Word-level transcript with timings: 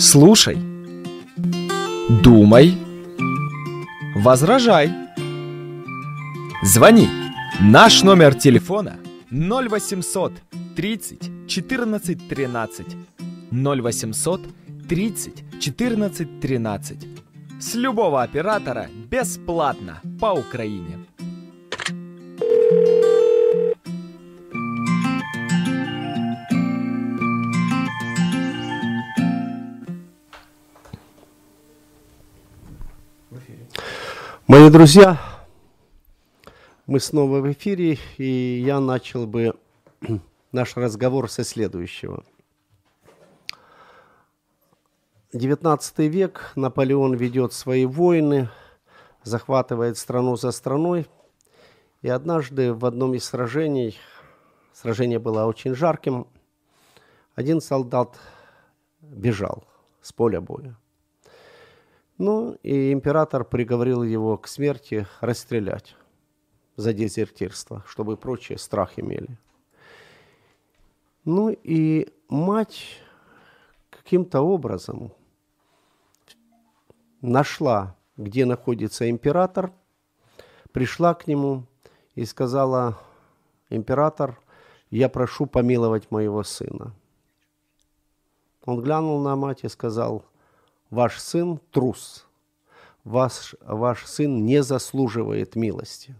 Слушай, 0.00 0.56
думай, 2.08 2.78
возражай. 4.16 4.90
Звони. 6.62 7.08
Наш 7.60 8.02
номер 8.02 8.34
телефона 8.34 8.96
0800 9.30 10.32
30 10.76 11.30
14 11.46 12.28
13. 12.28 12.86
0800 13.52 14.40
30 14.88 15.44
14 15.60 16.40
13. 16.40 17.06
С 17.60 17.74
любого 17.74 18.22
оператора 18.22 18.88
бесплатно 19.10 20.00
по 20.18 20.32
Украине. 20.32 20.98
Мои 34.60 34.68
друзья, 34.68 35.18
мы 36.86 37.00
снова 37.00 37.40
в 37.40 37.50
эфире, 37.50 37.98
и 38.18 38.62
я 38.62 38.78
начал 38.78 39.26
бы 39.26 39.54
наш 40.52 40.76
разговор 40.76 41.30
со 41.30 41.44
следующего. 41.44 42.24
19 45.32 45.98
век, 46.00 46.52
Наполеон 46.56 47.14
ведет 47.14 47.54
свои 47.54 47.86
войны, 47.86 48.50
захватывает 49.22 49.96
страну 49.96 50.36
за 50.36 50.50
страной, 50.50 51.06
и 52.02 52.10
однажды 52.10 52.74
в 52.74 52.84
одном 52.84 53.14
из 53.14 53.24
сражений, 53.24 53.96
сражение 54.74 55.18
было 55.18 55.46
очень 55.46 55.74
жарким, 55.74 56.26
один 57.34 57.62
солдат 57.62 58.18
бежал 59.00 59.64
с 60.02 60.12
поля 60.12 60.42
боя. 60.42 60.76
Ну, 62.20 62.58
и 62.62 62.92
император 62.92 63.46
приговорил 63.46 64.02
его 64.02 64.36
к 64.36 64.46
смерти 64.46 65.06
расстрелять 65.22 65.96
за 66.76 66.92
дезертирство, 66.92 67.82
чтобы 67.86 68.18
прочие 68.18 68.58
страх 68.58 68.98
имели. 68.98 69.38
Ну 71.24 71.48
и 71.48 72.12
мать 72.28 72.98
каким-то 73.88 74.42
образом 74.42 75.12
нашла, 77.22 77.96
где 78.18 78.44
находится 78.44 79.08
император, 79.08 79.72
пришла 80.72 81.14
к 81.14 81.26
нему 81.26 81.64
и 82.16 82.26
сказала, 82.26 82.98
император, 83.70 84.38
я 84.90 85.08
прошу 85.08 85.46
помиловать 85.46 86.10
моего 86.10 86.42
сына. 86.42 86.92
Он 88.66 88.82
глянул 88.82 89.22
на 89.22 89.36
мать 89.36 89.64
и 89.64 89.68
сказал, 89.68 90.26
ваш 90.90 91.20
сын 91.20 91.58
трус, 91.70 92.26
ваш, 93.04 93.54
ваш 93.60 94.06
сын 94.06 94.44
не 94.44 94.62
заслуживает 94.62 95.56
милости. 95.56 96.14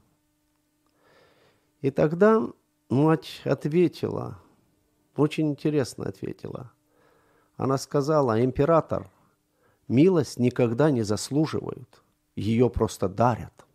И 1.81 1.91
тогда 1.91 2.43
мать 2.89 3.43
ответила, 3.45 4.39
очень 5.17 5.51
интересно 5.51 6.09
ответила. 6.09 6.73
Она 7.57 7.79
сказала, 7.79 8.43
император, 8.43 9.11
милость 9.89 10.39
никогда 10.39 10.91
не 10.91 11.03
заслуживают, 11.03 12.03
ее 12.35 12.71
просто 12.71 13.09
дарят– 13.09 13.53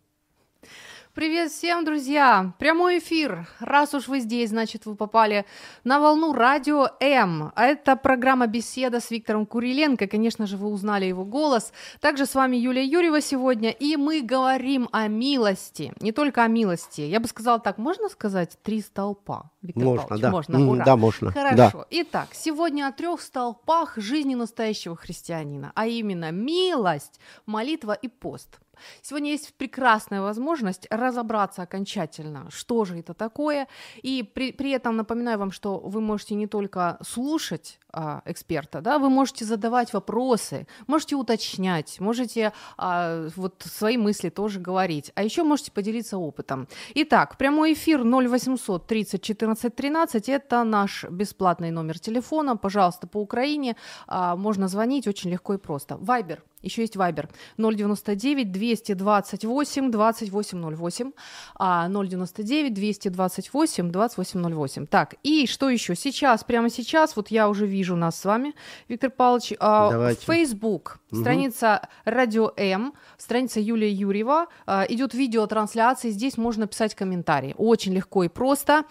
Привет 1.16 1.50
всем, 1.50 1.82
друзья! 1.86 2.52
Прямой 2.58 2.98
эфир. 2.98 3.48
Раз 3.58 3.94
уж 3.94 4.06
вы 4.06 4.20
здесь, 4.20 4.50
значит, 4.50 4.84
вы 4.84 4.96
попали 4.96 5.46
на 5.82 5.98
волну 5.98 6.34
радио 6.34 6.90
М. 7.00 7.52
А 7.56 7.64
это 7.64 7.96
программа 7.96 8.46
«Беседа» 8.46 9.00
с 9.00 9.10
Виктором 9.10 9.46
Куриленко. 9.46 10.08
Конечно 10.08 10.46
же, 10.46 10.58
вы 10.58 10.68
узнали 10.68 11.06
его 11.06 11.24
голос. 11.24 11.72
Также 12.00 12.26
с 12.26 12.34
вами 12.34 12.58
Юлия 12.58 12.84
Юрьева 12.84 13.22
сегодня. 13.22 13.70
И 13.70 13.96
мы 13.96 14.20
говорим 14.20 14.90
о 14.92 15.08
милости. 15.08 15.94
Не 16.02 16.12
только 16.12 16.44
о 16.44 16.48
милости. 16.48 17.00
Я 17.00 17.18
бы 17.18 17.28
сказала 17.28 17.60
так, 17.60 17.78
можно 17.78 18.10
сказать 18.10 18.58
три 18.62 18.82
столпа? 18.82 19.50
Виктор 19.62 19.84
можно, 19.84 20.02
Павлович? 20.02 20.22
да. 20.22 20.30
Можно, 20.30 20.70
ура. 20.70 20.84
Да, 20.84 20.96
можно. 20.96 21.32
Хорошо. 21.32 21.78
Да. 21.78 21.86
Итак, 21.92 22.28
сегодня 22.34 22.88
о 22.88 22.92
трех 22.92 23.22
столпах 23.22 23.94
жизни 23.96 24.34
настоящего 24.34 24.94
христианина. 24.94 25.72
А 25.74 25.86
именно 25.86 26.30
милость, 26.30 27.18
молитва 27.46 27.94
и 27.94 28.08
пост. 28.08 28.60
Сегодня 29.02 29.30
есть 29.30 29.54
прекрасная 29.54 30.20
возможность 30.20 30.86
разобраться 30.90 31.62
окончательно, 31.62 32.48
что 32.50 32.84
же 32.84 32.98
это 32.98 33.14
такое. 33.14 33.68
И 34.02 34.22
при, 34.22 34.52
при 34.52 34.70
этом 34.70 34.96
напоминаю 34.96 35.38
вам, 35.38 35.50
что 35.50 35.78
вы 35.78 36.00
можете 36.00 36.34
не 36.34 36.46
только 36.46 36.98
слушать 37.02 37.78
а, 37.96 38.20
эксперта, 38.26 38.82
да, 38.82 38.98
вы 38.98 39.08
можете 39.08 39.46
задавать 39.46 39.94
вопросы, 39.94 40.66
можете 40.86 41.16
уточнять, 41.16 41.98
можете 41.98 42.52
а, 42.76 43.28
вот 43.36 43.64
свои 43.64 43.96
мысли 43.96 44.28
тоже 44.28 44.60
говорить, 44.60 45.12
а 45.14 45.22
еще 45.22 45.44
можете 45.44 45.72
поделиться 45.72 46.18
опытом. 46.18 46.68
Итак, 46.94 47.38
прямой 47.38 47.72
эфир 47.72 48.02
0800 48.04 48.86
30 48.86 49.22
14 49.22 49.74
13 49.74 50.28
это 50.28 50.64
наш 50.64 51.04
бесплатный 51.04 51.70
номер 51.70 51.98
телефона, 51.98 52.56
пожалуйста, 52.56 53.06
по 53.06 53.18
Украине 53.18 53.76
а, 54.06 54.36
можно 54.36 54.68
звонить 54.68 55.08
очень 55.08 55.30
легко 55.30 55.54
и 55.54 55.58
просто. 55.58 55.96
Вайбер 55.96 56.42
еще 56.66 56.82
есть 56.82 56.96
Viber 56.96 57.28
099 57.58 58.52
228 58.52 59.90
2808, 59.90 61.12
а 61.54 61.88
099 61.88 62.74
228 62.74 63.90
2808. 63.90 64.86
Так, 64.86 65.14
и 65.22 65.46
что 65.46 65.70
еще? 65.70 65.94
Сейчас, 65.94 66.44
прямо 66.44 66.68
сейчас, 66.68 67.16
вот 67.16 67.28
я 67.28 67.48
уже 67.48 67.66
вижу 67.66 67.85
нас 67.94 68.18
с 68.18 68.24
вами, 68.24 68.54
Виктор 68.88 69.10
Павлович, 69.10 69.52
а, 69.60 70.12
Facebook, 70.26 70.98
угу. 71.12 71.20
страница 71.20 71.88
Радио 72.04 72.52
М, 72.56 72.94
страница 73.18 73.60
Юлия 73.60 73.92
Юрьева, 73.92 74.46
а, 74.66 74.84
идет 74.88 75.14
видеотрансляция, 75.14 76.10
здесь 76.10 76.36
можно 76.36 76.66
писать 76.66 76.94
комментарии. 76.94 77.54
Очень 77.58 77.94
легко 77.94 78.24
и 78.24 78.28
просто. 78.28 78.84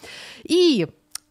И 0.43 0.87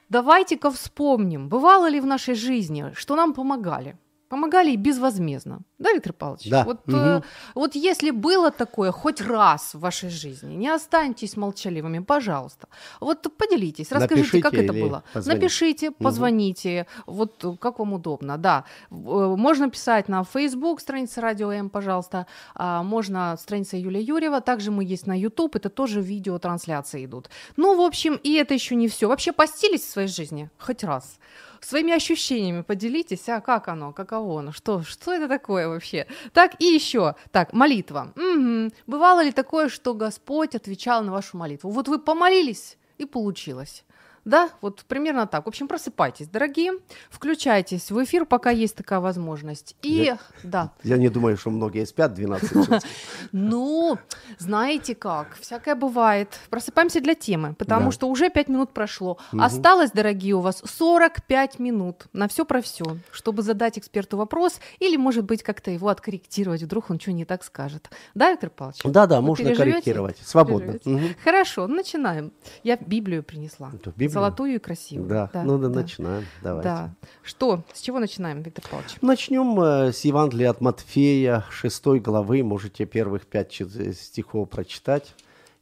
давайте-ка 0.09 0.71
вспомним, 0.71 1.49
бывало 1.49 1.89
ли 1.89 2.01
в 2.01 2.07
нашей 2.07 2.35
жизни, 2.35 2.93
что 2.95 3.17
нам 3.17 3.33
помогали? 3.33 3.97
Помогали 4.35 4.73
и 4.73 4.77
безвозмездно. 4.77 5.61
Да, 5.79 5.93
Виктор 5.93 6.13
Павлович? 6.13 6.51
Да. 6.51 6.65
Вот, 6.65 6.81
угу. 6.89 6.97
э, 6.97 7.23
вот 7.55 7.77
если 7.77 8.11
было 8.11 8.51
такое 8.51 8.91
хоть 8.91 9.21
раз 9.21 9.75
в 9.75 9.79
вашей 9.79 10.11
жизи, 10.11 10.45
не 10.45 10.69
останьтесь 10.69 11.37
молчаливыми, 11.37 12.01
пожалуйста. 12.01 12.67
Вот 13.01 13.23
поделитесь, 13.37 13.93
расскажите, 13.93 14.17
Напишите 14.17 14.43
как 14.43 14.55
это 14.55 14.73
было. 14.73 15.05
Позвоните. 15.13 15.41
Напишите, 15.41 15.91
позвоните, 15.93 16.87
угу. 17.07 17.15
вот 17.15 17.59
как 17.61 17.79
вам 17.79 17.93
удобно, 17.93 18.37
да. 18.37 18.65
Э, 18.91 18.95
можно 18.95 19.71
писать 19.71 20.09
на 20.09 20.25
Facebook, 20.25 20.81
страница 20.81 21.21
Радио 21.21 21.53
М, 21.53 21.71
пожалуйста, 21.71 22.27
а, 22.57 22.83
можно 22.83 23.37
страница 23.39 23.77
Юлия 23.77 24.01
Юрьева, 24.01 24.41
также 24.41 24.73
мы 24.73 24.85
есть 24.85 25.07
на 25.07 25.17
YouTube, 25.17 25.55
это 25.55 25.69
тоже 25.69 26.01
видеотрансляции 26.01 27.05
идут. 27.05 27.31
Ну, 27.57 27.77
в 27.77 27.81
общем, 27.81 28.19
и 28.25 28.33
это 28.33 28.53
еще 28.53 28.75
не 28.75 28.89
все. 28.89 29.07
Вообще 29.07 29.33
постились 29.33 29.83
в 29.83 29.91
своей 29.91 30.09
жизни 30.09 30.51
хоть 30.59 30.83
раз? 30.83 31.21
Своими 31.65 31.93
ощущениями 31.93 32.63
поделитесь, 32.63 33.29
а 33.29 33.41
как 33.41 33.69
оно, 33.69 33.93
каково 33.93 34.41
оно, 34.41 34.53
что, 34.53 34.83
что 34.83 35.13
это 35.13 35.29
такое 35.29 35.69
вообще. 35.69 36.07
Так, 36.33 36.61
и 36.61 36.65
еще, 36.65 37.15
так, 37.31 37.53
молитва. 37.53 38.13
Угу. 38.17 38.73
Бывало 38.87 39.23
ли 39.23 39.33
такое, 39.33 39.69
что 39.69 39.95
Господь 39.95 40.55
отвечал 40.55 41.03
на 41.03 41.13
вашу 41.13 41.37
молитву? 41.37 41.71
Вот 41.71 41.89
вы 41.89 41.99
помолились, 41.99 42.77
и 42.99 43.05
получилось. 43.05 43.85
Да, 44.25 44.51
вот 44.61 44.85
примерно 44.85 45.27
так. 45.27 45.45
В 45.45 45.49
общем, 45.49 45.69
просыпайтесь, 45.69 46.29
дорогие, 46.29 46.73
включайтесь 47.11 47.91
в 47.91 48.03
эфир, 48.03 48.25
пока 48.25 48.51
есть 48.51 48.75
такая 48.77 49.01
возможность. 49.01 49.77
И 49.83 49.93
я, 49.93 50.19
да. 50.43 50.73
Я 50.83 50.97
не 50.97 51.09
думаю, 51.09 51.37
что 51.37 51.51
многие 51.51 51.85
спят 51.87 52.15
12 52.15 52.51
часов. 52.51 52.83
Ну, 53.33 53.99
знаете 54.39 54.95
как, 54.95 55.37
всякое 55.41 55.75
бывает. 55.75 56.29
Просыпаемся 56.51 57.01
для 57.01 57.15
темы, 57.15 57.55
потому 57.55 57.91
что 57.91 58.09
уже 58.09 58.31
5 58.31 58.49
минут 58.49 58.73
прошло. 58.73 59.19
Осталось, 59.33 59.91
дорогие, 59.91 60.35
у 60.35 60.41
вас 60.41 60.63
45 60.65 61.59
минут 61.59 62.07
на 62.13 62.29
все 62.29 62.45
про 62.45 62.61
все, 62.61 62.85
чтобы 63.11 63.43
задать 63.43 63.79
эксперту 63.79 64.17
вопрос 64.17 64.61
или, 64.79 64.97
может 64.97 65.25
быть, 65.25 65.43
как-то 65.43 65.71
его 65.71 65.89
откорректировать, 65.89 66.63
вдруг 66.63 66.91
он 66.91 67.01
что 67.01 67.13
не 67.13 67.25
так 67.25 67.45
скажет. 67.45 67.91
Да, 68.15 68.31
Виктор 68.31 68.51
Павлович? 68.51 68.81
Да, 68.85 69.07
да, 69.07 69.21
можно 69.21 69.55
корректировать, 69.55 70.19
свободно. 70.25 70.79
Хорошо, 71.23 71.67
начинаем. 71.67 72.33
Я 72.63 72.77
Библию 72.77 73.23
принесла. 73.23 73.71
Библию? 73.97 74.14
Золотую 74.15 74.55
и 74.55 74.59
красивую. 74.59 75.09
Да, 75.09 75.31
да 75.33 75.43
ну 75.43 75.59
да, 75.59 75.69
да. 75.69 75.81
начинаем. 75.81 76.25
Давайте. 76.43 76.69
Да. 76.69 76.91
Что? 77.23 77.63
С 77.73 77.81
чего 77.81 77.99
начинаем, 77.99 78.43
Виктор 78.43 78.65
Павлович? 78.71 78.97
Начнем 79.03 79.61
э, 79.61 79.93
с 79.93 80.05
Евангелия 80.05 80.51
от 80.51 80.61
Матфея, 80.61 81.45
6 81.51 81.87
главы. 82.03 82.43
Можете 82.43 82.87
первых 82.87 83.27
пять 83.27 83.53
стихов 83.53 84.49
прочитать, 84.49 85.15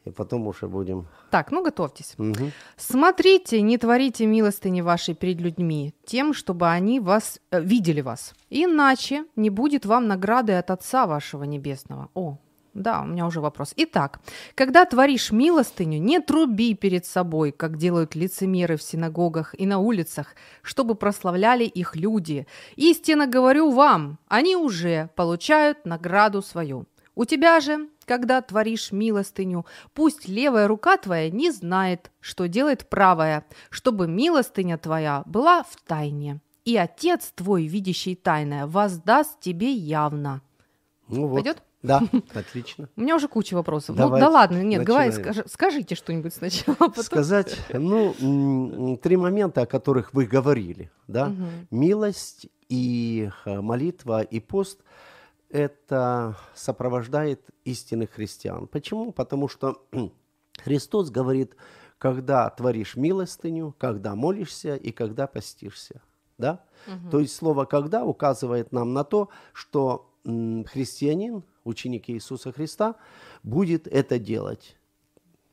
и 0.05 0.11
потом 0.11 0.47
уже 0.47 0.67
будем... 0.69 1.07
Так, 1.31 1.51
ну 1.51 1.63
готовьтесь. 1.63 2.15
Угу. 2.19 2.51
«Смотрите, 2.77 3.61
не 3.63 3.79
творите 3.79 4.27
милостыни 4.27 4.81
вашей 4.81 5.15
перед 5.15 5.41
людьми, 5.41 5.95
тем, 6.05 6.35
чтобы 6.35 6.69
они 6.69 7.01
вас 7.01 7.41
э, 7.51 7.61
видели 7.61 8.01
вас. 8.01 8.35
Иначе 8.51 9.25
не 9.37 9.51
будет 9.51 9.87
вам 9.87 10.09
награды 10.09 10.53
от 10.53 10.71
Отца 10.71 11.07
вашего 11.07 11.45
Небесного». 11.45 12.09
О, 12.15 12.39
Да, 12.75 13.03
у 13.03 13.05
меня 13.05 13.27
уже 13.27 13.41
вопрос. 13.41 13.75
Итак, 13.77 14.21
когда 14.55 14.87
творишь 14.87 15.31
милостыню, 15.31 16.01
не 16.01 16.21
труби 16.21 16.75
перед 16.75 17.05
собой, 17.05 17.53
как 17.53 17.77
делают 17.77 18.15
лицемеры 18.15 18.79
в 18.79 18.83
синагогах 18.83 19.55
и 19.59 19.67
на 19.67 19.79
улицах, 19.79 20.35
чтобы 20.63 20.95
прославляли 20.95 21.65
их 21.65 21.97
люди. 21.97 22.47
Истинно 22.77 23.27
говорю 23.27 23.71
вам, 23.71 24.19
они 24.29 24.57
уже 24.57 25.11
получают 25.17 25.85
награду 25.85 26.41
свою. 26.41 26.87
У 27.15 27.27
тебя 27.27 27.61
же, 27.61 27.89
когда 28.07 28.41
творишь 28.41 28.91
милостыню, 28.91 29.67
пусть 29.93 30.27
левая 30.27 30.67
рука 30.67 30.97
твоя 30.97 31.29
не 31.31 31.51
знает, 31.51 32.11
что 32.21 32.49
делает 32.49 32.89
правая, 32.89 33.45
чтобы 33.69 34.09
милостыня 34.09 34.79
твоя 34.79 35.23
была 35.27 35.63
в 35.63 35.77
тайне. 35.87 36.41
И 36.65 36.77
Отец 36.77 37.33
твой, 37.35 37.67
видящий 37.67 38.15
тайное, 38.15 38.67
воздаст 38.67 39.41
тебе 39.41 39.73
явно. 39.73 40.41
Ну 41.09 41.27
вот. 41.27 41.35
Пойдет? 41.35 41.63
Да, 41.83 42.01
отлично. 42.35 42.89
У 42.97 43.01
меня 43.01 43.17
уже 43.17 43.29
куча 43.29 43.55
вопросов. 43.55 43.97
Ну 43.97 44.03
Давайте, 44.05 44.27
да 44.27 44.31
ладно, 44.31 44.63
нет, 44.63 44.85
говори, 44.85 45.11
скажи- 45.13 45.45
скажите 45.49 45.95
что-нибудь 45.95 46.33
сначала. 46.35 46.77
а 46.81 46.89
потом- 46.89 47.05
Сказать, 47.05 47.59
ну, 47.73 48.97
три 49.03 49.17
момента, 49.17 49.63
о 49.63 49.67
которых 49.67 50.15
вы 50.15 50.27
говорили, 50.27 50.91
да? 51.09 51.29
Мгм. 51.31 51.47
Милость 51.71 52.47
и 52.69 53.31
молитва 53.47 54.23
и 54.23 54.39
пост– 54.41 54.81
это 55.51 56.37
сопровождает 56.55 57.43
истинных 57.65 58.13
христиан. 58.13 58.67
Почему? 58.67 59.13
Потому 59.13 59.49
что 59.49 59.85
Христос 60.65 61.11
говорит, 61.11 61.57
когда 61.99 62.49
творишь 62.51 62.97
милостыню, 62.97 63.75
когда 63.79 64.15
молишься 64.15 64.77
и 64.77 64.93
когда 64.93 65.27
постишься. 65.27 66.01
Да? 66.39 66.65
То 67.11 67.21
есть 67.21 67.37
слово 67.37 67.65
«когда» 67.67 68.05
указывает 68.05 68.73
нам 68.73 68.93
на 68.93 69.05
то, 69.05 69.29
что 69.53 70.11
христианин, 70.25 71.45
ученик 71.65 72.11
Иисуса 72.11 72.53
Христа, 72.53 72.97
будет 73.43 73.87
это 73.87 74.19
делать. 74.19 74.77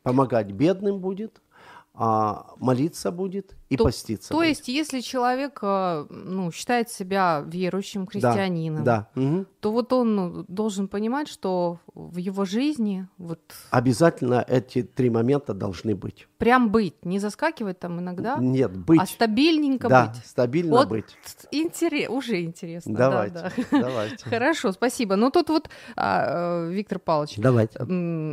Помогать 0.03 0.51
бедным 0.51 1.00
будет, 1.00 1.41
а 1.94 2.53
молиться 2.57 3.11
будет 3.11 3.56
и 3.69 3.77
То- 3.77 3.83
поститься 3.83 4.30
То 4.30 4.36
будет. 4.38 4.48
есть, 4.50 4.68
если 4.68 5.00
человек 5.00 5.60
э, 5.62 6.06
ну, 6.10 6.51
считает 6.51 6.89
себя 6.89 7.44
верующим 7.45 8.06
Да, 8.06 8.12
христианином, 8.12 8.83
Да. 8.83 9.07
мгм. 9.16 9.45
то 9.60 9.71
вот 9.71 9.94
он 9.94 10.45
должен 10.48 10.88
понимать, 10.88 11.27
что 11.27 11.80
в 11.94 12.18
его 12.18 12.45
жизни 12.45 13.07
вот 13.18 13.39
Обязательно 13.69 14.44
эти 14.48 14.81
три 14.83 15.10
момента 15.10 15.54
должны 15.54 15.94
быть. 15.95 16.27
прям 16.39 16.71
быть, 16.71 17.06
не 17.06 17.19
заскакивать 17.19 17.80
там 17.80 18.00
иногда, 18.00 18.38
Нет, 18.39 18.75
быть. 18.75 19.00
а 19.01 19.06
стабильненько 19.06 19.88
да, 19.88 20.07
быть. 20.07 20.25
стабильно 20.25 20.71
Вот 20.77 20.88
быть. 20.89 21.06
интерес, 21.51 22.10
уже 22.10 22.42
интересно. 22.44 22.95
да, 22.95 23.10
Давайте, 23.12 23.33
да. 23.36 23.51
давайте. 23.81 24.25
Хорошо, 24.30 24.71
спасибо. 24.71 25.16
Ну 25.16 25.30
тут 25.30 25.50
вот, 25.50 25.69
а, 25.95 26.66
э, 26.68 26.71
Виктор 26.74 26.98
Павлович, 27.00 27.36
Давайте. 27.38 27.77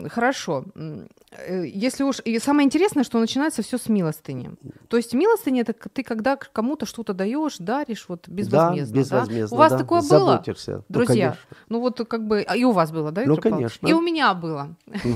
Хорошо. 0.09 0.65
Э, 0.77 1.65
Если 1.67 2.05
уж... 2.05 2.21
И 2.25 2.39
самое 2.39 2.65
интересное, 2.67 3.05
что 3.05 3.19
начинается 3.19 3.63
все 3.63 3.77
с 3.79 3.89
милостыни. 3.89 4.51
То 4.89 4.97
есть 4.97 5.13
милостыня— 5.27 5.61
это 5.67 5.73
ты 5.73 6.03
когда 6.03 6.37
кому-то 6.37 6.87
что-то 6.87 7.13
даешь, 7.15 7.57
даришь 7.59 8.07
вот 8.09 8.29
безвозмездно, 8.29 8.87
да, 8.87 8.93
да? 8.93 8.99
безвозмездно. 9.01 9.57
У 9.57 9.59
вас 9.59 9.73
да. 9.73 9.79
такое 9.79 10.01
было? 10.03 10.33
Заботишься. 10.33 10.77
Ну, 10.77 10.85
Друзья, 10.89 11.31
конечно. 11.31 11.57
ну 11.69 11.81
вот 11.81 12.09
как 12.09 12.27
бы... 12.27 12.47
И 12.57 12.65
у 12.65 12.73
вас 12.73 12.93
было, 12.93 13.13
да, 13.13 13.23
Ну, 13.25 13.35
Виктор 13.35 13.53
Павлович? 13.53 13.79
конечно. 13.79 13.87
И 13.87 13.93
у 13.93 14.01
меня 14.01 14.35
было. 14.35 14.75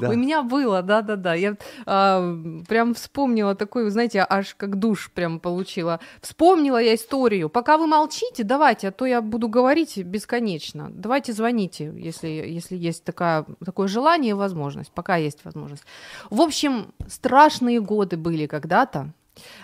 Да. 0.00 0.10
У 0.10 0.14
меня 0.14 0.42
было, 0.42 0.82
да-да-да. 0.82 1.34
Я 1.34 1.56
а, 1.84 2.34
прям 2.68 2.94
вспомнила 2.94 3.54
такой, 3.54 3.90
знаете, 3.90 4.24
аж 4.28 4.54
как 4.54 4.78
душ 4.78 5.10
прям 5.12 5.40
получила. 5.40 6.00
Вспомнила 6.20 6.78
я 6.78 6.94
историю. 6.94 7.48
Пока 7.48 7.76
вы 7.76 7.86
молчите, 7.86 8.44
давайте, 8.44 8.88
а 8.88 8.92
то 8.92 9.04
я 9.04 9.20
буду 9.20 9.48
говорить 9.48 9.98
бесконечно. 9.98 10.90
Давайте 10.90 11.32
звоните, 11.32 11.92
если, 11.96 12.28
если 12.28 12.76
есть 12.76 13.04
такая, 13.04 13.44
такое 13.64 13.88
желание 13.88 14.30
и 14.30 14.34
возможность. 14.34 14.90
Пока 14.92 15.16
есть 15.16 15.44
возможность. 15.44 15.84
В 16.30 16.40
общем, 16.40 16.94
страшные 17.08 17.80
годы 17.80 18.16
были 18.16 18.46
когда-то. 18.46 18.79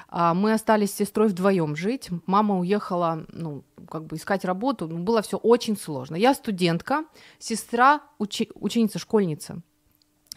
А, 0.09 0.35
Мы 0.35 0.53
остались 0.53 0.93
с 0.93 0.97
сестрой 0.97 1.29
вдвоем 1.29 1.77
жить. 1.77 2.09
Мама 2.27 2.59
уехала, 2.59 3.25
ну, 3.33 3.65
как 3.91 4.05
бы 4.05 4.17
искать 4.17 4.45
работу. 4.45 4.89
Ну, 4.89 4.99
было 4.99 5.23
все 5.23 5.37
очень 5.37 5.77
сложно. 5.77 6.17
Я 6.17 6.35
студентка, 6.35 7.05
сестра 7.39 8.01
учи- 8.19 8.51
ученица, 8.55 8.99
школьница. 8.99 9.63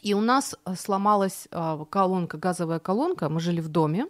И 0.02 0.14
у 0.14 0.22
нас 0.22 0.56
э, 0.66 0.76
сломалась 0.76 1.48
а, 1.52 1.84
колонка, 1.86 2.38
газовая 2.38 2.80
колонка. 2.80 3.30
Мы 3.30 3.40
жили 3.40 3.60
в 3.62 3.68
доме, 3.68 4.08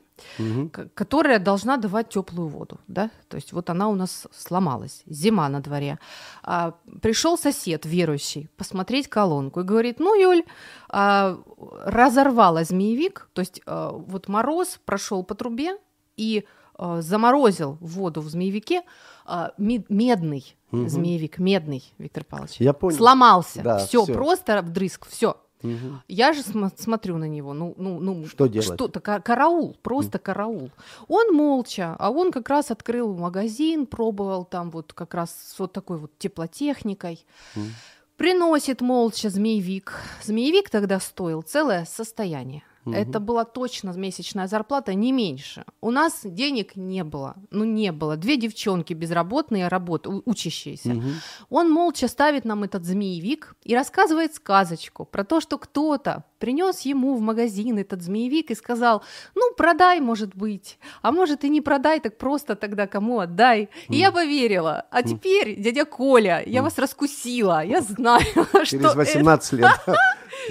к- 0.71 0.89
которая 0.93 1.39
должна 1.39 1.77
давать 1.77 2.09
теплую 2.09 2.47
воду, 2.49 2.79
да. 2.87 3.09
То 3.27 3.37
есть 3.37 3.53
вот 3.53 3.69
она 3.69 3.87
у 3.89 3.95
нас 3.95 4.27
сломалась. 4.35 5.01
Зима 5.07 5.49
на 5.49 5.61
дворе. 5.61 5.97
А, 6.43 6.73
пришел 7.01 7.37
сосед 7.37 7.85
верующий 7.85 8.49
посмотреть 8.57 9.07
колонку 9.07 9.61
и 9.61 9.63
говорит: 9.63 9.99
Ну, 9.99 10.13
Юль, 10.19 10.43
а, 10.89 11.37
разорвала 11.83 12.63
змеевик, 12.63 13.29
то 13.33 13.39
есть 13.41 13.61
а, 13.65 13.91
вот 13.91 14.27
мороз 14.27 14.79
прошел 14.85 15.23
по 15.23 15.35
трубе 15.35 15.77
и 16.17 16.45
а, 16.75 17.01
заморозил 17.01 17.77
воду 17.81 18.21
в 18.21 18.29
змеевике 18.29 18.83
а, 19.25 19.51
ме- 19.57 19.85
медный 19.89 20.55
Мгм. 20.71 20.87
змеевик, 20.87 21.39
медный, 21.39 21.83
Виктор 21.97 22.23
Павлович. 22.23 22.57
Я 22.59 22.73
понял. 22.73 22.95
Сломался. 22.97 23.63
Да, 23.63 23.77
все, 23.79 24.03
всё. 24.03 24.13
просто 24.13 24.61
вдрызг, 24.61 25.07
все. 25.07 25.37
Мгм. 25.61 26.01
Я 26.07 26.31
же 26.33 26.41
см- 26.41 26.71
смотрю 26.77 27.17
на 27.17 27.25
него, 27.27 27.53
ну, 27.53 27.73
ну, 27.77 27.99
ну, 27.99 28.25
Что 28.27 28.47
делать? 28.47 28.75
Что-то, 28.75 28.99
ка- 29.01 29.19
караул, 29.19 29.75
просто 29.81 30.17
караул. 30.17 30.71
Он 31.07 31.33
молча, 31.35 31.95
а 31.99 32.11
он 32.11 32.31
как 32.31 32.47
раз 32.49 32.71
открыл 32.71 33.13
магазин, 33.15 33.85
пробовал 33.85 34.45
там 34.45 34.71
вот 34.71 34.93
как 34.93 35.13
раз 35.13 35.31
с 35.31 35.59
вот 35.59 35.73
такой 35.73 35.97
вот 35.97 36.11
теплотехникой. 36.17 37.25
Мгм. 37.55 37.71
Приносит 38.17 38.81
молча 38.81 39.29
змеевик. 39.29 39.93
Змеевик 40.23 40.69
тогда 40.69 40.99
стоил 40.99 41.41
целое 41.41 41.85
состояние. 41.85 42.63
Это 42.93 43.19
была 43.19 43.45
точно 43.45 43.91
месячная 43.91 44.47
зарплата, 44.47 44.93
не 44.93 45.11
меньше. 45.11 45.65
У 45.81 45.91
нас 45.91 46.21
денег 46.23 46.75
не 46.75 47.03
было. 47.03 47.35
Ну, 47.51 47.63
не 47.65 47.91
было. 47.91 48.17
Две 48.17 48.37
девчонки 48.37 48.93
безработные, 48.93 49.67
работ, 49.67 50.07
учащиеся. 50.25 50.89
Мгм. 50.89 51.13
Он 51.49 51.71
молча 51.71 52.07
ставит 52.07 52.45
нам 52.45 52.63
этот 52.63 52.85
змеевик 52.85 53.55
и 53.63 53.75
рассказывает 53.75 54.35
сказочку 54.35 55.05
про 55.05 55.23
то, 55.23 55.41
что 55.41 55.57
кто-то 55.57 56.23
принес 56.39 56.81
ему 56.81 57.15
в 57.15 57.21
магазин 57.21 57.77
этот 57.77 58.01
змеевик 58.01 58.51
и 58.51 58.55
сказал, 58.55 59.03
ну, 59.35 59.53
продай, 59.55 59.99
может 59.99 60.35
быть, 60.35 60.79
а 61.01 61.11
может 61.11 61.43
и 61.43 61.49
не 61.49 61.61
продай, 61.61 61.99
так 61.99 62.17
просто 62.17 62.55
тогда 62.55 62.87
кому 62.87 63.19
отдай. 63.19 63.69
И 63.89 63.97
я 63.97 64.11
поверила. 64.11 64.85
А 64.89 65.03
теперь, 65.03 65.61
дядя 65.61 65.85
Коля, 65.85 66.43
я 66.45 66.61
вас 66.61 66.77
раскусила, 66.77 67.63
я 67.63 67.81
знаю, 67.81 68.25
что 68.35 68.65
Через 68.65 68.95
18 68.95 69.53
лет. 69.53 69.79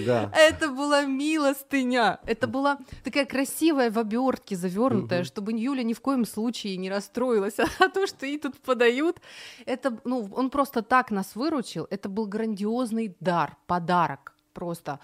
Да. 0.07 0.31
это 0.37 0.69
была 0.69 1.05
милостыня. 1.05 2.21
Это 2.27 2.47
была 2.47 2.79
такая 3.05 3.25
красивая 3.27 3.91
в 3.91 3.99
обертке 3.99 4.57
завернутая, 4.57 5.25
чтобы 5.25 5.53
Юля 5.53 5.83
ни 5.83 5.93
в 5.95 6.01
коем 6.01 6.25
случае 6.25 6.77
не 6.77 6.91
расстроилась. 6.91 7.57
А 7.81 7.89
то, 7.89 8.07
что 8.07 8.27
ей 8.27 8.39
тут 8.39 8.57
подают, 8.59 9.17
это, 9.67 9.99
ну, 10.05 10.29
он 10.35 10.51
просто 10.51 10.83
так 10.83 11.11
нас 11.11 11.35
выручил. 11.37 11.87
Это 11.91 12.09
был 12.09 12.27
грандиозный 12.27 13.15
дар, 13.21 13.57
подарок 13.67 14.35
просто. 14.53 14.99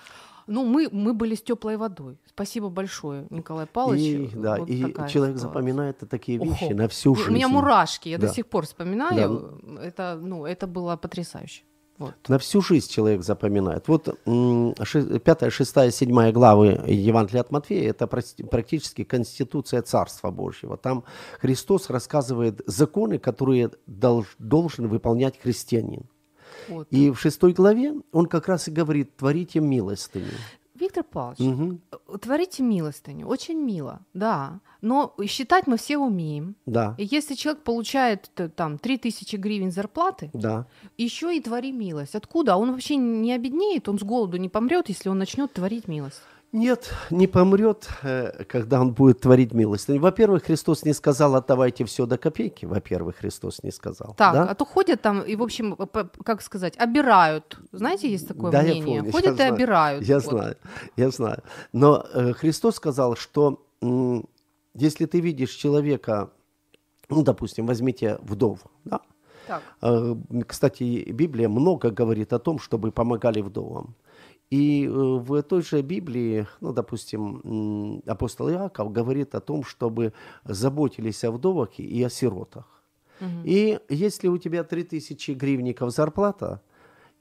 Ну, 0.47 0.65
мы, 0.67 0.89
мы 0.93 1.15
были 1.15 1.35
с 1.37 1.43
теплой 1.43 1.77
водой. 1.77 2.19
Спасибо 2.27 2.69
большое, 2.69 3.27
Николай 3.31 3.67
Павлович. 3.67 4.03
И, 4.03 4.31
да, 4.35 4.57
Вот 4.59 4.69
и 4.69 4.79
человек 4.81 5.09
ситуация. 5.11 5.37
запоминает 5.39 5.99
такие 6.11 6.39
вещи 6.39 6.65
Ого. 6.65 6.75
на 6.75 6.89
всю 6.89 7.13
У 7.13 7.17
жизнь. 7.17 7.33
меня 7.33 7.49
мурашки, 7.49 8.11
я 8.11 8.19
Да. 8.19 8.27
до 8.27 8.35
сих 8.35 8.47
пор 8.47 8.67
вспоминаю. 8.67 9.59
Это, 9.81 10.19
ну, 10.21 10.45
это 10.45 10.67
было 10.67 10.97
потрясающе. 10.97 11.63
Вот. 11.99 12.15
На 12.29 12.39
всю 12.39 12.61
жизнь 12.61 12.91
человек 12.91 13.23
запоминает. 13.23 13.87
Вот 13.89 14.09
м, 14.27 14.75
ши- 14.83 15.21
пятая, 15.21 15.51
шестая, 15.51 15.91
седьмая 15.93 16.33
главы 16.33 16.81
Евангелия 16.87 17.43
от 17.43 17.53
Матфея– 17.53 17.91
это 17.91 18.07
практи- 18.07 18.45
практически 18.45 19.05
конституция 19.05 19.81
Царства 19.83 20.31
Божьего. 20.31 20.77
Там 20.77 21.05
Христос 21.41 21.91
рассказывает 21.91 22.63
законы, 22.67 23.19
которые 23.19 23.71
долж- 23.87 24.35
должен 24.39 24.89
выполнять 24.89 25.39
христианин. 25.41 26.03
Вот. 26.69 26.89
И 26.91 27.11
в 27.11 27.21
шестой 27.21 27.53
главе 27.53 27.95
он 28.13 28.27
как 28.27 28.49
раз 28.49 28.69
и 28.69 28.71
говорит 28.73 29.17
«творите 29.17 29.61
милостыню». 29.61 30.33
Виктор 30.85 31.03
Павлович, 31.05 31.39
Мгм. 31.41 31.81
Творите 32.21 32.63
милостыню, 32.63 33.27
очень 33.27 33.59
мило, 33.59 34.01
да. 34.15 34.61
Но 34.83 35.15
считать 35.27 35.67
мы 35.67 35.77
все 35.77 35.97
умеем. 35.97 36.55
Да, 36.67 36.95
И 36.99 37.05
если 37.11 37.35
человек 37.35 37.63
получает 37.63 38.31
т- 38.35 38.49
там 38.49 38.77
3000 38.79 39.37
гривен 39.37 39.71
зарплаты, 39.71 40.31
да. 40.35 40.67
еще 40.99 41.35
и 41.35 41.41
твори 41.41 41.73
милость. 41.73 42.15
Откуда? 42.15 42.57
Он 42.57 42.71
вообще 42.73 42.97
не 42.97 43.33
обеднеет, 43.33 43.89
он 43.89 43.99
с 43.99 44.03
голоду 44.03 44.37
не 44.37 44.49
помрет, 44.51 44.89
если 44.91 45.09
он 45.09 45.19
начнет 45.19 45.53
творить 45.53 45.89
милость. 45.89 46.21
Нет, 46.55 46.95
не 47.11 47.27
помрет, 47.27 47.89
э, 48.05 48.45
когда 48.45 48.81
он 48.81 48.93
будет 48.93 49.21
творить 49.21 49.53
милостыню. 49.53 50.01
Во-первых, 50.01 50.45
Христос 50.45 50.85
не 50.85 50.93
сказал 50.93 51.35
«отдавайте 51.35 51.85
все 51.85 52.07
до 52.07 52.17
копейки». 52.17 52.65
Во-первых, 52.65 53.17
Христос 53.17 53.65
не 53.65 53.73
сказал. 53.73 54.15
Так, 54.17 54.35
да? 54.35 54.45
а 54.45 54.55
то 54.55 54.65
ходят 54.65 55.03
там 55.03 55.23
и, 55.23 55.35
в 55.35 55.43
общем, 55.43 55.77
как 56.25 56.43
сказать, 56.43 56.77
обирают. 56.79 57.59
Знаете, 57.73 58.09
есть 58.09 58.29
такое 58.29 58.53
Да, 58.53 58.63
я 58.63 58.71
мнение. 58.75 58.99
помню, 58.99 59.11
ходят 59.13 59.27
я 59.27 59.33
и 59.33 59.37
знаю, 59.37 59.55
обирают. 59.55 60.05
Я 60.05 60.15
Вот. 60.21 60.25
знаю, 60.25 60.57
я 60.97 61.11
знаю. 61.11 61.43
Но 61.73 62.07
э, 62.15 62.33
Христос 62.35 62.77
сказал, 62.77 63.17
что 63.17 63.67
м, 63.83 64.25
если 64.75 65.07
ты 65.07 65.19
видишь 65.19 65.51
человека, 65.51 66.31
ну, 67.09 67.25
допустим, 67.25 67.67
возьмите 67.67 68.19
вдову, 68.23 68.61
да, 68.85 69.01
Так. 69.49 69.61
Э, 69.83 70.15
Кстати, 70.47 71.11
Библия 71.11 71.49
много 71.49 71.91
говорит 71.91 72.33
о 72.33 72.39
том, 72.39 72.61
чтобы 72.61 72.93
помогали 72.93 73.41
вдовам. 73.41 73.97
И 74.51 74.87
э, 74.87 74.91
в 74.91 75.43
той 75.43 75.63
же 75.63 75.83
Библии, 75.83 76.47
ну, 76.61 76.73
допустим, 76.73 78.03
апостол 78.07 78.51
Иаков 78.51 78.93
говорит 78.93 79.35
о 79.35 79.41
том, 79.41 79.65
чтобы 79.65 80.13
заботились 80.45 81.25
о 81.25 81.33
вдовах 81.33 81.79
и 81.79 82.03
о 82.03 82.11
сиротах. 82.11 82.75
И 83.45 83.79
если 83.89 84.29
у 84.29 84.39
тебя 84.39 84.65
3000 84.65 85.33
гривников 85.33 85.93
зарплата, 85.93 86.61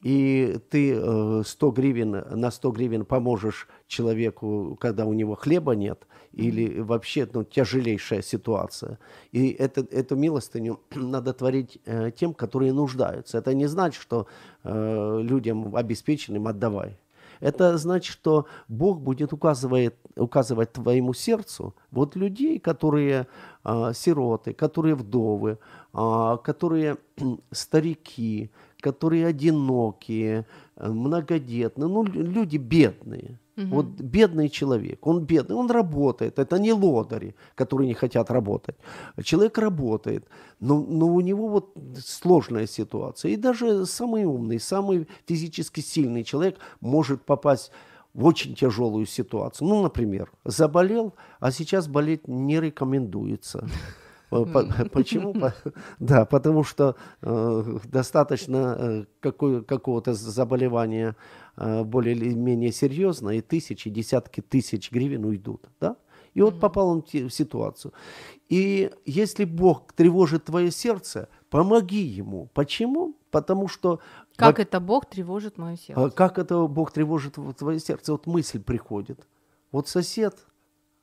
и 0.04 0.60
ты 0.70 0.96
э, 0.96 1.44
100 1.46 1.72
гривен, 1.72 2.12
на 2.12 2.52
100 2.52 2.72
гривен 2.72 3.06
поможешь 3.06 3.70
человеку, 3.88 4.78
когда 4.82 5.06
у 5.06 5.14
него 5.14 5.36
хлеба 5.36 5.76
нет, 5.76 6.08
или 6.34 6.82
вообще 6.82 7.28
ну, 7.32 7.46
тяжелейшая 7.46 8.22
ситуация. 8.22 9.00
И 9.32 9.52
это, 9.52 9.82
эту 9.92 10.18
милостыню 10.18 10.82
надо 10.96 11.34
творить 11.34 11.80
э, 11.86 12.12
тем, 12.12 12.34
которые 12.34 12.74
нуждаются. 12.74 13.38
Это 13.38 13.54
не 13.54 13.68
значит, 13.68 14.02
что 14.02 14.28
э, 14.64 15.20
людям 15.22 15.74
обеспеченным 15.74 16.48
отдавай. 16.48 16.98
Это 17.44 17.78
значит, 17.78 18.14
что 18.14 18.48
Бог 18.70 19.02
будет 19.02 19.34
указывает, 19.34 19.98
указывать 20.16 20.72
твоему 20.72 21.14
сердцу 21.14 21.76
вот 21.92 22.16
людей, 22.16 22.58
которые 22.58 23.28
а, 23.66 23.92
сироты, 23.92 24.54
которые 24.54 24.96
вдовы, 24.96 25.60
а, 25.92 26.38
которые 26.38 26.98
старики, 27.52 28.50
которые 28.84 29.26
одинокие, 29.28 30.46
э, 30.76 30.90
многодетные, 30.90 31.88
ну, 31.88 32.04
лю- 32.04 32.24
люди 32.24 32.58
бедные. 32.58 33.40
Вот 33.56 33.86
бедный 33.86 34.50
человек, 34.50 35.06
он 35.08 35.26
бедный, 35.26 35.56
он 35.56 35.70
работает, 35.72 36.40
это 36.40 36.60
не 36.60 36.74
лодыри, 36.74 37.36
которые 37.56 37.88
не 37.88 37.94
хотят 37.94 38.32
работать. 38.32 38.76
Человек 39.24 39.60
работает, 39.60 40.26
но, 40.60 40.80
но 40.80 41.06
у 41.06 41.22
него 41.22 41.48
вот 41.48 41.78
сложная 42.06 42.68
ситуация. 42.68 43.32
И 43.32 43.36
даже 43.36 43.86
самый 43.86 44.26
умный, 44.26 44.60
самый 44.60 45.08
физически 45.28 45.82
сильный 45.82 46.24
человек 46.24 46.58
может 46.82 47.22
попасть 47.26 47.72
в 48.16 48.26
очень 48.26 48.56
тяжелую 48.56 49.06
ситуацию. 49.06 49.68
Ну, 49.68 49.84
например, 49.84 50.32
заболел, 50.46 51.14
а 51.40 51.52
сейчас 51.52 51.88
болеть 51.88 52.28
не 52.28 52.60
рекомендуется. 52.60 53.68
По- 54.46 54.86
Почему? 54.92 55.34
По- 55.34 55.54
Да, 56.00 56.26
потому 56.26 56.64
что 56.64 56.96
э, 57.22 57.78
достаточно 57.86 59.06
э, 59.24 59.32
какого-то 59.66 60.14
заболевания 60.14 61.16
э, 61.58 61.84
более 61.84 62.16
или 62.16 62.34
менее 62.34 62.72
серьезное, 62.72 63.36
и 63.36 63.42
тысячи, 63.42 63.90
десятки 63.90 64.42
тысяч 64.42 64.92
гривен 64.92 65.26
уйдут. 65.26 65.68
Да? 65.80 65.96
И 66.34 66.42
вот 66.42 66.60
попал 66.60 66.88
он 66.90 67.04
в 67.04 67.30
ситуацию. 67.30 67.94
И 68.50 68.92
если 69.06 69.46
Бог 69.46 69.94
тревожит 69.94 70.46
твое 70.46 70.72
сердце, 70.72 71.28
помоги 71.50 72.02
ему. 72.02 72.50
Почему? 72.54 73.16
Потому 73.32 73.68
что... 73.68 74.00
Как 74.36 74.58
во- 74.58 74.64
это 74.64 74.80
Бог 74.80 75.06
тревожит 75.06 75.58
мое 75.58 75.76
сердце? 75.78 76.06
а 76.06 76.10
как 76.10 76.40
это 76.40 76.68
Бог 76.68 76.92
тревожит 76.92 77.38
твое 77.58 77.80
сердце? 77.80 78.12
Вот 78.12 78.26
мысль 78.28 78.60
приходит. 78.60 79.28
Вот 79.72 79.88
сосед, 79.88 80.36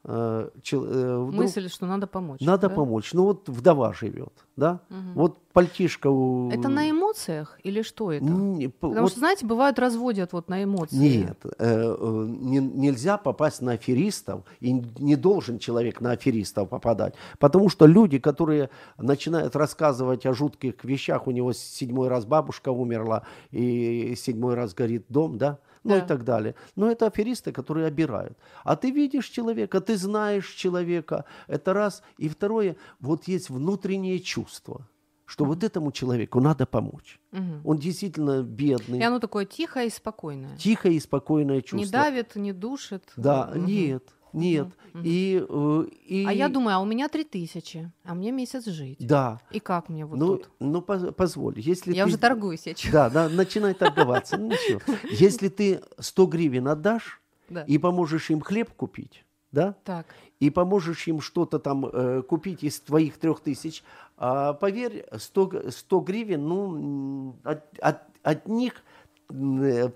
э, 0.05 0.49
чел- 0.63 0.87
э, 0.87 1.19
Мысль, 1.19 1.69
что 1.69 1.87
надо 1.87 2.07
помочь. 2.07 2.41
надо 2.41 2.69
да? 2.69 2.75
помочь. 2.75 3.13
Ну 3.13 3.25
вот 3.25 3.49
вдова 3.49 3.93
живет, 3.93 4.33
да? 4.57 4.81
Вот 5.15 5.39
пальтишко 5.53 6.09
у... 6.09 6.51
Это 6.51 6.69
на 6.69 6.89
эмоциях 6.91 7.59
или 7.65 7.83
что 7.83 8.13
это? 8.13 8.25
Не, 8.25 8.69
Потому 8.69 9.03
вот 9.03 9.11
что, 9.11 9.19
знаете, 9.19 9.47
бывают 9.47 9.79
разводят 9.79 10.33
вот 10.33 10.49
на 10.49 10.63
эмоции. 10.63 10.97
Нет, 10.97 11.39
э, 11.45 11.51
э, 11.59 12.27
не- 12.29 12.59
нельзя 12.59 13.19
попасть 13.19 13.61
на 13.61 13.73
аферистов, 13.73 14.43
и 14.61 14.73
не 14.73 15.17
должен 15.17 15.59
человек 15.59 16.01
на 16.01 16.13
аферистов 16.13 16.69
попадать. 16.69 17.15
Потому 17.39 17.69
что 17.69 17.87
люди, 17.87 18.19
которые 18.19 18.71
начинают 18.97 19.57
рассказывать 19.57 20.25
о 20.27 20.33
жутких 20.35 20.85
вещах, 20.85 21.27
у 21.27 21.31
него 21.31 21.53
седьмой 21.53 22.09
раз 22.09 22.25
бабушка 22.25 22.71
умерла, 22.71 23.25
и 23.51 24.15
седьмой 24.17 24.55
раз 24.55 24.73
горит 24.75 25.05
дом, 25.09 25.37
да? 25.37 25.59
Ну 25.85 25.91
Да. 25.91 25.99
и 25.99 26.07
так 26.07 26.25
далее. 26.25 26.55
Но 26.77 26.91
это 26.91 27.07
аферисты, 27.07 27.53
которые 27.53 27.87
обирают. 27.87 28.37
А 28.65 28.77
ты 28.77 28.91
видишь 28.91 29.29
человека, 29.29 29.81
ты 29.81 29.97
знаешь 29.97 30.49
человека. 30.51 31.25
Это 31.49 31.73
раз. 31.73 32.03
И 32.19 32.29
второе, 32.29 32.77
вот 33.01 33.29
есть 33.29 33.49
внутреннее 33.51 34.19
чувство, 34.21 34.87
что 35.25 35.45
вот 35.45 35.65
этому 35.65 35.91
человеку 35.93 36.41
надо 36.41 36.67
помочь. 36.67 37.19
Мгм. 37.33 37.63
Он 37.65 37.79
действительно 37.79 38.43
бедный. 38.43 38.99
И 38.99 39.03
оно 39.03 39.21
такое 39.21 39.47
тихое 39.47 39.87
и 39.87 39.91
спокойное. 39.91 40.57
Тихое 40.59 40.95
и 40.97 41.01
спокойное 41.01 41.63
чувство. 41.63 41.77
Не 41.79 41.87
давит, 41.91 42.37
не 42.37 42.53
душит. 42.53 43.05
Да, 43.17 43.51
Мгм. 43.55 43.65
нет, 43.67 44.05
нет. 44.33 44.69
И, 45.05 45.45
э, 45.49 45.85
и... 46.07 46.25
А 46.27 46.33
я 46.33 46.49
думаю, 46.49 46.77
а 46.77 46.81
у 46.81 46.85
меня 46.85 47.09
три 47.09 47.25
тысячи, 47.25 47.91
а 48.05 48.15
мне 48.15 48.33
месяц 48.33 48.67
жить. 48.67 48.99
Да. 49.07 49.41
И 49.53 49.61
как 49.61 49.89
мне 49.89 50.05
вот 50.05 50.19
ну, 50.19 50.37
тут? 50.37 50.51
ну, 50.59 50.83
поз- 50.83 51.15
позволь, 51.15 51.61
если 51.61 51.93
Я 51.95 52.05
ты... 52.05 52.09
уже 52.11 52.19
торгуюсь, 52.19 52.67
я 52.67 52.75
чё. 52.75 52.91
Да, 52.91 53.09
да, 53.11 53.29
начинай 53.29 53.75
торговаться. 53.75 54.37
Ну, 54.37 54.49
ничего. 54.49 54.81
Если 55.11 55.49
ты 55.49 55.81
100 55.99 56.27
гривен 56.27 56.67
отдашь 56.69 57.21
Да. 57.49 57.63
и 57.63 57.79
поможешь 57.79 58.31
им 58.31 58.41
хлеб 58.41 58.73
купить, 58.73 59.25
да, 59.53 59.75
Так. 59.85 60.07
и 60.41 60.51
поможешь 60.51 61.07
им 61.07 61.21
что-то 61.21 61.59
там 61.61 61.87
э, 61.87 62.23
купить 62.23 62.65
из 62.65 62.81
твоих 62.81 63.17
трех 63.19 63.41
тысяч, 63.41 63.85
а, 64.17 64.55
поверь, 64.55 65.07
100, 65.17 65.47
г- 65.47 65.71
100 65.71 66.01
гривен, 66.01 66.49
ну, 66.49 67.37
от, 67.45 67.63
от- 67.79 68.03
от 68.23 68.49
них, 68.49 68.83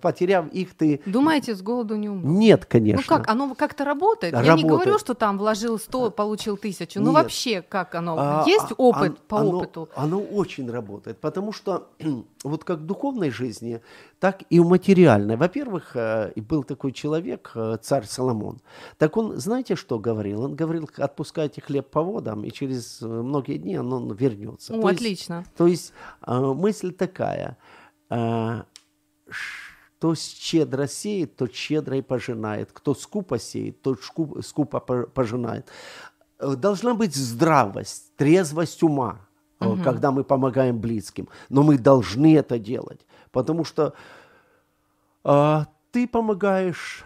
потеряв 0.00 0.46
их, 0.52 0.74
ты... 0.74 1.00
Думаете, 1.06 1.54
с 1.54 1.62
голоду 1.62 1.96
не 1.96 2.08
умру? 2.08 2.28
Нет, 2.28 2.64
конечно. 2.66 3.02
Ну 3.08 3.16
как, 3.18 3.28
оно 3.28 3.54
как-то 3.54 3.84
работает? 3.84 4.32
Я 4.34 4.40
не 4.42 4.48
Работает. 4.48 4.70
говорю, 4.70 4.98
что 4.98 5.14
там 5.14 5.38
вложил 5.38 5.78
100, 5.78 6.10
получил 6.10 6.56
тысячу. 6.56 7.00
Ну 7.00 7.06
Нет. 7.12 7.14
вообще, 7.14 7.62
как 7.62 7.94
оно? 7.94 8.16
А, 8.18 8.44
Есть 8.46 8.70
а, 8.72 8.74
опыт 8.76 9.10
он- 9.10 9.18
по 9.28 9.38
оно, 9.40 9.58
опыту? 9.58 9.88
Оно 9.96 10.20
очень 10.20 10.70
работает, 10.70 11.18
потому 11.20 11.52
что 11.52 11.88
вот 12.44 12.64
как 12.64 12.78
в 12.78 12.86
духовной 12.86 13.30
жизни, 13.30 13.80
так 14.20 14.42
и 14.48 14.60
в 14.60 14.66
материальной. 14.66 15.36
Во-первых, 15.36 15.96
э, 15.96 16.32
был 16.36 16.62
такой 16.64 16.92
человек, 16.92 17.50
э, 17.54 17.76
царь 17.82 18.06
Соломон. 18.06 18.60
Так 18.96 19.16
он, 19.16 19.36
знаете, 19.36 19.76
что 19.76 19.98
говорил? 19.98 20.42
Он 20.42 20.54
говорил, 20.54 20.88
отпускайте 20.96 21.60
хлеб 21.60 21.90
по 21.90 22.02
водам, 22.02 22.44
и 22.44 22.50
через 22.50 23.02
э, 23.02 23.06
многие 23.06 23.58
дни 23.58 23.78
он, 23.78 23.92
он 23.92 24.12
вернется. 24.14 24.72
О, 24.74 24.80
То 24.80 24.88
есть- 24.88 25.00
отлично. 25.00 25.44
то 25.56 25.66
есть 25.66 25.92
э, 26.26 26.38
мысль 26.40 26.92
такая, 26.92 27.56
что 29.31 30.14
щедро 30.14 30.87
сеет, 30.87 31.37
тот 31.37 31.54
щедро 31.54 31.97
и 31.97 32.02
пожинает. 32.02 32.71
Кто 32.73 32.95
скупо 32.95 33.38
сеет, 33.38 33.83
тот 33.83 34.00
скупо 34.43 34.81
по- 34.81 35.07
пожинает. 35.07 35.69
Э, 36.38 36.54
Должна 36.57 36.95
быть 36.95 37.14
здравость, 37.14 38.14
трезвость 38.16 38.83
ума, 38.83 39.26
э, 39.61 39.64
когда 39.85 40.11
мы 40.11 40.25
помогаем 40.25 40.78
близким. 40.81 41.28
Но 41.49 41.62
мы 41.62 41.78
должны 41.78 42.37
это 42.37 42.59
делать, 42.59 43.07
потому 43.31 43.64
что 43.64 43.95
э, 45.25 45.61
ты 45.90 46.07
помогаешь 46.07 47.04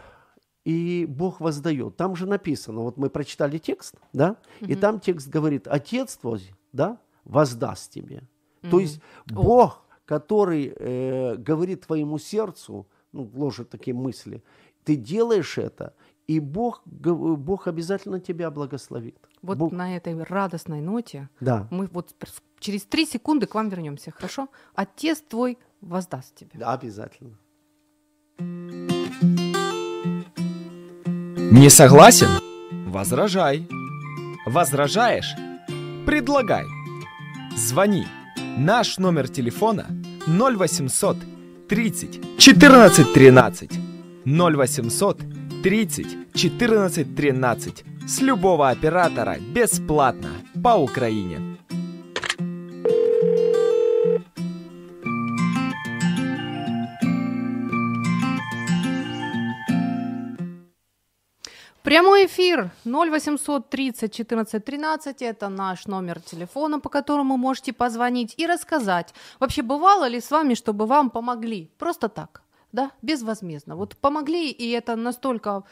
и 0.65 1.07
Бог 1.09 1.41
воздает. 1.41 1.97
Там 1.97 2.17
же 2.17 2.27
написано, 2.27 2.81
вот 2.81 2.97
мы 2.99 3.09
прочитали 3.11 3.59
текст, 3.59 3.95
да, 4.13 4.37
и 4.61 4.75
там 4.75 5.01
текст 5.01 5.29
говорит, 5.29 5.67
Отец 5.67 6.17
твой, 6.17 6.53
да, 6.73 6.99
воздаст 7.25 7.91
тебе. 7.93 8.23
То 8.71 8.81
есть 8.81 9.01
Бог, 9.27 9.85
который 10.09 10.73
э, 10.75 11.37
говорит 11.37 11.87
твоему 11.87 12.19
сердцу, 12.19 12.87
ну, 13.13 13.25
вложит 13.25 13.69
такие 13.69 13.95
мысли, 13.95 14.43
ты 14.85 14.97
делаешь 14.97 15.59
это, 15.59 15.93
и 16.27 16.41
Бог, 16.41 16.83
Бог 16.87 17.67
обязательно 17.69 18.19
тебя 18.19 18.51
благословит. 18.51 19.19
Вот 19.43 19.59
Бог- 19.59 19.73
на 19.73 19.97
этой 19.97 20.15
радостной 20.23 20.81
ноте 20.81 21.29
Да, 21.41 21.69
мы 21.71 21.87
вот 21.93 22.15
через 22.59 22.85
три 22.85 23.05
секунды 23.07 23.47
к 23.47 23.55
вам 23.55 23.69
вернемся, 23.69 24.11
хорошо? 24.11 24.49
Отец 24.75 25.23
твой 25.29 25.59
воздаст 25.83 26.35
тебе. 26.35 26.51
да, 26.55 26.73
обязательно. 26.73 27.37
Не 31.53 31.69
согласен? 31.71 32.29
Возражай. 32.87 33.69
Возражаешь? 34.47 35.35
Предлагай. 36.07 36.65
Звони. 37.57 38.07
Наш 38.57 38.99
номер 38.99 39.29
телефона 39.29 39.87
0800 40.29 41.17
30 41.69 42.21
14 42.39 43.13
13. 43.15 43.71
0800 44.27 45.19
30 45.63 46.07
14 46.35 47.15
13. 47.15 47.85
С 48.07 48.21
любого 48.21 48.69
оператора 48.71 49.37
бесплатно 49.55 50.31
по 50.63 50.77
Украине. 50.77 51.48
Прямой 61.89 62.27
эфир 62.27 62.71
0800 62.85 63.71
30 63.71 64.13
14 64.13 64.65
13. 64.65 65.23
Это 65.23 65.49
наш 65.49 65.87
номер 65.87 66.21
телефона, 66.21 66.81
по 66.81 66.91
которому 66.91 67.39
можете 67.39 67.73
позвонить 67.73 68.35
и 68.37 68.47
рассказать. 68.47 69.15
Вообще, 69.41 69.63
бывало 69.63 70.07
ли 70.09 70.21
с 70.21 70.31
вами, 70.31 70.55
чтобы 70.55 70.85
вам 70.85 71.09
помогли? 71.09 71.71
Просто 71.79 72.09
так, 72.11 72.43
да, 72.73 72.91
безвозмездно. 73.01 73.75
Вот 73.77 73.97
помогли, 73.97 74.51
и 74.51 74.69
это 74.69 74.97
настолько 74.97 75.63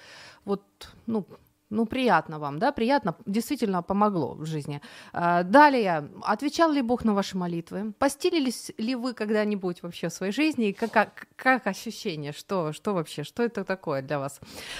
вот, 0.46 0.62
ну, 1.06 1.26
Ну, 1.68 1.84
приятно 1.84 2.38
вам, 2.38 2.58
да, 2.60 2.70
приятно, 2.70 3.16
действительно 3.26 3.82
помогло 3.82 4.34
в 4.34 4.46
жизни. 4.46 4.80
А, 5.12 5.42
далее, 5.42 6.08
отвечал 6.22 6.70
ли 6.70 6.80
Бог 6.80 7.04
на 7.04 7.12
ваши 7.12 7.36
молитвы? 7.36 7.92
Постилились 7.98 8.70
ли 8.78 8.94
вы 8.94 9.14
когда-нибудь 9.14 9.82
вообще 9.82 10.08
в 10.08 10.12
своей 10.12 10.32
жизни? 10.32 10.68
И 10.68 10.72
как, 10.72 10.92
как, 10.92 11.26
как 11.34 11.66
ощущение? 11.66 12.32
Что, 12.32 12.72
что 12.72 12.94
вообще, 12.94 13.24
что 13.24 13.42
это 13.42 13.64
такое 13.64 14.00
для 14.02 14.20
вас? 14.20 14.38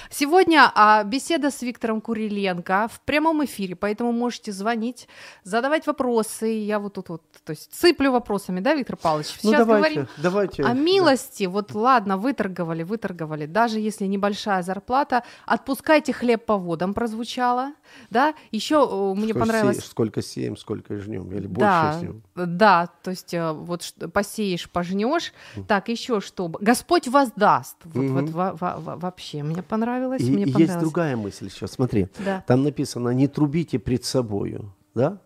Сегодня 0.09 0.71
а, 0.75 1.03
беседа 1.03 1.51
с 1.51 1.61
Виктором 1.61 1.99
Куриленко 1.99 2.87
в 2.89 3.01
прямом 3.01 3.43
эфире, 3.43 3.75
поэтому 3.75 4.13
можете 4.13 4.53
звонить, 4.53 5.09
задавать 5.43 5.87
вопросы. 5.87 6.47
Я 6.47 6.79
вот 6.79 6.93
тут 6.93 7.09
вот, 7.09 7.23
то 7.43 7.51
есть 7.51 7.73
сыплю 7.75 8.13
вопросами, 8.13 8.61
да, 8.61 8.73
Виктор 8.73 8.95
Павлович? 8.95 9.27
Ну, 9.43 9.51
Сейчас 9.51 9.67
давайте, 9.67 9.95
говорим 9.95 10.07
давайте. 10.17 10.63
о 10.63 10.73
милости. 10.73 11.43
Вот 11.43 11.73
ладно, 11.73 12.17
выторговали, 12.17 12.83
выторговали. 12.83 13.45
Даже 13.45 13.79
если 13.81 14.05
небольшая 14.05 14.63
зарплата, 14.63 15.23
отпускайте 15.45 16.13
хлеб 16.13 16.45
по 16.45 16.57
водам 16.77 16.93
прозвучало, 16.93 17.73
да. 18.11 18.33
Еще 18.51 18.75
э, 18.75 19.13
мне 19.15 19.29
Сколько 19.29 19.39
понравилось... 19.39 19.77
се- 19.77 19.87
Сколько 19.87 20.21
сеем, 20.21 20.55
сколько 20.57 20.97
жнем, 20.99 21.31
или 21.31 21.47
больше 21.47 21.59
Да, 21.59 21.97
сеем. 21.99 22.21
да, 22.35 22.89
то 23.03 23.09
есть 23.11 23.33
э, 23.33 23.51
вот 23.51 23.93
посеешь, 24.13 24.69
пожнешь. 24.69 25.33
Так, 25.67 25.89
еще 25.89 26.21
что? 26.21 26.47
Господь 26.61 27.07
воздаст. 27.07 27.77
Вот, 27.85 28.05
вот 28.09 28.21
Мгм. 28.23 28.31
во- 28.31 28.53
во- 28.53 28.77
во- 28.77 28.95
вообще 28.95 29.41
мне 29.43 29.63
понравилось. 29.63 30.21
И, 30.21 30.29
мне 30.31 30.43
и 30.43 30.45
есть 30.47 30.53
понравилось. 30.53 30.81
другая 30.83 31.17
мысль 31.17 31.45
еще, 31.47 31.67
смотри. 31.67 32.07
Да. 32.23 32.43
Там 32.47 32.63
написано, 32.63 33.09
не 33.09 33.27
трубите 33.27 33.79
пред 33.79 34.05
собою, 34.05 34.71
да? 34.93 35.17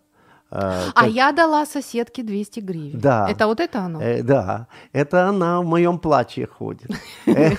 А, 0.53 0.91
А 0.95 1.07
я 1.07 1.31
дала 1.31 1.65
соседке 1.65 2.23
200 2.23 2.59
гривен. 2.59 2.99
Да. 2.99 3.29
Это 3.29 3.47
вот 3.47 3.61
это 3.61 3.79
оно? 3.79 4.01
Э, 4.01 4.21
да, 4.21 4.67
это 4.91 5.29
она 5.29 5.61
в 5.61 5.65
моем 5.65 5.97
платье 5.97 6.45
ходит. 6.45 6.91
Э, 7.25 7.55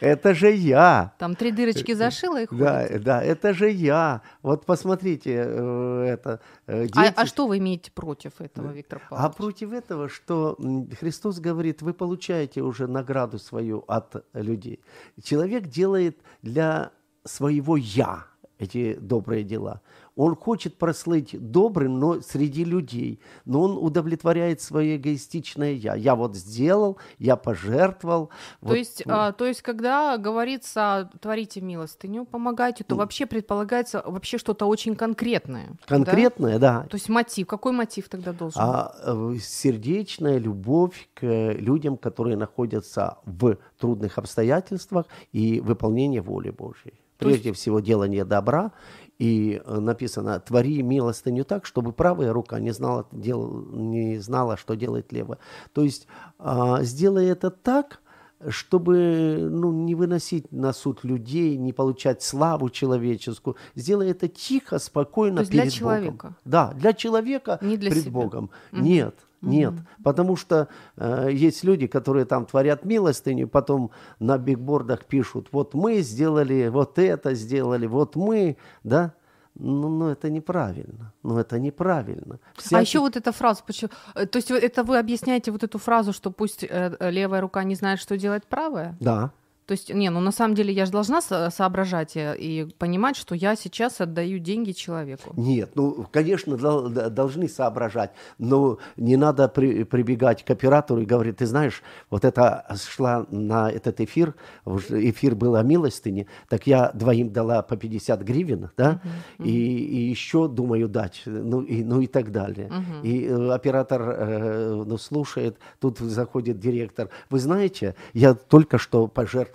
Это 0.00 0.34
же 0.34 0.50
я. 0.52 1.12
Там 1.18 1.34
три 1.36 1.52
дырочки 1.52 1.92
зашила 1.92 2.40
и 2.40 2.46
ходит. 2.46 2.64
Да, 2.64 2.88
да, 2.98 3.22
это 3.22 3.52
же 3.52 3.70
я. 3.70 4.22
Вот 4.42 4.64
посмотрите, 4.64 5.44
э, 5.46 6.04
это 6.14 6.40
А, 6.66 7.12
а 7.14 7.26
что 7.26 7.46
вы 7.46 7.58
имеете 7.58 7.90
против 7.90 8.40
этого, 8.40 8.72
Виктор 8.72 9.02
А 9.10 9.10
Павлович? 9.10 9.36
против 9.36 9.72
этого, 9.72 10.08
что 10.08 10.56
Христос 10.98 11.40
говорит, 11.40 11.82
вы 11.82 11.92
получаете 11.92 12.62
уже 12.62 12.86
награду 12.86 13.38
свою 13.38 13.84
от 13.86 14.24
людей. 14.32 14.80
Человек 15.22 15.66
делает 15.66 16.18
для 16.42 16.90
своего 17.24 17.76
«я» 17.76 18.24
эти 18.58 18.94
добрые 18.94 19.44
дела. 19.44 19.80
Он 20.14 20.36
хочет 20.36 20.76
прослыть 20.76 21.30
добрым, 21.32 21.98
но 21.98 22.20
среди 22.20 22.64
людей. 22.64 23.20
Но 23.44 23.62
он 23.62 23.78
удовлетворяет 23.78 24.60
свое 24.60 24.96
эгоистичное 24.96 25.72
«я». 25.72 25.94
Я 25.94 26.14
вот 26.14 26.36
сделал, 26.36 26.98
я 27.18 27.36
пожертвовал. 27.36 28.26
То 28.26 28.32
вот, 28.68 28.74
есть, 28.74 29.02
ну, 29.06 29.14
а, 29.14 29.32
то 29.32 29.46
есть, 29.46 29.62
когда 29.62 30.18
говорится 30.18 31.10
«творите 31.20 31.60
милостыню, 31.60 32.26
помогайте», 32.26 32.84
то 32.84 32.94
вообще 32.96 33.26
предполагается 33.26 34.02
вообще 34.06 34.38
что-то 34.38 34.66
очень 34.66 34.96
конкретное. 34.96 35.68
да? 35.68 35.76
конкретное, 35.86 36.58
да. 36.58 36.86
То 36.90 36.96
есть 36.96 37.08
мотив. 37.08 37.46
Какой 37.46 37.72
мотив 37.72 38.08
тогда 38.08 38.32
должен 38.32 38.60
быть? 38.60 38.70
а 38.70 38.94
э, 39.04 39.36
сердечная 39.40 40.38
любовь 40.38 41.08
к 41.14 41.52
людям, 41.52 41.96
которые 41.96 42.36
находятся 42.36 43.18
в 43.24 43.56
трудных 43.78 44.18
обстоятельствах 44.18 45.06
и 45.32 45.60
выполнение 45.60 46.20
воли 46.20 46.50
Божьей. 46.50 47.00
То 47.18 47.28
есть- 47.28 47.42
Прежде 47.42 47.52
всего 47.52 47.80
делание 47.80 48.24
добра, 48.24 48.72
и 49.18 49.60
э, 49.64 49.78
написано 49.78 50.40
«твори 50.40 50.82
милостыню 50.82 51.44
так, 51.44 51.66
чтобы 51.66 51.92
правая 51.92 52.32
рука 52.32 52.58
не 52.58 52.72
знала, 52.72 53.06
дел, 53.12 53.66
не 53.72 54.18
знала 54.18 54.56
что 54.56 54.74
делает 54.74 55.12
левая». 55.12 55.38
То 55.72 55.82
есть 55.82 56.06
а, 56.38 56.82
сделай 56.82 57.26
это 57.26 57.50
так, 57.50 58.00
чтобы 58.48 59.38
ну, 59.50 59.72
не 59.72 59.94
выносить 59.94 60.50
на 60.50 60.72
суд 60.72 61.04
людей, 61.04 61.56
не 61.56 61.72
получать 61.72 62.22
славу 62.22 62.70
человеческую. 62.70 63.56
Сделай 63.74 64.10
это 64.10 64.28
тихо, 64.28 64.78
спокойно 64.78 65.36
То 65.36 65.40
есть 65.42 65.52
перед 65.52 65.64
для 65.64 65.70
человека? 65.70 66.12
Богом. 66.12 66.36
Да, 66.44 66.72
для 66.72 66.92
человека 66.92 67.58
Не 67.62 67.76
для 67.76 67.90
пред 67.90 68.02
себя. 68.02 68.12
Богом. 68.12 68.50
Нет, 68.72 69.14
нет. 69.42 69.74
Потому 70.02 70.36
что 70.36 70.68
э, 70.96 71.28
есть 71.32 71.64
люди, 71.64 71.86
которые 71.86 72.24
там 72.24 72.46
творят 72.46 72.84
милостыню, 72.84 73.48
потом 73.48 73.90
на 74.18 74.38
бигбордах 74.38 75.04
пишут, 75.04 75.48
вот 75.52 75.74
мы 75.74 76.00
сделали, 76.00 76.68
вот 76.68 76.98
это 76.98 77.34
сделали, 77.34 77.86
вот 77.86 78.16
мы, 78.16 78.56
да. 78.84 79.12
Ну, 79.54 79.88
ну 79.88 80.08
это 80.08 80.30
неправильно. 80.30 81.12
Ну, 81.22 81.38
это 81.38 81.58
неправильно. 81.58 82.38
А 82.56 82.60
Всякий- 82.60 82.84
еще 82.84 83.00
вот 83.00 83.16
эта 83.16 83.32
фраза, 83.32 83.62
почему, 83.66 83.90
э, 84.14 84.26
то 84.26 84.38
есть 84.38 84.50
это 84.50 84.82
вы 84.82 84.98
объясняете 84.98 85.50
вот 85.50 85.62
эту 85.62 85.78
фразу, 85.78 86.12
что 86.12 86.30
пусть 86.30 86.64
э, 86.64 86.96
э, 86.98 87.10
левая 87.10 87.40
рука 87.40 87.62
не 87.64 87.74
знает, 87.74 88.00
что 88.00 88.16
делает 88.16 88.46
правая? 88.46 88.96
Да. 89.00 89.30
То 89.72 89.74
есть, 89.74 89.94
не, 89.94 90.10
ну 90.10 90.20
на 90.20 90.32
самом 90.32 90.54
деле 90.54 90.70
я 90.70 90.84
же 90.84 90.92
должна 90.92 91.22
со- 91.22 91.48
соображать 91.48 92.14
э, 92.14 92.36
и 92.36 92.66
понимать, 92.76 93.16
что 93.16 93.34
я 93.34 93.56
сейчас 93.56 94.02
отдаю 94.02 94.38
деньги 94.38 94.72
человеку. 94.72 95.32
Нет, 95.34 95.70
ну, 95.76 96.06
конечно, 96.12 96.58
дол- 96.58 96.90
должны 96.90 97.48
соображать, 97.48 98.10
но 98.36 98.76
не 98.98 99.16
надо 99.16 99.48
при- 99.48 99.84
прибегать 99.84 100.44
к 100.44 100.50
оператору 100.50 101.00
и 101.00 101.06
говорить, 101.06 101.38
ты 101.38 101.46
знаешь, 101.46 101.82
вот 102.10 102.26
это 102.26 102.66
шла 102.86 103.24
на 103.30 103.70
этот 103.70 104.02
эфир, 104.02 104.34
эфир 104.66 105.34
был 105.36 105.56
о 105.56 105.62
милостыне, 105.62 106.26
так 106.50 106.66
я 106.66 106.90
двоим 106.92 107.30
дала 107.32 107.62
по 107.62 107.74
50 107.78 108.20
гривен, 108.20 108.68
да, 108.76 109.00
и, 109.38 109.48
и 109.48 110.10
еще 110.10 110.48
думаю 110.48 110.86
дать, 110.86 111.22
ну 111.24 111.62
и, 111.62 111.82
ну 111.82 112.02
и 112.02 112.06
так 112.08 112.30
далее. 112.30 112.70
И 113.02 113.24
э, 113.24 113.50
оператор 113.54 114.02
э, 114.02 114.84
ну, 114.86 114.98
слушает, 114.98 115.56
тут 115.80 115.96
заходит 115.98 116.58
директор, 116.58 117.08
вы 117.30 117.38
знаете, 117.38 117.94
я 118.12 118.34
только 118.34 118.76
что 118.76 119.06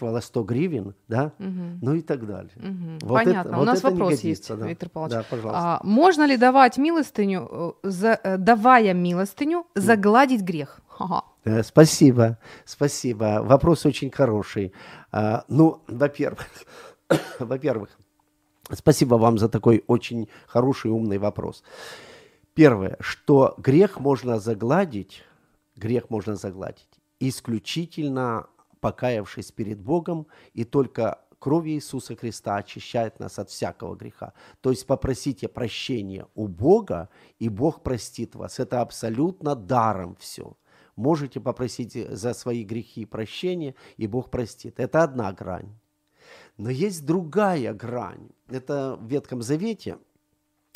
пожертвовала 0.08 0.20
100 0.22 0.44
гривен, 0.44 0.94
да, 1.08 1.32
ну 1.82 1.94
и 1.96 2.02
так 2.02 2.26
далее. 2.26 2.52
Мгм. 2.56 3.00
Вот 3.02 3.16
Понятно. 3.26 3.50
это- 3.50 3.58
У 3.58 3.60
вот 3.60 3.66
нас 3.66 3.80
это 3.80 3.92
вопрос 3.92 4.20
есть, 4.24 4.48
да. 4.56 4.68
Виктор 4.68 4.90
Павлович. 4.90 5.14
Да, 5.16 5.24
пожалуйста. 5.30 5.60
А, 5.60 5.80
можно 5.84 6.28
ли 6.28 6.38
давать 6.38 6.78
милостыню, 6.78 7.48
э, 7.84 7.90
за- 7.90 8.20
э, 8.24 8.38
давая 8.38 8.94
милостыню, 8.94 9.66
загладить 9.76 10.42
грех? 10.42 10.80
Ага. 11.00 11.22
Э, 11.46 11.64
Спасибо, 11.64 12.38
спасибо. 12.66 13.42
Вопрос 13.44 13.86
очень 13.86 14.12
хороший. 14.12 14.72
А, 15.12 15.44
Ну, 15.50 15.82
во-первых, 15.88 16.48
во-первых, 17.40 17.90
спасибо 18.72 19.16
вам 19.18 19.38
за 19.38 19.48
такой 19.50 19.84
очень 19.88 20.28
хороший, 20.48 20.92
умный 20.92 21.18
вопрос. 21.20 21.64
Первое, 22.54 22.96
что 23.00 23.54
грех 23.58 24.00
можно 24.00 24.40
загладить, 24.40 25.24
грех 25.76 26.10
можно 26.10 26.36
загладить 26.36 26.88
исключительно 27.20 28.46
покаявшись 28.80 29.52
перед 29.52 29.80
Богом, 29.80 30.28
и 30.54 30.64
только 30.64 31.22
кровь 31.40 31.68
Иисуса 31.68 32.16
Христа 32.16 32.56
очищает 32.56 33.20
нас 33.20 33.40
от 33.40 33.50
всякого 33.50 33.96
греха. 33.96 34.34
То 34.62 34.72
есть 34.72 34.86
попросите 34.86 35.48
прощения 35.48 36.28
у 36.36 36.48
Бога, 36.48 37.10
и 37.40 37.50
Бог 37.50 37.84
простит 37.84 38.36
вас. 38.36 38.60
Это 38.60 38.82
абсолютно 38.82 39.56
даром 39.56 40.16
все. 40.20 40.58
Можете 40.96 41.40
попросить 41.40 41.94
за 41.94 42.34
свои 42.34 42.64
грехи 42.64 43.06
прощения, 43.06 43.76
и 43.98 44.08
Бог 44.08 44.32
простит. 44.32 44.80
Это 44.80 45.04
одна 45.04 45.32
грань. 45.32 45.78
Но 46.58 46.70
есть 46.70 47.06
другая 47.06 47.74
грань. 47.74 48.30
Это 48.50 48.98
в 49.00 49.06
Ветхом 49.08 49.42
Завете 49.42 49.98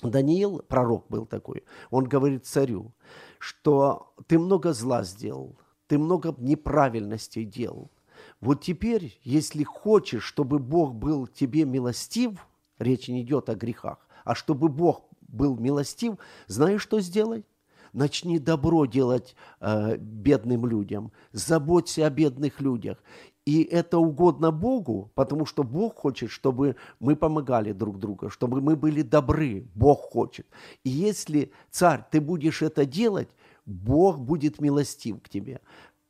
Даниил, 0.09 0.59
пророк 0.67 1.05
был 1.09 1.25
такой, 1.25 1.63
он 1.89 2.05
говорит 2.05 2.45
царю, 2.45 2.93
что 3.39 4.13
ты 4.27 4.39
много 4.39 4.73
зла 4.73 5.03
сделал, 5.03 5.55
ты 5.91 5.97
много 5.97 6.33
неправильностей 6.37 7.43
делал. 7.43 7.91
Вот 8.39 8.61
теперь, 8.61 9.19
если 9.23 9.65
хочешь, 9.65 10.23
чтобы 10.23 10.57
Бог 10.57 10.95
был 10.95 11.27
тебе 11.27 11.65
милостив, 11.65 12.47
речь 12.79 13.09
не 13.09 13.23
идет 13.23 13.49
о 13.49 13.55
грехах, 13.55 13.97
а 14.23 14.33
чтобы 14.33 14.69
Бог 14.69 15.03
был 15.27 15.57
милостив, 15.57 16.13
знаешь, 16.47 16.81
что 16.81 17.01
сделай? 17.01 17.43
Начни 17.91 18.39
добро 18.39 18.85
делать 18.85 19.35
э, 19.59 19.97
бедным 19.97 20.65
людям, 20.65 21.11
заботься 21.33 22.05
о 22.05 22.09
бедных 22.09 22.61
людях. 22.61 23.03
И 23.45 23.63
это 23.63 23.97
угодно 23.97 24.51
Богу, 24.51 25.11
потому 25.13 25.45
что 25.45 25.63
Бог 25.63 25.97
хочет, 25.97 26.29
чтобы 26.29 26.77
мы 27.01 27.17
помогали 27.17 27.73
друг 27.73 27.99
другу, 27.99 28.29
чтобы 28.29 28.61
мы 28.61 28.77
были 28.77 29.01
добры. 29.01 29.67
Бог 29.75 29.99
хочет. 29.99 30.47
И 30.85 30.89
если, 30.89 31.51
царь, 31.69 32.05
ты 32.11 32.21
будешь 32.21 32.61
это 32.61 32.85
делать, 32.85 33.27
Бог 33.71 34.19
будет 34.19 34.61
милостив 34.61 35.21
к 35.21 35.29
тебе. 35.29 35.61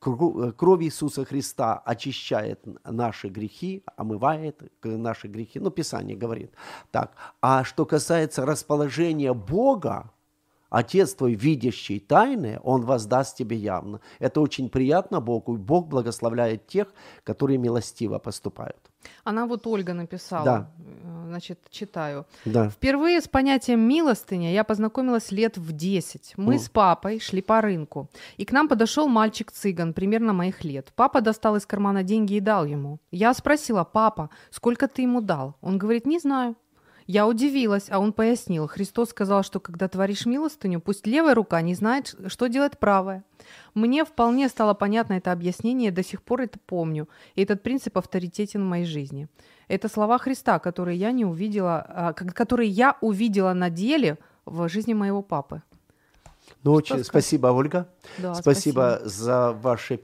Э, 0.06 0.52
Кровь 0.58 0.82
Иисуса 0.84 1.26
Христа 1.26 1.78
очищает 1.86 2.60
наши 2.84 3.30
грехи, 3.30 3.84
омывает 3.96 4.62
наши 4.84 5.28
грехи. 5.28 5.60
Ну, 5.60 5.70
Писание 5.70 6.18
говорит 6.18 6.52
так. 6.92 7.16
А 7.42 7.64
что 7.64 7.86
касается 7.86 8.46
расположения 8.46 9.34
Бога, 9.34 10.12
Отец 10.72 11.14
твой, 11.14 11.36
видящий 11.36 12.00
тайны, 12.00 12.60
Он 12.64 12.86
воздаст 12.86 13.36
тебе 13.36 13.58
явно. 13.58 14.00
Это 14.20 14.40
очень 14.40 14.70
приятно 14.70 15.20
Богу, 15.20 15.56
и 15.56 15.58
Бог 15.58 15.88
благословляет 15.88 16.66
тех, 16.66 16.88
которые 17.26 17.58
милостиво 17.58 18.20
поступают. 18.20 18.78
Она 19.26 19.46
вот 19.48 19.68
Ольга 19.68 19.94
написала. 19.94 20.46
Да. 20.46 20.72
Э, 21.04 21.24
значит, 21.28 21.60
читаю. 21.70 22.26
Да. 22.46 22.70
Впервые 22.70 23.20
с 23.20 23.28
понятием 23.28 23.82
милостыня 23.82 24.54
я 24.54 24.64
познакомилась 24.64 25.32
лет 25.32 25.58
в 25.58 25.74
10. 25.74 26.36
Мы 26.38 26.56
О. 26.56 26.60
с 26.60 26.70
папой 26.70 27.20
шли 27.20 27.42
по 27.42 27.60
рынку, 27.60 28.10
и 28.38 28.46
к 28.46 28.54
нам 28.54 28.70
подошел 28.70 29.10
мальчик-цыган, 29.10 29.94
примерно 29.94 30.32
моих 30.32 30.64
лет. 30.64 30.94
Папа 30.96 31.20
достал 31.20 31.58
из 31.58 31.66
кармана 31.66 32.04
деньги 32.04 32.36
и 32.36 32.40
дал 32.40 32.66
ему. 32.66 33.00
Я 33.12 33.34
спросила, 33.34 33.84
папа, 33.84 34.30
сколько 34.52 34.88
ты 34.88 35.02
ему 35.02 35.20
дал? 35.20 35.56
Он 35.62 35.78
говорит, 35.78 36.06
не 36.06 36.20
знаю. 36.20 36.56
Я 37.08 37.28
удивилась, 37.28 37.88
а 37.90 38.00
он 38.00 38.14
пояснил. 38.14 38.68
Христос 38.68 39.10
сказал, 39.10 39.44
что 39.44 39.60
когда 39.60 39.88
творишь 39.88 40.26
милостыню, 40.26 40.80
пусть 40.80 41.08
левая 41.08 41.36
рука 41.36 41.62
не 41.62 41.76
знает, 41.76 42.16
что 42.28 42.48
делает 42.48 42.80
правая. 42.80 43.24
Мне 43.74 44.06
вполне 44.06 44.50
стало 44.50 44.74
понятно 44.74 45.14
это 45.14 45.32
объяснение, 45.32 45.88
я 45.88 45.92
до 45.92 46.04
сих 46.04 46.22
пор 46.22 46.42
это 46.42 46.60
помню. 46.60 47.10
И 47.36 47.44
этот 47.44 47.64
принцип 47.64 47.98
авторитетен 47.98 48.62
в 48.64 48.70
моей 48.70 48.86
жизни. 48.86 49.28
Это 49.68 49.88
слова 49.90 50.18
Христа, 50.18 50.60
которые 50.60 50.98
я 50.98 51.12
не 51.12 51.26
увидела, 51.26 51.86
а, 51.88 52.14
которые 52.14 52.70
я 52.70 52.98
увидела 53.02 53.54
на 53.54 53.70
деле 53.70 54.18
в 54.46 54.68
жизни 54.70 54.94
моего 54.94 55.22
папы. 55.22 55.64
Ну, 56.64 56.74
очень 56.74 57.04
спасибо, 57.04 57.48
Ольга. 57.48 57.90
Да, 58.18 58.36
спасибо, 58.36 59.00
за 59.04 59.52
ваше 59.54 59.96
м, 59.96 60.02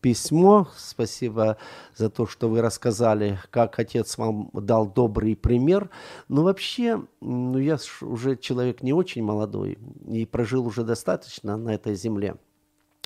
письмо. 0.00 0.68
Спасибо 0.76 1.56
за 1.94 2.10
то, 2.10 2.26
что 2.26 2.48
вы 2.48 2.60
рассказали, 2.62 3.38
как 3.50 3.78
отец 3.78 4.18
вам 4.18 4.50
дал 4.52 4.86
добрый 4.86 5.36
пример. 5.36 5.90
Но 6.28 6.42
вообще, 6.42 7.02
ну, 7.20 7.58
я 7.58 7.78
уже 8.00 8.36
человек 8.36 8.82
не 8.82 8.92
очень 8.92 9.22
молодой 9.22 9.78
и 10.08 10.24
прожил 10.26 10.66
уже 10.66 10.84
достаточно 10.84 11.56
на 11.56 11.74
этой 11.74 11.94
земле. 11.94 12.36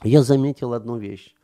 Я 0.02 0.22
заметил 0.22 0.72
одну 0.72 0.96
вещь 0.96 1.34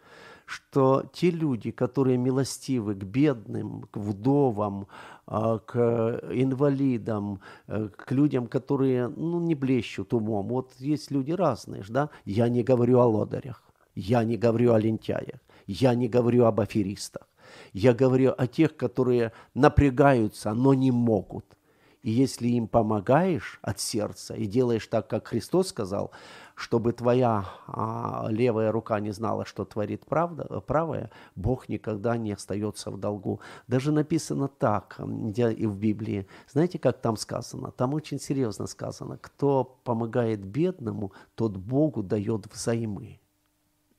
что 0.46 1.02
те 1.12 1.30
люди, 1.30 1.72
которые 1.72 2.16
милостивы 2.16 2.94
к 2.94 3.02
бедным, 3.02 3.82
к 3.90 3.96
вдовам, 3.96 4.86
а, 5.26 5.58
к 5.58 6.20
инвалидам, 6.30 7.40
э, 7.66 7.88
к 7.88 8.12
людям, 8.12 8.46
которые 8.46 9.08
ну, 9.08 9.40
не 9.40 9.56
блещут 9.56 10.14
умом. 10.14 10.48
Вот 10.48 10.72
есть 10.78 11.10
люди 11.10 11.32
разные, 11.32 11.82
да? 11.88 12.10
Я 12.24 12.48
не 12.48 12.62
говорю 12.62 13.00
о 13.00 13.06
лодырях, 13.06 13.60
я 13.96 14.22
не 14.22 14.36
говорю 14.36 14.72
о 14.72 14.78
лентяях, 14.78 15.40
я 15.66 15.94
не 15.94 16.08
говорю 16.08 16.44
об 16.44 16.60
аферистах. 16.60 17.26
Я 17.72 17.94
говорю 17.94 18.34
о 18.36 18.46
тех, 18.46 18.76
которые 18.76 19.32
напрягаются, 19.54 20.52
но 20.54 20.74
не 20.74 20.90
могут. 20.90 21.56
И 22.02 22.10
если 22.10 22.46
им 22.46 22.68
помогаешь 22.68 23.58
от 23.62 23.80
сердца 23.80 24.34
и 24.34 24.46
делаешь 24.46 24.86
так, 24.86 25.08
как 25.08 25.26
Христос 25.26 25.68
сказал, 25.68 26.12
чтобы 26.54 26.92
твоя 26.92 27.46
а, 27.66 28.28
левая 28.30 28.70
рука 28.70 29.00
не 29.00 29.10
знала, 29.10 29.44
что 29.44 29.64
творит 29.64 30.06
правда, 30.06 30.44
правая, 30.60 31.10
Бог 31.34 31.68
никогда 31.68 32.16
не 32.16 32.30
остается 32.30 32.92
в 32.92 33.00
долгу. 33.00 33.40
Даже 33.66 33.90
написано 33.90 34.46
так 34.46 35.00
и 35.00 35.66
в 35.66 35.76
Библии. 35.76 36.28
Знаете, 36.48 36.78
как 36.78 37.00
там 37.00 37.16
сказано? 37.16 37.72
Там 37.72 37.92
очень 37.92 38.20
серьезно 38.20 38.68
сказано. 38.68 39.18
Кто 39.20 39.64
помогает 39.64 40.44
бедному, 40.44 41.12
тот 41.34 41.56
Богу 41.56 42.04
дает 42.04 42.46
взаймы. 42.52 43.18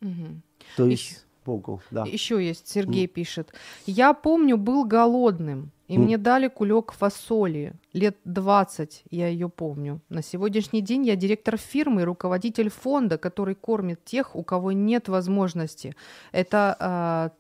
Мгм. 0.02 0.42
То 0.76 0.86
есть 0.86 1.26
Богу, 1.46 1.82
да. 1.92 2.04
Еще 2.06 2.46
есть, 2.46 2.68
Сергей 2.68 3.08
пишет. 3.08 3.54
Я 3.86 4.14
помню, 4.14 4.58
был 4.58 4.84
голодным, 4.86 5.72
и 5.88 5.96
М. 5.96 6.04
мне 6.04 6.18
дали 6.18 6.50
кулек 6.50 6.92
фасоли. 6.92 7.74
Лет 7.94 8.18
20 8.26 9.04
я 9.10 9.28
ее 9.30 9.48
помню. 9.48 10.02
На 10.10 10.22
сегодняшний 10.22 10.82
день 10.82 11.06
я 11.06 11.16
директор 11.16 11.58
фирмы 11.58 12.04
руководитель 12.04 12.70
фонда, 12.70 13.18
который 13.18 13.56
кормит 13.56 14.04
тех, 14.04 14.36
у 14.36 14.44
кого 14.44 14.74
нет 14.74 15.08
возможности. 15.08 15.96
Это 16.34 16.76
а, 16.80 17.32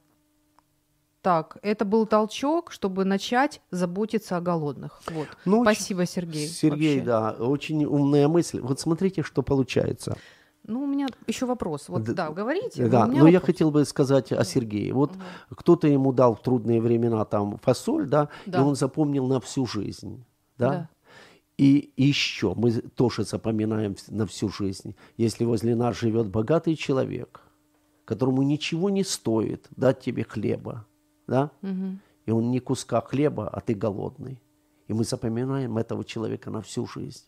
так, 1.21 1.57
это 1.61 1.83
был 1.83 2.05
толчок, 2.05 2.71
чтобы 2.71 3.03
начать 3.03 3.59
заботиться 3.71 4.37
о 4.37 4.41
голодных. 4.41 5.01
Вот. 5.11 5.27
Ну, 5.43 5.63
Спасибо, 5.63 6.05
Сергей. 6.05 6.47
Сергей, 6.47 6.99
вообще. 6.99 7.05
да, 7.05 7.31
очень 7.31 7.83
умная 7.83 8.29
мысль. 8.29 8.61
Вот 8.61 8.79
смотрите, 8.79 9.23
что 9.23 9.43
получается. 9.43 10.17
Ну, 10.67 10.83
у 10.83 10.85
меня 10.85 11.07
еще 11.27 11.45
вопрос. 11.45 11.87
Вот, 11.89 12.03
Д- 12.03 12.13
да, 12.13 12.29
говорите. 12.29 12.87
Да, 12.87 13.07
меня 13.07 13.21
но 13.21 13.27
я 13.29 13.39
хотел 13.39 13.71
бы 13.71 13.85
сказать 13.85 14.31
о 14.33 14.43
Сергее. 14.43 14.93
Вот 14.93 15.13
кто-то 15.49 15.87
ему 15.87 16.11
дал 16.13 16.35
в 16.35 16.41
трудные 16.41 16.81
времена 16.81 17.23
там 17.25 17.57
фасоль, 17.57 18.07
да, 18.07 18.29
Да. 18.45 18.59
и 18.59 18.61
он 18.61 18.75
запомнил 18.75 19.25
на 19.27 19.39
всю 19.39 19.65
жизнь, 19.65 20.23
да. 20.57 20.69
Да. 20.69 20.89
И 21.57 21.91
еще 21.97 22.53
мы 22.55 22.71
тоже 22.71 23.23
запоминаем 23.23 23.95
на 24.09 24.27
всю 24.27 24.49
жизнь, 24.49 24.95
если 25.15 25.45
возле 25.45 25.75
нас 25.75 25.97
живет 25.97 26.27
богатый 26.27 26.75
человек, 26.75 27.41
которому 28.05 28.43
ничего 28.43 28.89
не 28.89 29.03
стоит 29.03 29.67
дать 29.75 30.01
тебе 30.01 30.23
хлеба, 30.23 30.85
да, 31.27 31.49
Мгм. 31.61 31.99
и 32.25 32.31
он 32.31 32.51
не 32.51 32.59
куска 32.59 33.01
хлеба, 33.01 33.47
а 33.49 33.59
ты 33.61 33.73
голодный. 33.73 34.39
И 34.87 34.93
мы 34.93 35.03
запоминаем 35.03 35.77
этого 35.77 36.03
человека 36.05 36.51
на 36.51 36.61
всю 36.61 36.85
жизнь. 36.85 37.23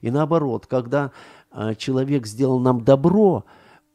И 0.00 0.10
наоборот, 0.10 0.66
когда 0.66 1.12
э, 1.52 1.74
человек 1.76 2.26
сделал 2.26 2.58
нам 2.60 2.84
добро, 2.84 3.44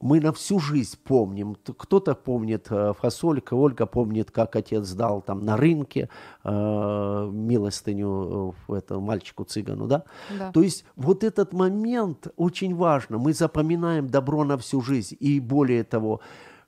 мы 0.03 0.19
на 0.19 0.33
всю 0.33 0.59
жизнь 0.59 0.97
помним. 1.01 1.55
Кто-то 1.55 2.13
помнит 2.13 2.67
э, 2.69 2.93
фасолька, 2.99 3.53
Ольга 3.53 3.85
помнит, 3.85 4.31
как 4.31 4.55
отец 4.57 4.91
дал 4.91 5.21
там 5.21 5.45
на 5.45 5.55
рынке 5.55 6.09
э, 6.43 7.29
милостыню 7.31 8.53
э, 8.67 8.73
этому 8.75 8.99
мальчику-цыгану, 8.99 9.87
да? 9.87 10.03
Да. 10.37 10.51
То 10.51 10.61
есть 10.61 10.83
вот 10.97 11.23
этот 11.23 11.53
момент 11.53 12.27
очень 12.35 12.75
важно. 12.75 13.17
Мы 13.17 13.33
запоминаем 13.33 14.09
добро 14.09 14.43
на 14.43 14.57
всю 14.57 14.81
жизнь. 14.81 15.15
И 15.21 15.39
более 15.39 15.85
того, 15.85 16.19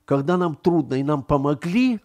когда 0.06 0.38
нам 0.38 0.56
трудно 0.56 0.94
и 0.94 1.04
нам 1.04 1.22
помогли, 1.22 2.00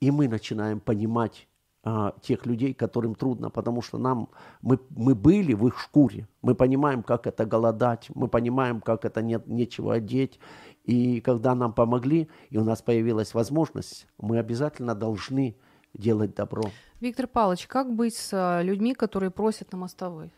и 0.00 0.10
мы 0.10 0.28
начинаем 0.28 0.80
понимать 0.80 1.46
а, 1.86 2.14
тех 2.22 2.46
людей, 2.46 2.72
которым 2.72 3.14
трудно, 3.14 3.50
потому 3.50 3.82
что 3.82 3.98
нам, 3.98 4.30
мы, 4.62 4.78
мы 4.88 5.14
были 5.14 5.52
в 5.52 5.66
их 5.66 5.78
шкуре, 5.78 6.26
мы 6.40 6.54
понимаем, 6.54 7.02
как 7.02 7.26
это 7.26 7.44
голодать, 7.44 8.08
мы 8.14 8.28
понимаем, 8.28 8.80
как 8.80 9.04
это 9.04 9.20
нет, 9.20 9.46
нечего 9.46 9.94
одеть, 9.94 10.40
и 10.84 11.20
когда 11.20 11.54
нам 11.54 11.74
помогли, 11.74 12.28
и 12.48 12.56
у 12.56 12.64
нас 12.64 12.80
появилась 12.80 13.34
возможность, 13.34 14.06
мы 14.18 14.38
обязательно 14.38 14.94
должны 14.94 15.56
делать 15.92 16.34
добро. 16.34 16.64
Виктор 17.00 17.26
Павлович, 17.26 17.66
как 17.66 17.94
быть 17.94 18.16
с 18.16 18.30
а, 18.32 18.62
людьми, 18.62 18.94
которые 18.94 19.30
просят 19.30 19.72
на 19.72 19.78
мостовой? 19.78 20.32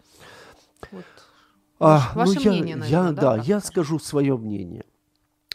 Вот. 0.90 1.04
А, 1.78 2.10
Ваш- 2.14 2.34
ваше 2.34 2.40
я, 2.40 2.50
мнение, 2.50 2.70
я, 2.70 2.76
наверное, 2.76 3.12
да, 3.12 3.20
да, 3.20 3.36
как 3.36 3.46
я 3.46 3.60
скажу 3.60 4.00
свое 4.00 4.36
мнение. 4.36 4.84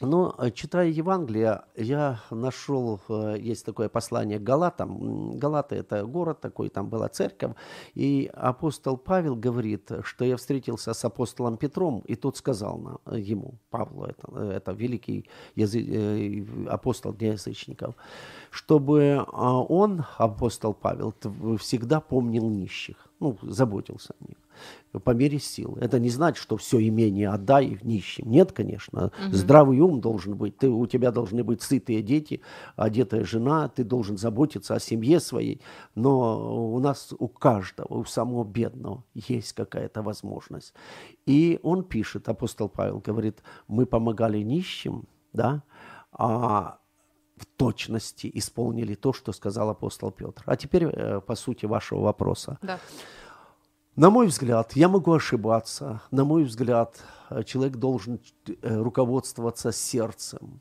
Но, 0.01 0.33
э, 0.39 0.49
читая 0.51 0.87
Евангелие, 0.89 1.61
я 1.75 2.19
нашел, 2.31 2.99
э, 3.09 3.37
есть 3.39 3.65
такое 3.65 3.87
послание 3.87 4.39
к 4.39 4.43
Галатам. 4.43 5.37
Галаты– 5.37 5.75
это 5.77 6.03
город 6.05 6.41
такой, 6.41 6.69
там 6.69 6.89
была 6.89 7.07
церковь. 7.07 7.51
И 7.93 8.29
апостол 8.33 8.97
Павел 8.97 9.35
говорит, 9.35 9.91
что 10.03 10.25
я 10.25 10.35
встретился 10.37 10.93
с 10.93 11.05
апостолом 11.05 11.57
Петром, 11.57 12.01
и 12.09 12.15
тот 12.15 12.37
сказал 12.37 12.77
на- 13.05 13.15
ему, 13.15 13.53
Павлу, 13.69 14.05
это, 14.05 14.27
э, 14.35 14.51
это 14.57 14.71
великий 14.71 15.29
язы- 15.55 15.85
э, 15.87 16.67
апостол 16.67 17.13
для 17.13 17.33
язычников, 17.33 17.93
чтобы 18.49 19.23
а, 19.33 19.61
он, 19.61 20.03
апостол 20.17 20.73
Павел, 20.73 21.13
всегда 21.57 21.99
помнил 22.01 22.49
нищих, 22.49 22.95
ну, 23.19 23.37
заботился 23.43 24.13
о 24.19 24.27
них 24.27 24.40
по 25.03 25.11
мере 25.11 25.39
сил. 25.39 25.77
Это 25.79 25.99
не 25.99 26.09
значит, 26.09 26.41
что 26.41 26.57
все 26.57 26.85
имение 26.85 27.29
отдай 27.29 27.79
нищим. 27.81 28.29
Нет, 28.29 28.51
конечно. 28.51 29.11
Здравый 29.31 29.79
ум 29.79 30.01
должен 30.01 30.35
быть. 30.35 30.57
Ты, 30.57 30.69
у 30.69 30.85
тебя 30.87 31.11
должны 31.11 31.43
быть 31.43 31.61
сытые 31.61 32.01
дети, 32.01 32.41
одетая 32.75 33.23
жена, 33.23 33.69
ты 33.69 33.83
должен 33.83 34.17
заботиться 34.17 34.75
о 34.75 34.79
семье 34.79 35.19
своей. 35.19 35.61
Но 35.95 36.73
у 36.73 36.79
нас 36.79 37.13
у 37.17 37.27
каждого, 37.27 37.99
у 37.99 38.05
самого 38.05 38.43
бедного 38.43 39.03
есть 39.13 39.53
какая-то 39.53 40.01
возможность. 40.01 40.73
И 41.25 41.59
он 41.63 41.83
пишет, 41.83 42.27
апостол 42.27 42.69
Павел 42.69 42.99
говорит, 42.99 43.41
мы 43.67 43.85
помогали 43.85 44.39
нищим, 44.39 45.05
да, 45.33 45.63
а 46.11 46.79
в 47.37 47.45
точности 47.57 48.29
исполнили 48.33 48.95
то, 48.95 49.13
что 49.13 49.31
сказал 49.31 49.69
апостол 49.69 50.11
Петр. 50.11 50.43
А 50.45 50.55
теперь 50.55 50.85
э, 50.85 51.21
по 51.21 51.35
сути 51.35 51.65
вашего 51.65 52.01
вопроса. 52.01 52.59
Да. 52.61 52.79
На 54.01 54.09
мой 54.09 54.25
взгляд, 54.25 54.75
я 54.75 54.89
могу 54.89 55.13
ошибаться, 55.13 56.01
на 56.09 56.25
мой 56.25 56.43
взгляд, 56.43 56.99
э, 57.29 57.43
человек 57.43 57.77
должен 57.77 58.19
э, 58.47 58.81
руководствоваться 58.81 59.71
сердцем. 59.71 60.59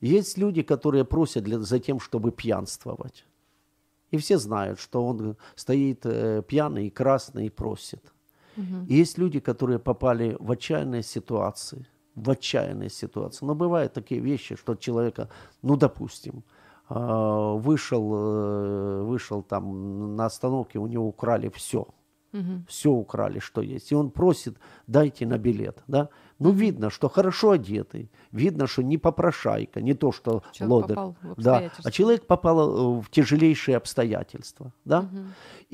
Есть 0.00 0.38
люди, 0.38 0.62
которые 0.62 1.04
просят 1.04 1.44
для, 1.44 1.58
за 1.58 1.78
тем, 1.78 2.00
чтобы 2.00 2.32
пьянствовать. 2.32 3.26
И 4.12 4.16
все 4.16 4.38
знают, 4.38 4.80
что 4.80 5.06
он 5.06 5.36
стоит 5.56 6.06
э, 6.06 6.42
пьяный, 6.48 6.88
красный 6.88 7.48
и 7.48 7.50
просит. 7.50 8.14
И 8.88 8.94
есть 8.94 9.18
люди, 9.18 9.40
которые 9.40 9.78
попали 9.78 10.34
в 10.40 10.50
отчаянные 10.50 11.02
ситуации, 11.02 11.86
в 12.14 12.30
отчаянные 12.30 12.88
ситуации. 12.88 13.44
Но 13.44 13.54
бывают 13.54 13.92
такие 13.92 14.22
вещи, 14.22 14.56
что 14.56 14.74
человека, 14.74 15.28
ну, 15.60 15.76
допустим, 15.76 16.44
вышел, 16.88 19.04
вышел 19.04 19.42
там 19.42 20.16
на 20.16 20.24
остановке, 20.24 20.78
у 20.78 20.86
него 20.86 21.08
украли 21.08 21.48
все. 21.48 21.88
Все 22.68 22.90
украли, 22.90 23.38
что 23.38 23.62
есть. 23.62 23.92
И 23.92 23.94
он 23.94 24.10
просит, 24.10 24.56
дайте 24.86 25.26
на 25.26 25.38
билет, 25.38 25.82
да? 25.86 26.08
Ну, 26.40 26.50
видно, 26.50 26.90
что 26.90 27.08
хорошо 27.08 27.52
одетый, 27.52 28.10
видно, 28.32 28.66
что 28.66 28.82
не 28.82 28.98
попрошайка, 28.98 29.80
не 29.80 29.94
то, 29.94 30.10
что 30.10 30.42
Человек 30.52 30.70
лодырь. 30.70 30.96
попал 30.96 31.16
в 31.22 31.40
Да, 31.42 31.70
а 31.84 31.90
человек 31.90 32.26
попал 32.26 32.98
э, 32.98 33.02
в 33.02 33.10
тяжелейшие 33.10 33.76
обстоятельства, 33.76 34.72
да? 34.84 35.08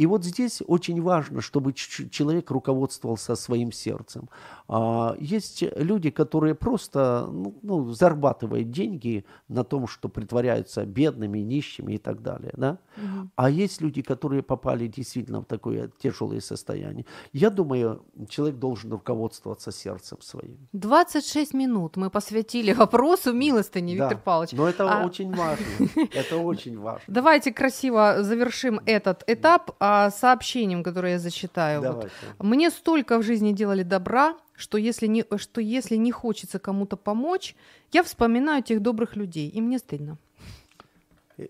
И 0.01 0.07
вот 0.07 0.25
здесь 0.25 0.63
очень 0.67 1.03
важно, 1.03 1.43
чтобы 1.43 1.75
человек 1.75 2.51
руководствовался 2.51 3.37
своим 3.37 3.71
сердцем. 3.71 4.31
А, 4.67 5.15
есть 5.21 5.65
люди, 5.77 6.11
которые 6.11 6.55
просто 6.55 7.29
ну, 7.31 7.55
ну, 7.63 7.91
зарабатывают 7.91 8.71
деньги 8.71 9.25
на 9.49 9.63
том, 9.63 9.87
что 9.87 10.09
притворяются 10.09 10.87
бедными, 10.87 11.41
нищими 11.41 11.95
и 11.95 11.99
так 11.99 12.23
далее, 12.23 12.53
да? 12.57 12.79
А 13.37 13.51
есть 13.51 13.83
люди, 13.83 14.01
которые 14.01 14.43
попали 14.43 14.87
действительно 14.87 15.41
в 15.41 15.45
такое 15.45 15.91
тяжелое 15.99 16.41
состояние. 16.41 17.05
Я 17.35 17.51
думаю, 17.51 18.03
человек 18.29 18.57
должен 18.57 18.93
руководствоваться 18.93 19.71
сердцем 19.73 20.19
своим. 20.23 20.57
26 20.73 21.55
минут 21.55 21.97
мы 21.97 22.09
посвятили 22.09 22.73
вопросу 22.73 23.33
милостыни, 23.35 23.99
Да, 23.99 24.05
Виктор 24.05 24.23
Павлович. 24.25 24.53
Но 24.53 24.67
это 24.67 24.85
А- 24.91 25.05
очень 25.07 25.35
важно. 25.35 25.67
Это 26.15 26.37
очень 26.39 26.79
важно. 26.79 27.03
Давайте 27.07 27.53
красиво 27.53 28.23
завершим 28.23 28.81
этот 28.87 29.25
этап 29.27 29.73
а, 29.91 30.11
сообщением, 30.11 30.83
которое 30.83 31.13
я 31.13 31.19
зачитаю. 31.19 31.81
Вот. 31.83 32.11
Мне 32.39 32.71
столько 32.71 33.19
в 33.19 33.23
жизни 33.23 33.53
делали 33.53 33.83
добра, 33.83 34.37
что 34.55 34.79
если, 34.79 35.09
не, 35.09 35.25
что 35.37 35.61
если 35.61 35.97
не 35.97 36.13
хочется 36.13 36.59
кому-то 36.59 36.97
помочь, 36.97 37.57
я 37.93 38.03
вспоминаю 38.03 38.63
тех 38.63 38.81
добрых 38.81 39.17
людей, 39.17 39.49
и 39.49 39.61
мне 39.61 39.79
стыдно. 39.79 40.17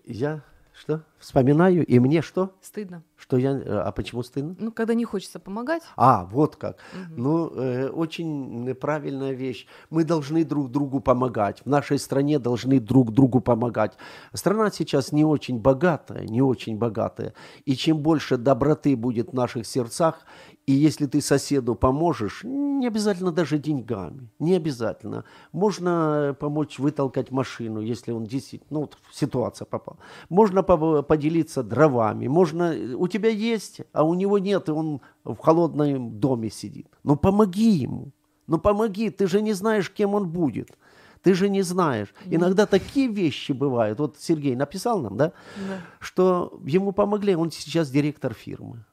Я 0.05 0.41
что? 0.73 1.03
Вспоминаю, 1.21 1.85
и 1.85 1.99
мне 1.99 2.21
что? 2.21 2.49
Стыдно. 2.61 3.03
Что 3.15 3.37
я... 3.37 3.51
э, 3.51 3.63
А 3.85 3.91
почему 3.91 4.23
стыдно? 4.23 4.55
Ну, 4.59 4.71
когда 4.71 4.95
не 4.95 5.05
хочется 5.05 5.39
помогать. 5.39 5.83
А, 5.95 6.25
вот 6.25 6.55
как. 6.55 6.77
Ну, 7.15 7.49
э, 7.55 7.89
очень 7.89 8.73
правильная 8.75 9.31
вещь. 9.33 9.67
Мы 9.91 10.03
должны 10.03 10.43
друг 10.43 10.71
другу 10.71 10.99
помогать. 10.99 11.61
В 11.63 11.67
нашей 11.69 11.99
стране 11.99 12.39
должны 12.39 12.79
друг 12.79 13.11
другу 13.13 13.39
помогать. 13.39 13.93
Страна 14.33 14.71
сейчас 14.71 15.11
не 15.11 15.23
очень 15.23 15.59
богатая, 15.59 16.25
не 16.25 16.41
очень 16.41 16.77
богатая. 16.77 17.33
И 17.65 17.75
чем 17.75 17.99
больше 17.99 18.37
доброты 18.37 18.95
будет 18.95 19.29
в 19.29 19.33
наших 19.33 19.67
сердцах, 19.67 20.25
и 20.65 20.73
если 20.73 21.05
ты 21.05 21.21
соседу 21.21 21.75
поможешь, 21.75 22.43
не 22.43 22.87
обязательно 22.87 23.31
даже 23.31 23.57
деньгами, 23.59 24.29
не 24.39 24.55
обязательно. 24.55 25.23
Можно 25.51 26.35
помочь 26.39 26.79
вытолкать 26.79 27.29
машину, 27.31 27.81
если 27.81 28.11
он 28.11 28.25
действительно, 28.25 28.67
ну, 28.71 28.79
вот 28.81 28.97
ситуация 29.11 29.65
попала. 29.65 29.97
Можно 30.29 30.63
по- 30.63 31.03
поделиться 31.11 31.61
дровами, 31.61 32.27
можно, 32.27 32.73
у 32.95 33.07
тебя 33.09 33.27
есть, 33.27 33.81
а 33.91 34.03
у 34.03 34.13
него 34.13 34.39
нет, 34.39 34.69
и 34.69 34.71
он 34.71 35.01
в 35.25 35.35
холодном 35.35 36.19
доме 36.19 36.49
сидит. 36.49 36.87
Ну, 37.03 37.17
помоги 37.17 37.69
ему, 37.69 38.13
ну, 38.47 38.57
помоги, 38.57 39.09
ты 39.09 39.27
же 39.27 39.41
не 39.41 39.51
знаешь, 39.51 39.91
кем 39.91 40.13
он 40.13 40.29
будет. 40.29 40.69
Ты 41.21 41.33
же 41.33 41.49
не 41.49 41.63
знаешь. 41.63 42.13
Иногда 42.25 42.65
такие 42.65 43.09
вещи 43.09 43.51
бывают. 43.51 43.99
Вот 43.99 44.15
Сергей 44.19 44.55
написал 44.55 45.01
нам, 45.01 45.17
да, 45.17 45.33
что 45.99 46.57
ему 46.65 46.93
помогли, 46.93 47.35
он 47.35 47.51
сейчас 47.51 47.91
директор 47.91 48.33
фирмы. 48.33 48.85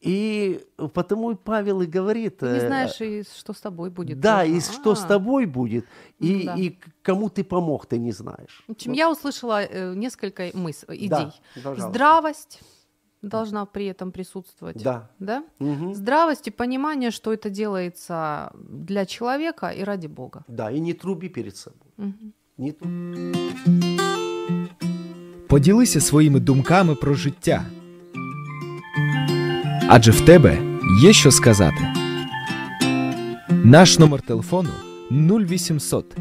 И 0.00 0.60
потому 0.94 1.30
и 1.32 1.34
Павел 1.34 1.82
и 1.82 1.86
говорит... 1.86 2.38
Ты 2.38 2.46
не 2.46 2.58
э, 2.58 2.66
знаешь, 2.66 3.00
и 3.00 3.22
что 3.22 3.52
с 3.52 3.60
тобой 3.60 3.90
будет. 3.90 4.18
Да, 4.20 4.40
тоже. 4.40 4.56
и 4.56 4.60
что 4.60 4.94
с 4.94 5.04
А. 5.04 5.08
тобой 5.08 5.46
будет, 5.46 5.84
и, 6.18 6.34
Ну 6.34 6.44
да. 6.44 6.54
и 6.56 6.78
кому 7.02 7.28
ты 7.28 7.44
помог, 7.44 7.86
ты 7.86 7.98
не 7.98 8.12
знаешь. 8.12 8.64
В 8.68 8.72
общем, 8.72 8.92
я 8.92 9.10
услышала 9.10 9.62
э, 9.62 9.94
несколько 9.94 10.42
мыс- 10.48 10.84
идей. 10.88 11.08
Да, 11.08 11.32
пожалуйста. 11.54 11.88
Здравость 11.90 12.60
должна 13.22 13.66
при 13.66 13.84
этом 13.92 14.10
присутствовать. 14.12 14.82
Да. 14.82 15.10
Да? 15.18 15.42
Мгм. 15.58 15.94
Здравость 15.94 16.48
и 16.48 16.50
понимание, 16.50 17.10
что 17.10 17.30
это 17.32 17.50
делается 17.50 18.50
для 18.70 19.04
человека 19.04 19.68
и 19.68 19.84
ради 19.84 20.06
Бога. 20.08 20.44
Да, 20.48 20.70
и 20.70 20.80
не 20.80 20.94
труби 20.94 21.28
перед 21.28 21.56
собой. 21.56 21.88
Мгм. 21.98 22.32
Не 22.58 22.72
тру- 22.72 22.90
Поділися 25.48 26.00
своїми 26.00 26.40
думками 26.40 26.94
про 26.94 27.14
життя. 27.14 27.64
Адже 29.92 30.10
в 30.10 30.20
тебе 30.20 30.58
є 31.02 31.12
що 31.12 31.30
сказати. 31.30 31.88
Наш 33.48 33.98
номер 33.98 34.20
телефону 34.20 34.70
0800 35.10 36.16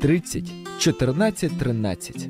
30 0.00 0.52
14 0.78 1.58
13. 1.58 2.28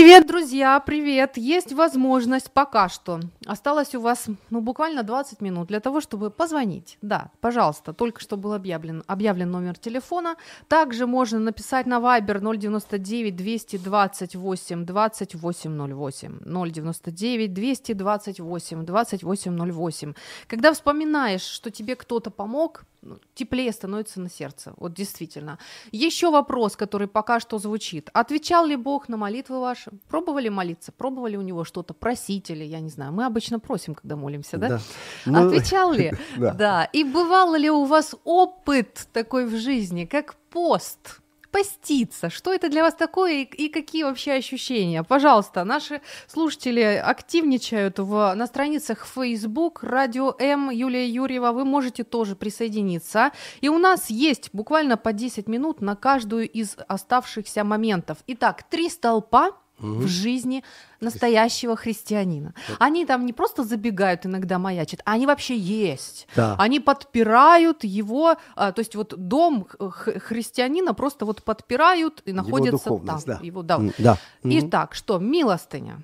Привет, 0.00 0.26
друзья, 0.26 0.80
привет! 0.80 1.36
Есть 1.36 1.74
возможность 1.74 2.50
пока 2.50 2.88
что. 2.88 3.20
Осталось 3.44 3.94
у 3.94 4.00
вас, 4.00 4.28
ну, 4.48 4.62
буквально 4.62 5.02
20 5.02 5.42
минут 5.42 5.68
для 5.68 5.78
того, 5.78 6.00
чтобы 6.00 6.30
позвонить. 6.30 6.96
Да, 7.02 7.30
пожалуйста, 7.42 7.92
только 7.92 8.22
что 8.22 8.38
был 8.38 8.54
объявлен, 8.54 9.04
объявлен 9.06 9.50
номер 9.50 9.76
телефона. 9.76 10.36
Также 10.68 11.06
можно 11.06 11.38
написать 11.38 11.84
на 11.84 11.98
Viber 11.98 12.40
099 12.56 13.36
228 13.36 14.86
2808. 14.86 16.38
099 16.46 17.52
228 17.52 18.84
2808. 18.86 20.14
Когда 20.46 20.72
вспоминаешь, 20.72 21.42
что 21.42 21.70
тебе 21.70 21.94
кто-то 21.94 22.30
помог, 22.30 22.86
теплее 23.34 23.72
становится 23.72 24.20
на 24.20 24.28
сердце. 24.28 24.72
Вот 24.76 24.94
действительно. 24.94 25.58
Еще 25.92 26.30
вопрос, 26.30 26.76
который 26.76 27.08
пока 27.08 27.40
что 27.40 27.58
звучит. 27.58 28.10
Отвечал 28.12 28.66
ли 28.66 28.76
Бог 28.76 29.08
на 29.08 29.16
молитвы 29.16 29.60
ваши? 29.60 29.90
Пробовали 30.08 30.48
молиться? 30.48 30.92
Пробовали 30.92 31.36
у 31.36 31.42
него 31.42 31.64
что-то? 31.64 31.94
Просители, 31.94 32.64
я 32.64 32.80
не 32.80 32.90
знаю. 32.90 33.12
Мы 33.12 33.24
обычно 33.24 33.58
просим, 33.58 33.94
когда 33.94 34.16
молимся, 34.16 34.58
да? 34.58 34.68
Да. 34.68 34.80
Ну, 35.26 35.46
Отвечал 35.46 35.92
ли? 35.92 36.12
Да. 36.36 36.84
И 36.92 37.04
бывал 37.04 37.54
ли 37.54 37.70
у 37.70 37.84
вас 37.84 38.14
опыт 38.24 39.08
такой 39.12 39.46
в 39.46 39.56
жизни, 39.56 40.04
как 40.04 40.34
пост? 40.50 41.20
Поститься. 41.50 42.30
Что 42.30 42.52
это 42.52 42.68
для 42.68 42.82
вас 42.82 42.94
такое 42.94 43.32
и, 43.32 43.44
и 43.44 43.68
какие 43.68 44.04
вообще 44.04 44.32
ощущения? 44.32 45.02
Пожалуйста, 45.02 45.64
наши 45.64 46.00
слушатели 46.28 46.80
активничают 46.80 47.98
в, 47.98 48.34
на 48.34 48.46
страницах 48.46 49.06
Facebook, 49.06 49.82
Радио 49.82 50.34
М, 50.38 50.70
Юлия 50.70 51.08
Юрьева. 51.08 51.52
Вы 51.52 51.64
можете 51.64 52.04
тоже 52.04 52.36
присоединиться. 52.36 53.32
И 53.60 53.68
у 53.68 53.78
нас 53.78 54.10
есть 54.10 54.50
буквально 54.52 54.96
по 54.96 55.12
10 55.12 55.48
минут 55.48 55.80
на 55.80 55.96
каждую 55.96 56.48
из 56.48 56.76
оставшихся 56.86 57.64
моментов. 57.64 58.18
Итак, 58.26 58.62
три 58.70 58.88
столпа 58.88 59.52
в 59.80 60.06
жизни 60.06 60.62
настоящего 61.00 61.76
христианина. 61.76 62.54
Они 62.78 63.06
там 63.06 63.24
не 63.26 63.32
просто 63.32 63.64
забегают 63.64 64.26
иногда 64.26 64.58
маячат, 64.58 65.00
а 65.04 65.12
они 65.12 65.26
вообще 65.26 65.56
есть. 65.56 66.28
Да. 66.36 66.54
Они 66.58 66.80
подпирают 66.80 67.84
его, 67.84 68.36
а, 68.56 68.72
то 68.72 68.80
есть 68.80 68.94
вот 68.94 69.14
дом 69.16 69.66
христианина 69.68 70.94
просто 70.94 71.24
вот 71.24 71.42
подпирают 71.42 72.22
и 72.24 72.32
находятся 72.32 72.84
там. 72.84 72.94
духовность, 72.96 73.26
да. 73.26 73.40
Его, 73.42 73.62
да. 73.62 73.80
Да. 73.98 74.18
Итак, 74.42 74.94
что? 74.94 75.18
Милостыня, 75.18 76.02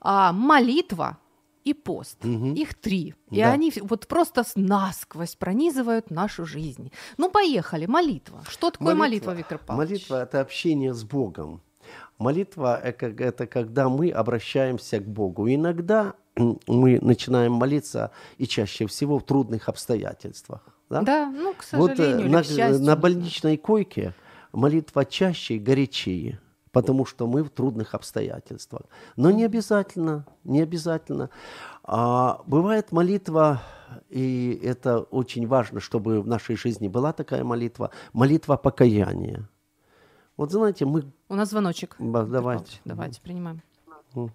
а, 0.00 0.32
молитва 0.32 1.18
и 1.64 1.74
пост. 1.74 2.24
Мгм. 2.24 2.54
Их 2.54 2.74
три. 2.74 3.14
И 3.30 3.40
Да. 3.40 3.52
они 3.52 3.72
вот 3.82 4.06
просто 4.06 4.44
насквозь 4.54 5.34
пронизывают 5.34 6.10
нашу 6.10 6.46
жизнь. 6.46 6.92
Ну, 7.18 7.30
поехали. 7.30 7.86
Молитва. 7.86 8.42
Что 8.48 8.70
такое 8.70 8.94
молитва, 8.94 9.32
Виктор 9.32 9.58
Павлович? 9.58 9.90
Молитва– 9.90 10.22
это 10.22 10.40
общение 10.40 10.94
с 10.94 11.04
Богом. 11.04 11.60
Молитва 12.18 12.76
это 12.80 13.46
когда 13.46 13.88
мы 13.88 14.10
обращаемся 14.10 14.98
к 14.98 15.06
Богу. 15.06 15.48
Иногда 15.48 16.14
мы 16.66 16.98
начинаем 17.00 17.52
молиться, 17.52 18.10
и 18.38 18.46
чаще 18.46 18.86
всего 18.86 19.18
в 19.18 19.24
трудных 19.24 19.68
обстоятельствах. 19.68 20.62
Да? 20.90 21.02
Да, 21.02 21.30
ну, 21.30 21.54
к 21.54 21.64
Вот 21.72 21.92
э, 21.92 21.96
сожалению, 21.96 22.26
или 22.26 22.32
на, 22.32 22.42
счастью. 22.42 22.82
на 22.82 22.96
больничной 22.96 23.56
койке 23.56 24.14
молитва 24.52 25.04
чаще 25.04 25.54
и 25.54 25.58
горячее, 25.58 26.40
потому 26.72 27.04
что 27.04 27.26
мы 27.26 27.42
в 27.42 27.50
трудных 27.50 27.94
обстоятельствах. 27.94 28.82
Но 29.16 29.30
не 29.30 29.44
обязательно, 29.44 30.26
не 30.44 30.62
обязательно. 30.62 31.30
А, 31.84 32.40
бывает 32.46 32.90
молитва, 32.90 33.62
и 34.08 34.58
это 34.62 35.00
очень 35.00 35.46
важно, 35.46 35.80
чтобы 35.80 36.22
в 36.22 36.26
нашей 36.26 36.56
жизни 36.56 36.88
была 36.88 37.12
такая 37.12 37.44
молитва, 37.44 37.90
молитва 38.12 38.56
покаяния. 38.56 39.48
Вот 40.38 40.52
знаете, 40.52 40.84
мы... 40.86 41.02
У 41.28 41.34
нас 41.34 41.50
звоночек. 41.50 41.96
Ба- 41.98 42.20
Виктор 42.20 42.32
давайте. 42.32 42.80
Давайте, 42.84 43.20
принимаем. 43.20 43.60
Мгм. 44.14 44.30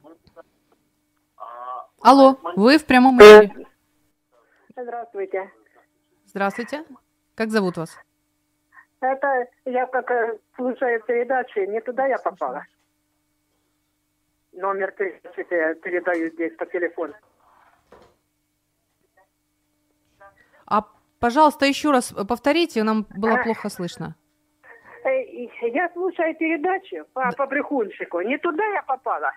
Алло, 2.01 2.37
вы 2.57 2.77
в 2.77 2.85
прямом 2.85 3.17
эфире. 3.19 3.65
Здравствуйте. 4.75 5.49
Здравствуйте. 6.25 6.85
Как 7.35 7.51
зовут 7.51 7.77
вас? 7.77 7.97
Это 8.99 9.47
я 9.63 9.85
как 9.85 10.11
э, 10.11 10.39
слушаю 10.57 11.01
передачи, 11.03 11.59
не 11.67 11.79
туда 11.79 12.05
я 12.07 12.17
попала. 12.17 12.65
Номер 14.51 14.91
передачи 14.91 15.47
я 15.51 15.73
передаю 15.75 16.31
здесь 16.31 16.53
по 16.57 16.65
телефону. 16.65 17.13
А, 20.65 20.85
пожалуйста, 21.19 21.65
еще 21.65 21.91
раз 21.91 22.11
повторите, 22.27 22.83
нам 22.83 23.05
было 23.15 23.41
плохо 23.41 23.69
слышно. 23.69 24.15
Я 25.05 25.89
слушаю 25.93 26.35
передачу 26.35 27.05
по, 27.13 27.29
по 27.37 27.45
брехунщику. 27.47 28.21
Не 28.21 28.37
туда 28.37 28.63
я 28.73 28.81
попала. 28.83 29.31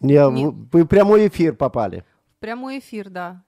Я, 0.00 0.30
Не- 0.30 0.46
в- 0.46 0.68
Вы 0.72 0.84
в 0.84 0.88
прямой 0.88 1.28
эфир 1.28 1.54
попали. 1.54 2.04
В 2.36 2.40
прямой 2.40 2.78
эфир, 2.78 3.08
да. 3.10 3.42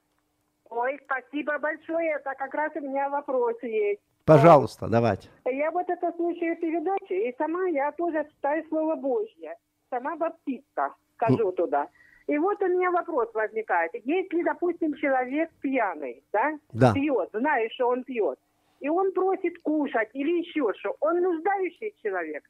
Ой, 0.69 0.99
спасибо 1.05 1.57
большое. 1.59 2.11
Это 2.15 2.33
как 2.37 2.53
раз 2.53 2.71
у 2.75 2.79
меня 2.81 3.09
вопрос 3.09 3.55
есть. 3.63 4.01
Пожалуйста, 4.25 4.87
давайте. 4.87 5.27
Я 5.45 5.71
вот 5.71 5.89
это 5.89 6.11
слушаю 6.15 6.55
передачи, 6.57 7.29
и 7.29 7.35
сама 7.37 7.65
я 7.67 7.91
тоже 7.93 8.27
читаю 8.29 8.63
Слово 8.69 8.95
Божье. 8.95 9.55
Сама 9.89 10.15
баптистка, 10.17 10.93
скажу 11.15 11.51
туда. 11.51 11.87
И 12.27 12.37
вот 12.37 12.61
у 12.61 12.67
меня 12.67 12.91
вопрос 12.91 13.29
возникает. 13.33 13.91
Если, 14.05 14.43
допустим, 14.43 14.93
человек 14.95 15.49
пьяный, 15.61 16.23
да, 16.31 16.51
Да. 16.73 16.93
пьет, 16.93 17.29
знаешь, 17.33 17.71
что 17.73 17.87
он 17.89 18.03
пьет, 18.03 18.37
и 18.79 18.89
он 18.89 19.11
просит 19.13 19.59
кушать 19.63 20.09
или 20.13 20.39
еще 20.39 20.71
что, 20.79 20.95
он 20.99 21.21
нуждающий 21.21 21.93
человек. 22.01 22.43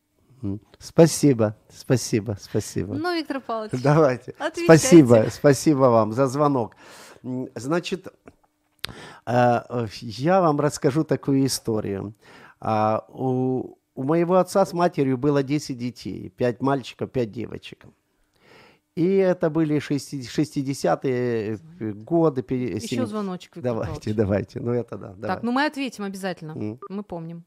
Спасибо, 0.77 1.55
спасибо, 1.69 2.37
спасибо. 2.39 2.93
Ну, 2.93 3.13
Виктор 3.15 3.41
Павлович, 3.41 3.81
Давайте. 3.83 4.33
Отвечайте. 4.39 4.63
Спасибо, 4.63 5.25
спасибо 5.29 5.79
вам 5.89 6.13
за 6.13 6.27
звонок. 6.27 6.75
Значит, 7.55 8.07
э, 9.25 9.59
я 10.01 10.41
вам 10.41 10.59
расскажу 10.59 11.03
такую 11.03 11.45
историю. 11.45 12.13
А, 12.61 13.05
У, 13.09 13.77
у 13.95 14.03
моего 14.03 14.35
отца 14.35 14.65
с 14.65 14.71
матерью 14.71 15.17
было 15.17 15.43
10 15.43 15.77
детей, 15.77 16.29
5 16.29 16.61
мальчиков, 16.61 17.11
5 17.11 17.31
девочек. 17.31 17.85
И 18.99 19.15
это 19.15 19.49
были 19.49 19.77
60-е 19.79 21.57
годы. 21.93 22.41
пе- 22.43 22.75
еще 22.75 22.95
семи- 22.97 23.05
звоночек, 23.05 23.55
Виктор 23.55 23.71
Давайте, 23.73 23.93
Павлович. 23.93 24.15
давайте. 24.17 24.59
Ну 24.59 24.71
это 24.73 24.97
да. 24.97 25.07
давай. 25.13 25.27
Так, 25.35 25.43
ну 25.43 25.51
мы 25.53 25.65
ответим 25.65 26.03
обязательно. 26.03 26.51
М. 26.51 26.79
Мы 26.89 27.03
помним. 27.03 27.43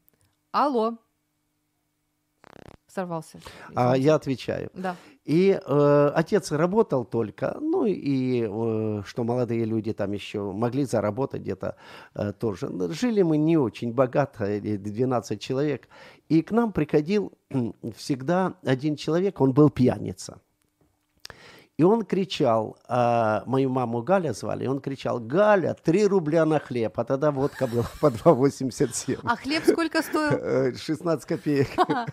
Алло. 0.52 0.96
Сорвался. 2.86 3.38
А 3.74 3.96
я 3.96 4.14
отвечаю. 4.14 4.70
Да. 4.74 4.96
И 5.24 5.50
э, 5.62 6.12
отец 6.14 6.52
работал 6.52 7.04
только, 7.04 7.56
ну 7.60 7.84
и 7.86 8.42
э, 8.50 9.02
что 9.06 9.24
молодые 9.24 9.64
люди 9.66 9.92
там 9.92 10.12
еще 10.12 10.52
могли 10.52 10.84
заработать 10.84 11.42
где-то 11.42 11.76
э, 12.14 12.32
тоже. 12.32 12.68
Жили 12.92 13.22
мы 13.22 13.36
не 13.36 13.58
очень 13.58 13.92
богато, 13.92 14.44
э, 14.44 14.60
12 14.78 15.38
человек. 15.40 15.88
И 16.30 16.40
к 16.42 16.50
нам 16.50 16.72
приходил 16.72 17.32
всегда 17.96 18.54
один 18.64 18.96
человек, 18.96 19.40
он 19.40 19.52
был 19.52 19.70
пьяница. 19.70 20.40
И 21.82 21.84
он 21.84 22.04
кричал, 22.04 22.76
а, 22.86 23.42
мою 23.44 23.68
маму 23.68 24.02
Галя 24.02 24.32
звали, 24.32 24.64
и 24.64 24.66
он 24.68 24.80
кричал, 24.80 25.18
Галя, 25.18 25.74
3 25.74 26.06
рубля 26.06 26.46
на 26.46 26.60
хлеб, 26.60 26.96
а 26.96 27.04
тогда 27.04 27.32
водка 27.32 27.66
была 27.66 27.84
по 28.00 28.06
2,87. 28.06 29.18
А 29.24 29.34
хлеб 29.34 29.64
сколько 29.66 30.00
стоил? 30.00 30.30
Э, 30.30 30.74
16 30.76 31.24
копеек. 31.24 31.66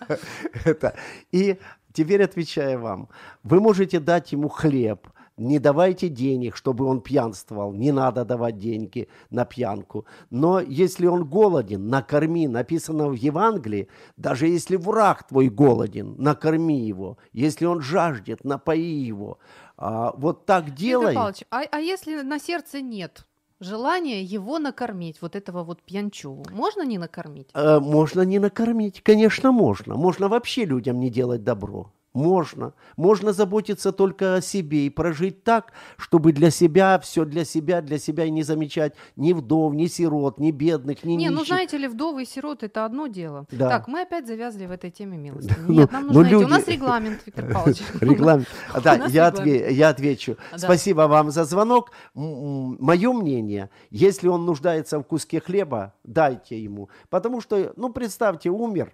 Это. 0.66 0.96
И 1.32 1.60
теперь 1.94 2.24
отвечаю 2.24 2.80
вам. 2.80 3.10
Вы 3.44 3.60
можете 3.60 4.00
дать 4.00 4.32
ему 4.32 4.50
хлеб, 4.50 5.08
не 5.40 5.60
давайте 5.60 6.10
денег, 6.10 6.56
чтобы 6.56 6.86
он 6.86 7.02
пьянствовал. 7.02 7.74
Не 7.74 7.92
надо 7.92 8.26
давать 8.26 8.58
деньги 8.58 9.08
на 9.30 9.46
пьянку. 9.46 10.06
Но 10.30 10.60
если 10.60 11.08
он 11.08 11.26
голоден, 11.26 11.88
накорми. 11.88 12.48
Написано 12.48 13.08
в 13.08 13.14
Евангелии, 13.14 13.88
даже 14.18 14.48
если 14.48 14.76
враг 14.76 15.28
твой 15.28 15.50
голоден, 15.50 16.16
накорми 16.18 16.80
его. 16.80 17.18
Если 17.32 17.66
он 17.66 17.82
жаждет, 17.82 18.44
напои 18.44 19.08
его. 19.08 19.40
А, 19.78 20.14
вот 20.18 20.46
так 20.46 20.74
делай. 20.74 21.16
Павлович, 21.16 21.44
а, 21.50 21.62
а 21.72 21.80
если 21.80 22.22
на 22.22 22.40
сердце 22.40 22.82
нет 22.82 23.26
желания 23.60 24.24
его 24.24 24.60
накормить, 24.60 25.22
вот 25.22 25.36
этого 25.36 25.64
вот 25.64 25.82
пьянчугу, 25.82 26.46
можно 26.52 26.84
не 26.84 26.98
накормить? 26.98 27.50
Э, 27.54 27.80
Можно 27.80 28.22
не 28.22 28.40
накормить, 28.40 29.02
конечно, 29.02 29.52
можно. 29.52 29.96
Можно 29.96 30.30
вообще 30.30 30.66
людям 30.66 31.00
не 31.00 31.10
делать 31.10 31.44
добро. 31.44 31.92
Можно. 32.24 32.74
Можно 32.98 33.34
заботиться 33.34 33.92
только 33.92 34.36
о 34.36 34.42
себе 34.42 34.86
и 34.86 34.90
прожить 34.90 35.44
так, 35.44 35.72
чтобы 35.98 36.32
для 36.34 36.52
себя, 36.52 37.00
все 37.00 37.26
для 37.26 37.46
себя, 37.46 37.82
для 37.82 37.98
себя 37.98 38.26
и 38.26 38.30
не 38.32 38.44
замечать 38.44 38.94
ни 39.16 39.34
вдов, 39.34 39.74
ни 39.74 39.88
сирот, 39.88 40.40
ни 40.40 40.52
бедных, 40.52 41.04
ни 41.04 41.14
Не, 41.14 41.30
ну 41.30 41.40
нищих. 41.40 41.48
знаете 41.48 41.78
ли, 41.78 41.88
вдовы 41.88 42.24
и 42.24 42.26
сироты 42.26 42.66
это 42.66 42.86
одно 42.86 43.08
дело. 43.08 43.46
Да. 43.52 43.70
Так, 43.70 43.88
мы 43.88 44.02
опять 44.02 44.28
завязли 44.28 44.66
в 44.66 44.72
этой 44.72 44.92
теме 44.92 45.18
милости. 45.18 45.54
Ну, 45.68 45.74
Нет, 45.74 45.92
нам 45.92 46.08
ну, 46.08 46.14
нужно 46.14 46.28
идти. 46.28 46.36
У 46.36 46.40
люди- 46.42 46.50
нас 46.52 46.68
регламент, 46.68 47.22
Виктор 47.26 47.46
Павлович. 47.54 47.82
Регламент. 48.02 48.48
Да, 48.84 48.94
я, 48.96 49.30
регламент. 49.30 49.40
отве- 49.40 49.72
я 49.74 49.90
отвечу. 49.90 50.36
Спасибо 50.56 51.02
вам 51.08 51.32
за 51.32 51.44
звонок. 51.46 51.92
Мое 52.14 53.14
мнение, 53.14 53.70
если 53.92 54.28
он 54.28 54.46
нуждается 54.46 55.00
в 55.00 55.04
куске 55.04 55.40
хлеба, 55.40 55.94
дайте 56.04 56.62
ему. 56.62 56.90
Потому 57.10 57.42
что, 57.42 57.74
ну, 57.76 57.90
представьте, 57.94 58.50
умер 58.50 58.92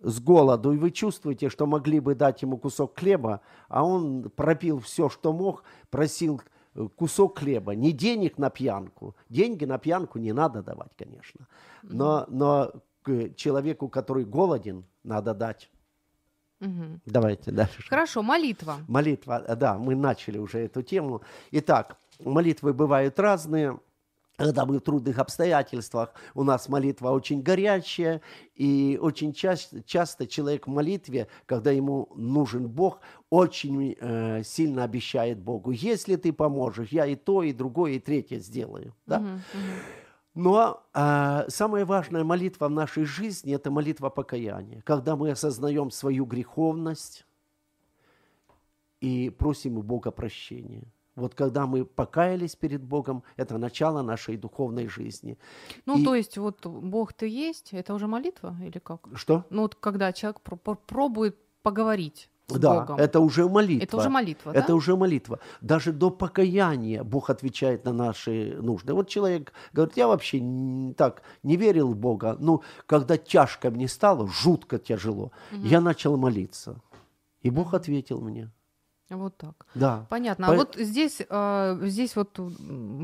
с 0.00 0.20
голоду, 0.20 0.72
и 0.72 0.78
вы 0.78 0.90
чувствуете, 0.90 1.48
что 1.48 1.66
могли 1.66 2.00
бы 2.00 2.14
дать 2.14 2.42
ему 2.42 2.56
кусок 2.56 2.98
хлеба, 2.98 3.40
а 3.68 3.84
он 3.84 4.30
пропил 4.30 4.80
все, 4.80 5.08
что 5.08 5.32
мог, 5.32 5.64
просил 5.90 6.40
э, 6.74 6.88
кусок 6.96 7.38
хлеба, 7.38 7.74
не 7.74 7.92
денег 7.92 8.38
на 8.38 8.50
пьянку. 8.50 9.16
Деньги 9.28 9.64
на 9.64 9.78
пьянку 9.78 10.18
не 10.18 10.32
надо 10.32 10.62
давать, 10.62 10.92
конечно. 10.96 11.48
Но, 11.82 12.26
но 12.28 12.72
человеку, 13.36 13.88
который 13.88 14.24
голоден, 14.24 14.84
надо 15.02 15.34
дать. 15.34 15.70
Мгм. 16.60 17.00
Давайте 17.06 17.50
дальше. 17.52 17.82
Хорошо, 17.88 18.22
молитва. 18.22 18.76
Молитва, 18.88 19.40
да, 19.56 19.78
мы 19.78 19.94
начали 19.94 20.38
уже 20.38 20.58
эту 20.58 20.82
тему. 20.82 21.22
Итак, 21.52 21.96
молитвы 22.20 22.72
бывают 22.72 23.18
разные. 23.18 23.78
Когда 24.38 24.64
мы 24.64 24.78
в 24.78 24.82
трудных 24.82 25.18
обстоятельствах, 25.18 26.14
у 26.32 26.44
нас 26.44 26.68
молитва 26.68 27.10
очень 27.10 27.42
горячая, 27.42 28.20
и 28.54 28.96
очень 29.02 29.32
часто, 29.32 29.82
часто 29.82 30.28
человек 30.28 30.68
в 30.68 30.70
молитве, 30.70 31.26
когда 31.44 31.72
ему 31.72 32.08
нужен 32.14 32.68
Бог, 32.68 33.00
очень 33.30 33.96
э, 33.98 34.44
сильно 34.44 34.84
обещает 34.84 35.40
Богу, 35.40 35.72
если 35.72 36.14
ты 36.14 36.32
поможешь, 36.32 36.90
я 36.90 37.04
и 37.06 37.16
то, 37.16 37.42
и 37.42 37.52
другое, 37.52 37.94
и 37.94 37.98
третье 37.98 38.38
сделаю. 38.38 38.94
Да? 39.06 39.40
Но 40.34 40.84
а, 40.94 41.44
самая 41.48 41.84
важная 41.84 42.22
молитва 42.22 42.68
в 42.68 42.70
нашей 42.70 43.04
жизни– 43.06 43.52
это 43.56 43.72
молитва 43.72 44.08
покаяния, 44.08 44.82
когда 44.82 45.16
мы 45.16 45.32
осознаем 45.32 45.90
свою 45.90 46.24
греховность 46.24 47.26
и 49.00 49.30
просим 49.30 49.78
у 49.78 49.82
Бога 49.82 50.12
прощения. 50.12 50.84
Вот 51.18 51.34
когда 51.34 51.66
мы 51.66 51.84
покаялись 51.84 52.56
перед 52.56 52.82
Богом, 52.82 53.22
это 53.36 53.58
начало 53.58 54.02
нашей 54.02 54.36
духовной 54.36 54.88
жизни. 54.88 55.36
Ну, 55.86 55.98
И- 55.98 56.04
то 56.04 56.14
есть, 56.14 56.38
вот 56.38 56.66
Бог 56.66 57.12
ты 57.12 57.26
есть, 57.28 57.72
это 57.72 57.94
уже 57.94 58.06
молитва 58.06 58.56
или 58.64 58.78
как? 58.78 59.08
Что? 59.14 59.44
Ну, 59.50 59.62
вот 59.62 59.74
когда 59.74 60.12
человек 60.12 60.40
про- 60.40 60.56
про- 60.56 60.74
пробует 60.86 61.36
поговорить 61.62 62.30
с 62.46 62.58
да, 62.58 62.80
Богом. 62.80 62.96
это 62.98 63.20
уже 63.20 63.48
молитва. 63.48 63.84
Это 63.84 63.96
уже 63.96 64.08
молитва, 64.08 64.52
Это 64.54 64.68
да? 64.68 64.74
уже 64.74 64.96
молитва. 64.96 65.38
Даже 65.60 65.92
до 65.92 66.10
покаяния 66.10 67.04
Бог 67.04 67.30
отвечает 67.30 67.84
на 67.84 67.92
наши 67.92 68.56
нужды. 68.62 68.94
Вот 68.94 69.08
человек 69.08 69.52
говорит, 69.74 69.96
я 69.96 70.06
вообще 70.06 70.38
так 70.96 71.22
не 71.42 71.56
верил 71.56 71.88
в 71.88 71.96
Бога, 71.96 72.36
но 72.40 72.62
когда 72.86 73.16
тяжко 73.16 73.70
мне 73.70 73.88
стало, 73.88 74.28
жутко 74.28 74.78
тяжело, 74.78 75.30
я 75.52 75.80
начал 75.80 76.16
молиться. 76.16 76.80
И 77.42 77.50
Бог 77.50 77.74
ответил 77.74 78.20
мне. 78.20 78.50
Вот 79.10 79.36
так. 79.38 79.54
Да. 79.74 80.04
Понятно. 80.10 80.46
По- 80.48 80.52
А 80.52 80.56
вот 80.56 80.76
здесь, 80.78 81.22
э, 81.28 81.78
здесь 81.84 82.14
вот 82.16 82.38
в, 82.38 82.48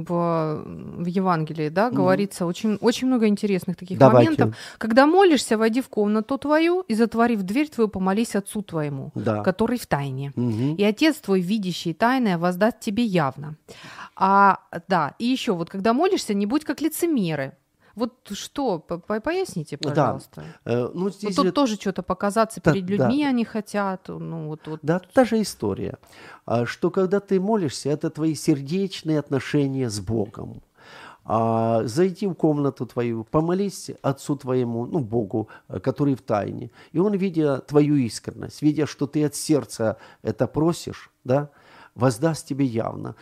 в 0.05 1.07
Евангелии, 1.07 1.71
да, 1.71 1.91
говорится 1.91 2.45
очень, 2.47 2.77
очень 2.81 3.07
много 3.07 3.27
интересных 3.27 3.77
таких 3.77 3.99
Давайте. 3.99 4.31
моментов. 4.31 4.57
Когда 4.79 5.07
молишься, 5.07 5.57
войди 5.57 5.81
в 5.81 5.89
комнату 5.89 6.37
твою 6.39 6.83
и, 6.83 6.95
затворив 6.95 7.43
дверь 7.43 7.69
твою, 7.69 7.89
помолись 7.89 8.37
Отцу 8.37 8.63
твоему, 8.63 9.13
Да. 9.15 9.43
который 9.43 9.79
в 9.79 9.87
тайне. 9.87 10.33
Мгм. 10.37 10.75
И 10.75 10.85
Отец 10.85 11.17
твой, 11.17 11.41
видящий 11.41 11.95
тайное, 11.95 12.37
воздаст 12.37 12.81
тебе 12.81 13.03
явно. 13.05 13.57
А, 14.17 14.59
да, 14.89 15.15
и 15.19 15.25
еще 15.25 15.53
вот, 15.53 15.71
когда 15.71 15.93
молишься, 15.95 16.35
не 16.35 16.47
будь 16.47 16.65
как 16.65 16.81
лицемеры. 16.83 17.53
Вот 17.95 18.13
что, 18.33 18.79
по- 18.79 18.99
по- 18.99 19.21
поясните, 19.21 19.77
Да. 19.81 19.89
пожалуйста. 19.91 20.43
Э, 20.65 20.89
ну, 20.95 21.05
Вот 21.05 21.15
здесь 21.15 21.37
тут 21.37 21.47
же- 21.47 21.53
тоже 21.53 21.75
что-то 21.77 22.03
показаться 22.03 22.61
Да, 22.63 22.73
перед 22.73 22.87
да. 22.87 22.93
людьми 23.09 23.25
они 23.25 23.45
хотят. 23.45 24.09
Ну, 24.09 24.49
вот, 24.49 24.67
вот. 24.67 24.81
Да, 24.83 24.99
та 25.13 25.25
же 25.25 25.41
история, 25.41 25.99
а, 26.47 26.67
что 26.67 26.91
когда 26.91 27.21
ты 27.21 27.39
молишься, 27.41 27.91
это 27.91 28.11
твои 28.11 28.35
сердечные 28.35 29.19
отношения 29.19 29.89
с 29.89 30.01
Богом. 30.01 30.63
А, 31.27 31.83
зайти 31.87 32.27
в 32.27 32.35
комнату 32.35 32.85
твою, 32.87 33.25
помолись 33.25 33.91
Отцу 34.03 34.37
твоему, 34.37 34.85
ну, 34.87 34.99
Богу, 34.99 35.49
э, 35.69 35.81
который 35.81 36.15
в 36.17 36.21
тайне. 36.21 36.71
И 36.93 36.99
Он, 36.99 37.15
видя 37.15 37.61
твою 37.61 37.95
искренность, 37.97 38.61
видя, 38.63 38.87
что 38.87 39.07
ты 39.07 39.25
от 39.25 39.35
сердца 39.35 39.97
это 40.23 40.47
просишь, 40.47 41.11
да, 41.25 41.49
воздаст 41.95 42.47
тебе 42.47 42.67
явно. 42.67 43.15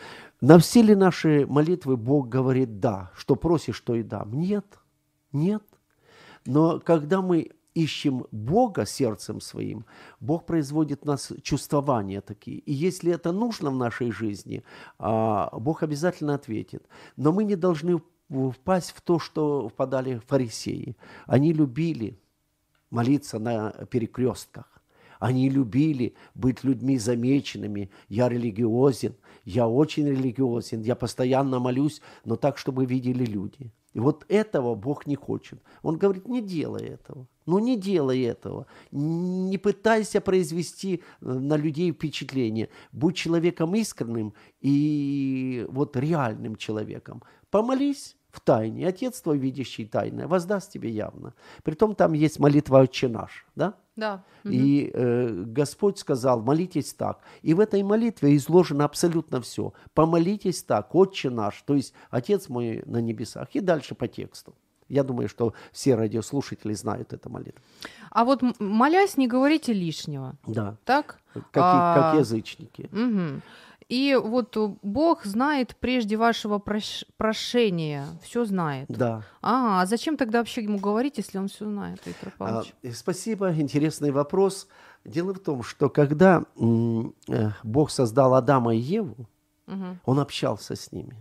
На 0.43 0.59
все 0.59 0.83
ли 0.83 0.97
наши 0.97 1.47
молитвы 1.47 1.97
Бог 1.97 2.29
говорит 2.29 2.81
«да», 2.81 3.13
что 3.15 3.37
просишь, 3.37 3.81
то 3.81 3.95
и 3.95 4.03
дам? 4.03 4.33
Нет, 4.33 4.67
нет. 5.31 5.63
Но 6.45 6.81
когда 6.81 7.23
мы 7.23 7.53
ищем 7.75 8.27
Бога 8.33 8.85
сердцем 8.85 9.41
своим, 9.41 9.87
Бог 10.19 10.45
производит 10.45 11.03
в 11.03 11.05
нас 11.05 11.31
чувствования 11.45 12.21
такие. 12.21 12.59
И 12.59 12.73
если 12.73 13.13
это 13.13 13.31
нужно 13.31 13.71
в 13.71 13.77
нашей 13.77 14.11
жизни, 14.11 14.65
а, 14.99 15.49
Бог 15.57 15.85
обязательно 15.85 16.35
ответит. 16.35 16.89
Но 17.17 17.31
мы 17.31 17.45
не 17.45 17.55
должны 17.55 18.03
впасть 18.29 18.91
в 18.91 19.01
то, 19.01 19.21
что 19.21 19.69
впадали 19.69 20.21
фарисеи. 20.27 20.97
Они 21.27 21.53
любили 21.53 22.19
молиться 22.91 23.39
на 23.39 23.71
перекрестках. 23.71 24.83
Они 25.23 25.49
любили 25.49 26.17
быть 26.35 26.65
людьми 26.65 26.99
замеченными. 26.99 27.93
Я 28.09 28.29
религиозен, 28.29 29.15
я 29.45 29.69
очень 29.69 30.09
религиозен, 30.09 30.83
я 30.83 30.95
постоянно 30.95 31.59
молюсь, 31.59 32.01
но 32.25 32.37
так, 32.37 32.59
чтобы 32.59 32.87
видели 32.87 33.25
люди. 33.25 33.73
И 33.95 34.01
вот 34.01 34.25
этого 34.29 34.75
Бог 34.75 35.07
не 35.07 35.17
хочет. 35.17 35.63
Он 35.83 35.99
говорит, 35.99 36.27
не 36.29 36.41
делай 36.41 36.87
этого. 36.87 37.27
Ну 37.45 37.59
не 37.59 37.77
делай 37.77 38.23
этого. 38.23 38.67
Не 38.91 39.59
пытайся 39.59 40.21
произвести 40.21 41.03
э, 41.21 41.27
на 41.27 41.57
людей 41.57 41.93
впечатление. 41.93 42.71
Будь 42.93 43.17
человеком 43.17 43.75
искренним 43.75 44.33
и 44.61 45.67
вот 45.69 45.97
реальным 45.97 46.57
человеком. 46.57 47.23
Помолись 47.51 48.17
в 48.33 48.41
тайне. 48.41 48.89
Отец 48.89 49.21
твой, 49.21 49.39
видящий 49.39 49.87
тайное, 49.87 50.27
воздаст 50.27 50.73
тебе 50.73 50.91
явно. 50.91 51.35
Притом 51.63 51.95
там 51.95 52.15
есть 52.15 52.41
молитва 52.41 52.81
«Отче 52.81 53.09
наш». 53.09 53.47
Да? 53.55 53.75
Да. 53.95 54.25
И 54.45 54.91
э, 54.93 55.45
Господь 55.47 55.99
сказал, 55.99 56.41
молитесь 56.41 56.95
так. 56.95 57.19
И 57.43 57.53
в 57.53 57.61
этой 57.61 57.83
молитве 57.83 58.35
изложено 58.37 58.85
абсолютно 58.85 59.41
все. 59.43 59.75
Помолитесь 59.93 60.63
так, 60.65 60.95
Отче 60.95 61.29
наш, 61.31 61.63
то 61.63 61.75
есть 61.75 61.93
Отец 62.11 62.49
мой 62.49 62.83
на 62.87 63.03
небесах. 63.03 63.49
И 63.53 63.61
дальше 63.61 63.95
по 63.95 64.09
тексту. 64.09 64.55
Я 64.89 65.05
думаю, 65.05 65.29
что 65.29 65.53
все 65.73 65.95
радиослушатели 65.95 66.75
знают 66.75 67.13
эту 67.13 67.31
молитву. 67.31 67.63
А 68.11 68.25
вот 68.25 68.43
молясь, 68.59 69.17
не 69.17 69.29
говорите 69.29 69.73
лишнего. 69.75 70.35
Да, 70.47 70.77
Так? 70.85 71.19
как, 71.35 71.47
А, 71.55 71.95
как 72.13 72.21
язычники. 72.21 72.89
Мгм. 72.93 73.43
И 73.93 74.15
вот 74.17 74.57
э, 74.57 74.75
Бог 74.83 75.25
знает 75.27 75.77
прежде 75.77 76.17
вашего 76.17 76.59
прош- 76.59 77.05
прошения, 77.19 78.07
все 78.23 78.47
знает. 78.47 78.87
Да. 78.89 79.23
А, 79.43 79.83
а 79.83 79.87
зачем 79.87 80.17
тогда 80.17 80.39
вообще 80.39 80.63
ему 80.63 80.79
говорить, 80.79 81.19
если 81.19 81.37
он 81.39 81.49
все 81.49 81.67
знает, 81.67 82.01
Виктор 82.07 82.33
А, 82.35 82.39
Павлович? 82.39 82.75
э, 82.83 82.93
спасибо, 82.93 83.53
интересный 83.53 84.11
вопрос. 84.11 84.67
Дело 85.05 85.35
в 85.35 85.41
том, 85.41 85.63
что 85.63 85.91
когда 85.91 86.45
Бог 87.65 87.91
создал 87.91 88.35
Адама 88.35 88.75
и 88.75 88.79
Еву, 88.79 89.17
Мгм. 89.67 90.01
Он 90.07 90.19
общался 90.21 90.75
с 90.75 90.91
ними. 90.93 91.17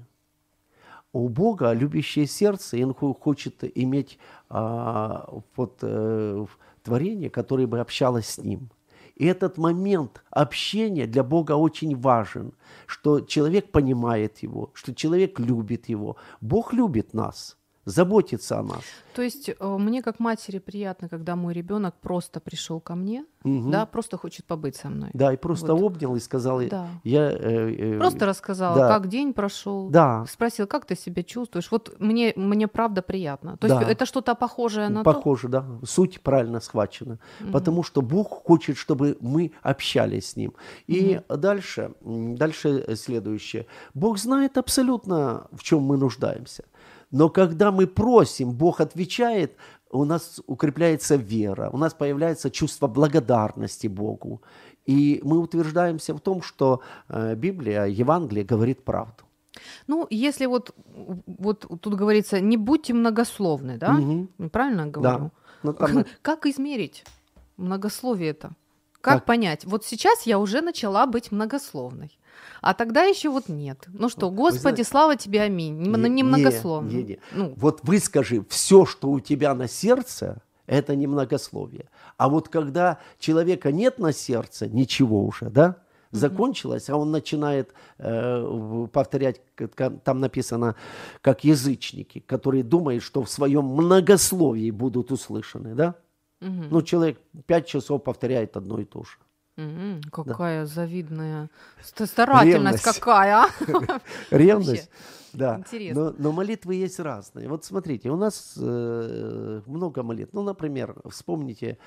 У 1.14 1.28
Бога 1.30 1.74
любящее 1.74 2.26
сердце, 2.26 2.78
и 2.78 2.84
Он 2.84 2.94
хо- 2.94 3.14
хочет 3.14 3.64
иметь 3.78 4.18
а, 4.50 5.30
вот, 5.56 5.80
э, 5.84 6.46
творение, 6.84 7.30
которое 7.30 7.68
бы 7.68 7.80
общалось 7.82 8.28
с 8.30 8.38
Ним. 8.40 8.70
И 9.16 9.26
этот 9.26 9.58
момент 9.58 10.24
общения 10.30 11.06
для 11.08 11.24
Бога 11.24 11.54
очень 11.54 11.96
важен, 11.96 12.54
что 12.86 13.22
человек 13.22 13.72
понимает 13.72 14.40
Его, 14.40 14.72
что 14.74 14.94
человек 14.94 15.40
любит 15.40 15.90
Его. 15.90 16.18
Бог 16.42 16.74
любит 16.74 17.14
нас, 17.14 17.58
заботится 17.92 18.60
о 18.60 18.64
нас. 18.64 18.82
То 19.14 19.22
есть 19.22 19.50
э, 19.50 19.78
мне 19.78 20.02
как 20.02 20.20
матери 20.20 20.60
приятно, 20.60 21.10
когда 21.10 21.36
мой 21.36 21.54
ребенок 21.54 21.94
просто 22.02 22.40
пришел 22.40 22.80
ко 22.80 22.96
мне, 22.96 23.26
Мгм. 23.44 23.72
да, 23.72 23.86
просто 23.86 24.18
хочет 24.18 24.46
побыть 24.46 24.76
со 24.76 24.90
мной. 24.90 25.10
Да, 25.14 25.34
и 25.34 25.38
просто 25.38 25.74
Вот. 25.74 25.84
обнял 25.84 26.16
и 26.16 26.20
сказал, 26.20 26.62
Да. 26.70 26.88
я... 27.04 27.30
э, 27.32 27.96
э, 27.96 27.98
Просто 28.00 28.26
рассказала, 28.26 28.78
да. 28.78 28.88
как 28.88 29.08
день 29.08 29.34
прошел. 29.34 29.90
Да, 29.90 30.26
Спросил, 30.30 30.68
как 30.68 30.86
ты 30.86 30.96
себя 30.96 31.24
чувствуешь? 31.24 31.70
Вот 31.72 31.96
мне, 32.00 32.34
мне 32.36 32.68
правда 32.68 33.02
приятно. 33.02 33.58
То 33.58 33.68
есть 33.68 33.80
Да. 33.82 33.92
это 33.92 34.06
что-то 34.06 34.36
похожее 34.36 34.90
на 34.90 35.04
то? 35.04 35.14
Похоже, 35.14 35.48
да. 35.50 35.66
Суть 35.84 36.22
правильно 36.22 36.60
схвачена. 36.62 37.18
Потому 37.52 37.84
что 37.84 38.02
Бог 38.02 38.30
хочет, 38.48 38.78
чтобы 38.78 39.18
мы 39.20 39.52
общались 39.62 40.30
с 40.30 40.36
Ним. 40.38 40.54
И 40.88 41.20
дальше, 41.28 41.92
м, 42.06 42.36
дальше 42.36 42.96
следующее. 42.96 43.66
Бог 43.94 44.18
знает 44.20 44.58
абсолютно, 44.58 45.48
в 45.52 45.64
чем 45.64 45.82
мы 45.82 45.98
нуждаемся. 45.98 46.64
Но 47.12 47.30
когда 47.30 47.72
мы 47.72 47.88
просим, 47.88 48.52
Бог 48.52 48.82
отвечает, 48.82 49.56
у 49.92 50.06
нас 50.06 50.42
укрепляется 50.48 51.16
вера, 51.16 51.70
у 51.74 51.78
нас 51.78 51.94
появляется 51.94 52.50
чувство 52.50 52.88
благодарности 52.88 53.88
Богу. 53.88 54.42
И 54.86 55.22
мы 55.24 55.38
утверждаемся 55.40 56.14
в 56.14 56.20
том, 56.20 56.42
что 56.42 56.82
э, 57.10 57.36
Библия, 57.36 57.86
Евангелие 57.86 58.46
говорит 58.46 58.84
правду. 58.84 59.24
Ну, 59.88 60.08
если 60.10 60.46
вот, 60.48 60.74
вот 61.28 61.66
тут 61.82 61.96
говорится, 61.96 62.40
не 62.40 62.58
будьте 62.58 62.94
многословны, 62.94 63.78
да? 63.78 63.92
Мгм. 63.92 64.50
Правильно 64.50 64.88
говорю? 64.88 65.18
Да. 65.20 65.32
Ну, 65.64 65.74
там, 65.74 66.06
Как 66.22 66.46
измерить 66.46 67.04
многословие 67.58 68.32
это? 68.32 68.52
Как, 69.02 69.14
Как? 69.20 69.26
понять? 69.26 69.66
Вот 69.66 69.86
сейчас 69.86 70.24
я 70.24 70.40
уже 70.40 70.62
начала 70.62 71.06
быть 71.06 71.32
многословной, 71.32 72.18
а 72.62 72.74
тогда 72.74 73.04
еще 73.04 73.30
вот 73.30 73.50
нет. 73.50 73.88
Ну 73.94 74.10
что, 74.10 74.30
Господи, 74.32 74.62
знаете- 74.62 74.84
слава 74.84 75.16
тебе, 75.16 75.42
аминь. 75.42 75.76
Не, 75.78 75.88
Не- 75.98 76.10
не 76.10 76.24
не- 76.24 77.04
не. 77.04 77.20
Ну, 77.32 77.54
Вот 77.58 77.80
выскажи 77.84 78.44
все, 78.50 78.86
что 78.86 79.10
у 79.10 79.20
тебя 79.20 79.54
на 79.56 79.68
сердце, 79.68 80.42
это 80.68 80.96
не 80.96 81.08
многословие. 81.08 81.90
А 82.18 82.28
вот 82.30 82.50
когда 82.50 82.98
человека 83.20 83.72
нет 83.72 84.00
на 84.00 84.14
сердце, 84.14 84.68
ничего 84.68 85.26
уже, 85.26 85.50
да, 85.50 85.76
закончилось, 86.12 86.90
а 86.90 86.96
он 86.98 87.12
начинает 87.12 87.74
э, 87.98 88.88
повторять, 88.92 89.42
как- 89.56 90.02
там 90.04 90.20
написано, 90.20 90.76
как 91.22 91.44
язычники, 91.44 92.20
которые 92.20 92.64
думают, 92.64 93.04
что 93.04 93.22
в 93.24 93.30
своем 93.30 93.66
многословии 93.66 94.72
будут 94.72 95.12
услышаны, 95.12 95.74
да? 95.76 95.96
мгм, 96.42 96.68
Ну, 96.72 96.82
человек 96.82 97.20
пять 97.46 97.68
часов 97.68 98.04
повторяет 98.04 98.58
одно 98.58 98.80
и 98.80 98.86
то 98.86 99.04
же. 99.04 99.18
Мгм. 99.58 100.02
какая 100.12 100.66
завидная 100.66 101.50
ста- 101.82 102.06
старательность 102.06 102.84
Ревность. 102.86 103.00
какая. 103.00 103.44
а? 103.44 103.48
Ревность. 104.32 104.90
Да. 105.34 105.58
Интересно. 105.60 106.04
Но, 106.06 106.16
но 106.18 106.32
молитвы 106.32 106.76
есть 106.76 107.00
разные. 107.00 107.48
Вот 107.48 107.64
смотрите, 107.64 108.10
у 108.10 108.18
нас 108.18 108.56
э, 108.58 109.62
много 109.66 110.04
молитв. 110.04 110.34
Ну, 110.34 110.42
например, 110.44 110.96
вспомните 111.10 111.78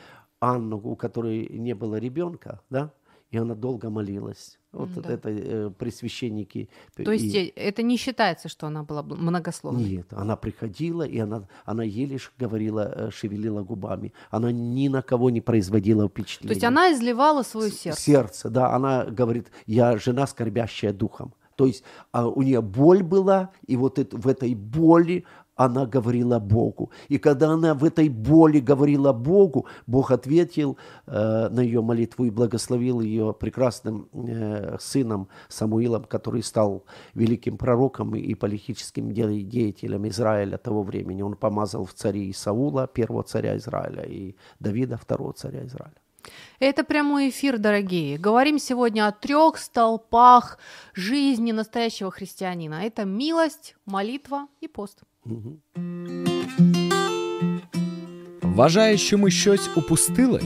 Анну, 0.40 0.78
у 0.78 0.96
которой 0.96 1.46
не 1.50 1.74
было 1.74 1.96
ребенка, 1.96 2.60
да, 2.70 2.90
и 3.34 3.36
она 3.36 3.54
долго 3.54 3.90
молилась. 3.90 4.58
Вот 4.72 4.90
да. 4.94 5.12
это 5.12 5.28
э, 5.30 5.70
пресвященники. 5.76 6.68
То 6.96 7.10
есть 7.12 7.34
и- 7.34 7.52
э, 7.56 7.60
это 7.68 7.82
не 7.82 7.96
считается, 7.96 8.48
что 8.48 8.66
она 8.68 8.82
была 8.84 9.02
многословной? 9.02 9.82
Нет, 9.84 10.06
она 10.12 10.36
приходила, 10.36 11.02
и 11.02 11.18
она, 11.18 11.48
она 11.64 11.82
еле 11.82 12.18
говорила, 12.38 12.92
э, 12.94 13.10
шевелила 13.10 13.62
губами. 13.62 14.12
Она 14.30 14.52
ни 14.52 14.88
на 14.88 15.02
кого 15.02 15.30
не 15.30 15.40
производила 15.40 16.02
То 16.02 16.08
впечатления. 16.08 16.54
есть 16.54 16.64
она 16.64 16.92
изливала 16.92 17.42
свое 17.42 17.70
сердце. 17.70 18.00
Сердце, 18.00 18.50
да. 18.50 18.72
Она 18.74 19.04
говорит, 19.04 19.48
я 19.66 19.96
жена, 19.98 20.26
скорбящая 20.26 20.92
духом. 20.92 21.34
То 21.56 21.66
есть 21.66 21.84
а, 22.12 22.26
у 22.28 22.42
нее 22.42 22.60
боль 22.60 23.02
была, 23.02 23.50
и 23.68 23.76
вот 23.76 23.98
это- 23.98 24.16
в 24.16 24.26
этой 24.28 24.54
боли 24.54 25.24
она 25.56 25.86
говорила 25.86 26.38
Богу. 26.38 26.90
И 27.08 27.18
когда 27.18 27.50
она 27.50 27.74
в 27.74 27.84
этой 27.84 28.08
боли 28.08 28.60
говорила 28.60 29.12
Богу, 29.12 29.66
Бог 29.86 30.10
ответил 30.10 30.76
э, 31.06 31.48
на 31.48 31.60
ее 31.60 31.80
молитву 31.80 32.24
и 32.24 32.30
благословил 32.30 33.00
ее 33.00 33.32
прекрасным 33.32 34.08
э, 34.12 34.76
сыном 34.80 35.28
Самуилом, 35.48 36.04
который 36.04 36.42
стал 36.42 36.84
великим 37.14 37.56
пророком 37.56 38.14
и 38.14 38.34
политическим 38.34 39.12
де- 39.12 39.42
деятелем 39.42 40.06
Израиля 40.08 40.58
того 40.58 40.82
времени. 40.82 41.22
Он 41.22 41.36
помазал 41.36 41.84
в 41.84 41.92
цари 41.94 42.32
Саула, 42.32 42.86
первого 42.86 43.22
царя 43.22 43.56
Израиля, 43.56 44.02
и 44.02 44.36
Давида, 44.60 44.96
второго 44.96 45.32
царя 45.32 45.64
Израиля. 45.64 45.94
Это 46.58 46.84
прямой 46.84 47.28
эфир, 47.28 47.58
дорогие. 47.58 48.18
Говорим 48.18 48.58
сегодня 48.58 49.06
о 49.06 49.12
трех 49.12 49.58
столпах 49.58 50.58
жизни 50.94 51.52
настоящего 51.52 52.10
христианина. 52.10 52.82
Это 52.82 53.04
милость, 53.04 53.76
молитва 53.84 54.46
и 54.60 54.68
пост. 54.68 55.02
Вважаєш, 58.42 59.00
що 59.00 59.18
ми 59.18 59.30
щось 59.30 59.70
упустили? 59.76 60.42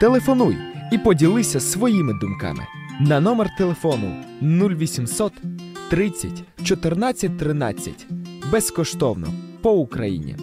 Телефонуй 0.00 0.56
і 0.92 0.98
поділися 0.98 1.60
своїми 1.60 2.12
думками 2.20 2.66
на 3.00 3.20
номер 3.20 3.50
телефону 3.58 4.16
0800 4.42 5.32
30 5.90 6.30
14 6.64 7.38
13 7.38 8.06
безкоштовно 8.52 9.26
по 9.62 9.72
Україні. 9.72 10.36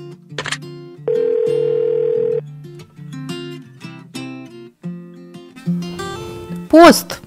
Пост. 6.68 7.22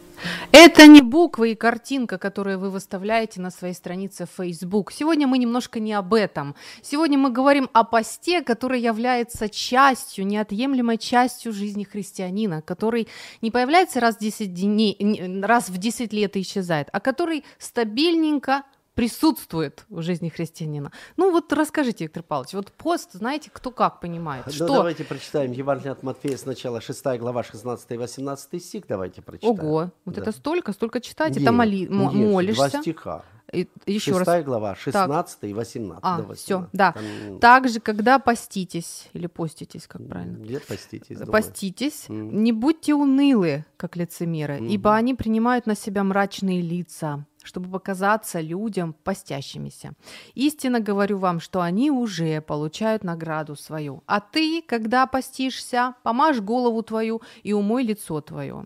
Это 0.55 0.87
не 0.87 1.01
буквы 1.01 1.53
и 1.53 1.55
картинка, 1.55 2.19
которые 2.19 2.59
вы 2.59 2.69
выставляете 2.69 3.41
на 3.41 3.51
своей 3.51 3.73
странице 3.73 4.27
Facebook. 4.37 4.93
Сегодня 4.93 5.27
мы 5.27 5.39
немножко 5.39 5.81
не 5.81 5.95
об 5.95 6.13
этом. 6.13 6.55
Сегодня 6.83 7.17
мы 7.17 7.31
говорим 7.31 7.71
о 7.73 7.85
посте, 7.85 8.43
который 8.43 8.79
является 8.83 9.49
частью, 9.49 10.27
неотъемлемой 10.27 10.99
частью 10.99 11.55
жизни 11.55 11.85
христианина, 11.85 12.61
который 12.61 13.09
не 13.41 13.51
появляется 13.51 13.99
раз 13.99 14.17
в 14.17 14.19
10, 14.19 14.53
дней, 14.53 14.95
не- 15.01 15.41
раз 15.41 15.71
в 15.71 15.79
10 15.79 16.13
лет 16.13 16.37
и 16.37 16.43
исчезает, 16.43 16.89
а 16.93 17.01
который 17.01 17.45
стабильненько 17.59 18.63
присутствует 18.95 19.85
в 19.89 20.03
жизни 20.03 20.29
христианина. 20.29 20.93
Ну 21.17 21.31
вот 21.31 21.53
расскажите, 21.53 22.05
Виктор 22.05 22.23
Павлович, 22.23 22.55
вот 22.55 22.73
пост, 22.73 23.13
знаете, 23.13 23.51
кто 23.53 23.71
как 23.71 24.01
понимает, 24.01 24.47
Ну, 24.47 24.53
что... 24.53 24.67
давайте 24.69 25.05
прочитаем 25.05 25.53
Евангелие 25.53 25.93
от 25.93 26.03
Матфея 26.03 26.37
сначала 26.37 26.81
6 26.81 27.05
глава 27.19 27.43
16-18 27.43 28.59
стих. 28.61 28.85
Давайте 28.89 29.23
прочитаем. 29.23 29.59
Ого, 29.59 29.91
вот 30.05 30.15
Да. 30.15 30.23
это 30.23 30.33
столько, 30.33 30.73
столько 30.73 31.01
читать, 31.01 31.37
это 31.37 31.53
моли, 31.53 31.87
мо- 31.89 32.13
нет, 32.13 32.31
молишься. 32.31 32.69
Два 32.71 32.81
стиха. 32.83 33.25
И, 33.53 33.69
еще 33.87 34.13
раз. 34.13 34.21
Шестая 34.21 34.43
глава, 34.45 34.75
16 34.75 35.39
и 35.45 35.53
18. 35.53 36.01
А, 36.03 36.17
до 36.23 36.35
все, 36.35 36.59
18. 36.61 36.71
да. 36.73 36.93
Там, 36.93 37.39
Также, 37.39 37.81
когда 37.81 38.19
поститесь, 38.19 39.11
или 39.13 39.27
поститесь, 39.27 39.87
как 39.87 40.07
правильно? 40.09 40.39
Где 40.39 40.59
поститесь? 40.61 41.19
думаю. 41.19 41.33
Поститесь, 41.33 42.09
Мгм. 42.09 42.43
не 42.43 42.53
будьте 42.53 42.95
унылы, 42.95 43.67
как 43.77 43.97
лицемеры, 43.97 44.55
Мгм. 44.57 44.69
ибо 44.69 44.95
они 44.95 45.15
принимают 45.15 45.67
на 45.67 45.75
себя 45.75 46.03
мрачные 46.03 46.63
лица, 46.63 47.27
чтобы 47.43 47.71
показаться 47.71 48.41
людям 48.41 48.95
постящимися. 49.05 49.93
Истинно 50.35 50.81
говорю 50.81 51.19
вам, 51.19 51.41
что 51.41 51.61
они 51.61 51.91
уже 51.91 52.41
получают 52.41 53.05
награду 53.05 53.57
свою. 53.57 54.03
А 54.07 54.21
ты, 54.21 54.63
когда 54.63 55.07
постишься, 55.07 55.95
помажь 56.03 56.41
голову 56.41 56.83
твою 56.83 57.23
и 57.43 57.53
умой 57.53 57.85
лицо 57.85 58.21
твое, 58.21 58.65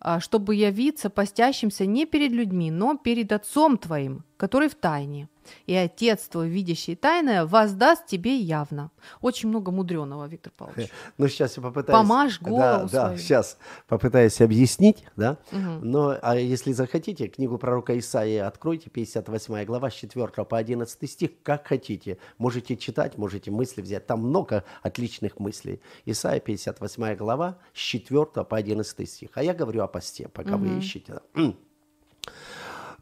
а, 0.00 0.20
чтобы 0.20 0.54
явиться 0.54 1.10
постящимся 1.10 1.86
не 1.86 2.06
перед 2.06 2.32
людьми, 2.32 2.70
но 2.70 2.96
перед 2.96 3.32
Отцом 3.32 3.78
твоим, 3.78 4.24
который 4.36 4.68
в 4.68 4.74
тайне. 4.74 5.28
И 5.66 5.74
Отец 5.74 6.28
твой, 6.28 6.48
видящий 6.48 6.96
тайное, 6.96 7.46
воздаст 7.46 8.06
тебе 8.06 8.36
явно. 8.36 8.90
Очень 9.20 9.48
много 9.48 9.70
мудреного, 9.70 10.26
Виктор 10.26 10.52
Павлович. 10.56 10.90
Ну, 11.18 11.28
сейчас 11.28 11.56
я 11.56 11.62
попытаюсь... 11.62 11.98
Помажь 11.98 12.40
голову 12.40 12.88
Да, 12.90 13.10
да, 13.10 13.18
сейчас 13.18 13.58
попытаюсь 13.88 14.40
объяснить, 14.40 15.04
да. 15.16 15.38
Мгм. 15.52 15.80
Но, 15.82 16.16
а 16.20 16.36
если 16.36 16.72
захотите, 16.72 17.28
книгу 17.28 17.58
пророка 17.58 17.98
Исаии 17.98 18.38
откройте, 18.38 18.90
58 18.90 19.64
глава, 19.64 19.90
с 19.90 19.94
4 19.94 20.26
по 20.44 20.58
11 20.58 21.10
стих, 21.10 21.30
как 21.42 21.66
хотите. 21.66 22.18
Можете 22.38 22.76
читать, 22.76 23.18
можете 23.18 23.50
мысли 23.50 23.82
взять. 23.82 24.06
Там 24.06 24.20
много 24.20 24.64
отличных 24.82 25.38
мыслей. 25.38 25.80
Исаия, 26.04 26.40
58 26.40 27.16
глава, 27.16 27.58
с 27.74 27.78
4 27.78 28.26
по 28.44 28.56
11 28.56 29.08
стих. 29.08 29.30
А 29.34 29.42
я 29.42 29.54
говорю 29.54 29.82
о 29.82 29.88
посте, 29.88 30.28
пока 30.28 30.56
вы 30.56 30.78
ищете. 30.78 31.20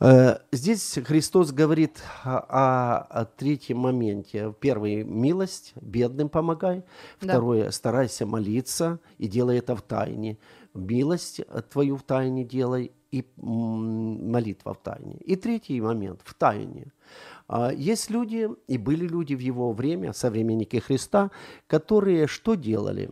Да. 0.01 0.35
Э, 0.35 0.39
Здесь 0.53 0.99
Христос 1.05 1.53
говорит 1.53 2.03
о, 2.25 2.99
о 2.99 3.25
третьем 3.25 3.79
моменте. 3.79 4.55
Первый– 4.61 5.05
милость, 5.05 5.73
бедным 5.81 6.29
помогай. 6.29 6.85
Да. 7.21 7.29
Второе– 7.29 7.71
старайся 7.73 8.27
молиться 8.27 9.01
и 9.19 9.27
делай 9.29 9.59
это 9.59 9.77
в 9.77 9.83
тайне. 9.83 10.39
Милость 10.75 11.41
твою 11.71 11.97
в 11.97 12.03
тайне 12.03 12.45
делай 12.45 12.93
и 13.13 13.25
молитва 13.37 14.75
в 14.75 14.79
тайне. 14.79 15.17
И 15.19 15.37
третий 15.37 15.81
момент– 15.81 16.21
в 16.25 16.35
тайне. 16.35 16.93
А, 17.47 17.73
Есть 17.73 18.11
люди, 18.11 18.49
и 18.67 18.79
были 18.79 19.07
люди 19.07 19.35
в 19.35 19.41
его 19.41 19.73
время, 19.73 20.13
современники 20.13 20.79
Христа, 20.79 21.31
которые 21.67 22.27
что 22.27 22.55
делали? 22.55 23.11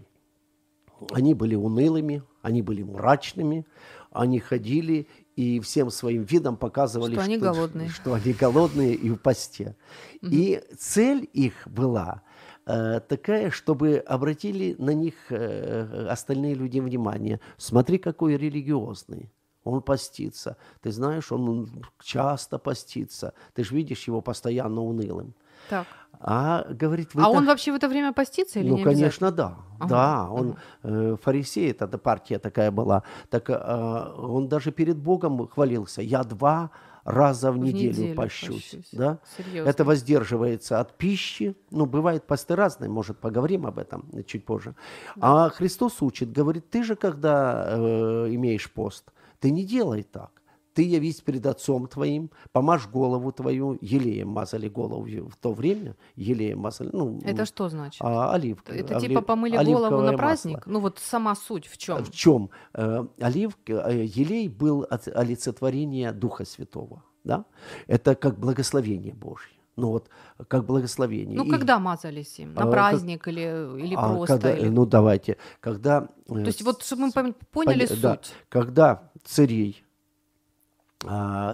Они 1.10 1.34
были 1.34 1.54
унылыми, 1.54 2.22
они 2.42 2.62
были 2.62 2.82
мрачными, 2.82 3.66
они 4.10 4.38
ходили 4.40 5.06
и 5.36 5.60
всем 5.60 5.90
своим 5.90 6.22
видом 6.22 6.56
показывали, 6.56 7.14
Что 7.14 7.22
они 7.22 7.38
голодные. 7.38 7.88
что 7.90 8.14
они 8.14 8.32
голодные 8.32 8.94
и 8.94 9.10
в 9.10 9.16
посте. 9.16 9.76
И 10.20 10.62
цель 10.78 11.28
их 11.32 11.54
была 11.66 12.22
э, 12.66 13.00
такая, 13.00 13.50
чтобы 13.50 13.98
обратили 13.98 14.74
на 14.78 14.90
них 14.90 15.14
э, 15.30 16.06
остальные 16.08 16.54
люди 16.54 16.80
внимание. 16.80 17.40
Смотри, 17.56 17.98
какой 17.98 18.36
религиозный. 18.36 19.30
Он 19.64 19.80
постится. 19.80 20.56
Ты 20.80 20.90
знаешь, 20.90 21.30
он 21.30 21.84
часто 22.02 22.58
постится. 22.58 23.32
Ты 23.54 23.62
же 23.62 23.76
видишь 23.76 24.08
его 24.08 24.20
постоянно 24.20 24.82
унылым. 24.82 25.34
Так. 25.72 25.86
А 26.20 26.66
говорит, 26.68 27.14
вы 27.14 27.22
а 27.22 27.24
так- 27.24 27.34
он 27.34 27.46
вообще 27.46 27.72
в 27.72 27.74
это 27.76 27.88
время 27.88 28.12
постится 28.12 28.60
или 28.60 28.68
ну, 28.68 28.76
не 28.76 28.84
конечно, 28.84 29.32
да. 29.32 29.56
Ага, 29.80 29.88
Да, 29.88 30.28
он 30.30 30.56
э, 30.82 31.16
фарисей, 31.22 31.70
это 31.70 31.86
да, 31.86 31.98
партия 31.98 32.38
такая 32.38 32.70
была. 32.70 33.02
Так 33.30 33.48
э, 33.48 34.12
он 34.18 34.48
даже 34.48 34.70
перед 34.70 34.98
Богом 34.98 35.48
хвалился. 35.48 36.02
Я 36.02 36.22
два 36.24 36.70
раза 37.04 37.50
в, 37.50 37.54
В 37.54 37.58
неделю, 37.58 38.02
неделю 38.02 38.14
пощусь. 38.14 38.70
пощусь. 38.70 38.88
Да? 38.92 39.18
Серьезно. 39.36 39.70
Это 39.70 39.84
воздерживается 39.84 40.78
от 40.78 40.98
пищи. 40.98 41.56
Ну, 41.70 41.86
бывают 41.86 42.26
посты 42.26 42.54
разные, 42.54 42.90
может, 42.90 43.18
поговорим 43.18 43.66
об 43.66 43.78
этом 43.78 44.04
чуть 44.26 44.44
позже. 44.44 44.74
А 45.20 45.48
Христос 45.48 46.02
учит, 46.02 46.30
говорит, 46.38 46.70
ты 46.70 46.84
же, 46.84 46.94
когда 46.96 47.66
э, 47.70 48.28
имеешь 48.34 48.70
пост, 48.70 49.04
ты 49.40 49.50
не 49.50 49.64
делай 49.64 50.02
так. 50.02 50.41
Ты 50.74 50.82
явись 50.96 51.20
перед 51.20 51.46
отцом 51.46 51.86
твоим, 51.86 52.30
помажь 52.52 52.86
голову 52.88 53.30
твою, 53.32 53.76
елеем 53.82 54.28
мазали 54.28 54.68
голову 54.68 55.04
в 55.28 55.36
то 55.36 55.52
время, 55.52 55.96
елеем 56.16 56.60
мазали, 56.60 56.90
ну, 56.92 57.18
Это 57.24 57.44
что 57.44 57.68
значит? 57.68 58.00
а, 58.02 58.32
оливка. 58.32 58.72
это 58.72 58.96
оли- 58.96 59.08
типа 59.08 59.20
помыли 59.22 59.56
голову 59.64 59.96
на 59.96 60.02
масло. 60.02 60.16
праздник? 60.16 60.66
Ну 60.66 60.80
вот 60.80 60.98
сама 60.98 61.34
суть 61.34 61.66
в 61.66 61.76
чем? 61.76 62.04
В 62.04 62.10
чем? 62.10 62.50
Э, 62.74 63.04
оливка, 63.20 63.72
э, 63.90 64.04
елей 64.04 64.48
был 64.48 64.86
от- 64.90 65.08
олицетворение 65.08 66.12
Духа 66.12 66.44
Святого. 66.44 67.02
Да? 67.24 67.44
Это 67.86 68.14
как 68.14 68.38
благословение 68.38 69.12
Божье. 69.14 69.52
Ну 69.76 69.88
вот, 69.88 70.08
как 70.48 70.64
благословение. 70.66 71.36
Ну 71.36 71.44
И- 71.44 71.50
когда 71.50 71.78
мазались 71.78 72.38
им? 72.38 72.52
На 72.54 72.60
А, 72.62 72.64
как- 72.64 72.72
праздник 72.72 73.28
или, 73.28 73.78
или 73.84 73.94
а, 73.94 74.08
просто? 74.14 74.34
когда- 74.38 74.56
или- 74.56 74.68
Ну 74.68 74.86
давайте, 74.86 75.36
когда... 75.60 76.08
э, 76.28 76.34
То 76.34 76.46
есть 76.46 76.62
вот, 76.62 76.82
чтобы 76.82 77.02
мы 77.02 77.08
пон- 77.10 77.34
поняли 77.50 77.86
Поня- 77.86 78.00
да. 78.02 78.10
суть. 78.16 78.32
Когда 78.48 79.10
царей, 79.24 79.82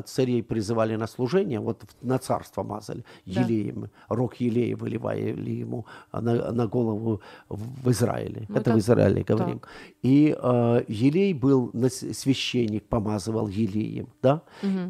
царей 0.06 0.42
призывали 0.42 0.96
на 0.96 1.06
служение, 1.06 1.60
вот 1.60 1.82
на 2.02 2.18
царство 2.18 2.62
мазали 2.62 3.04
Да. 3.24 3.40
елеем, 3.40 3.90
рог 4.08 4.36
елея 4.36 4.76
выливали 4.76 5.50
ему 5.50 5.86
а, 6.10 6.20
на, 6.20 6.52
на 6.52 6.66
голову 6.66 7.20
в 7.48 7.90
Израиле. 7.90 8.44
Ну, 8.48 8.56
это, 8.56 8.70
это 8.70 8.72
в 8.74 8.78
Израиле 8.78 9.22
говорим. 9.22 9.60
И 10.02 10.36
а, 10.38 10.84
елей 10.88 11.32
был, 11.32 11.72
священник 11.88 12.86
помазывал 12.88 13.48
елеем, 13.48 14.08
да? 14.22 14.42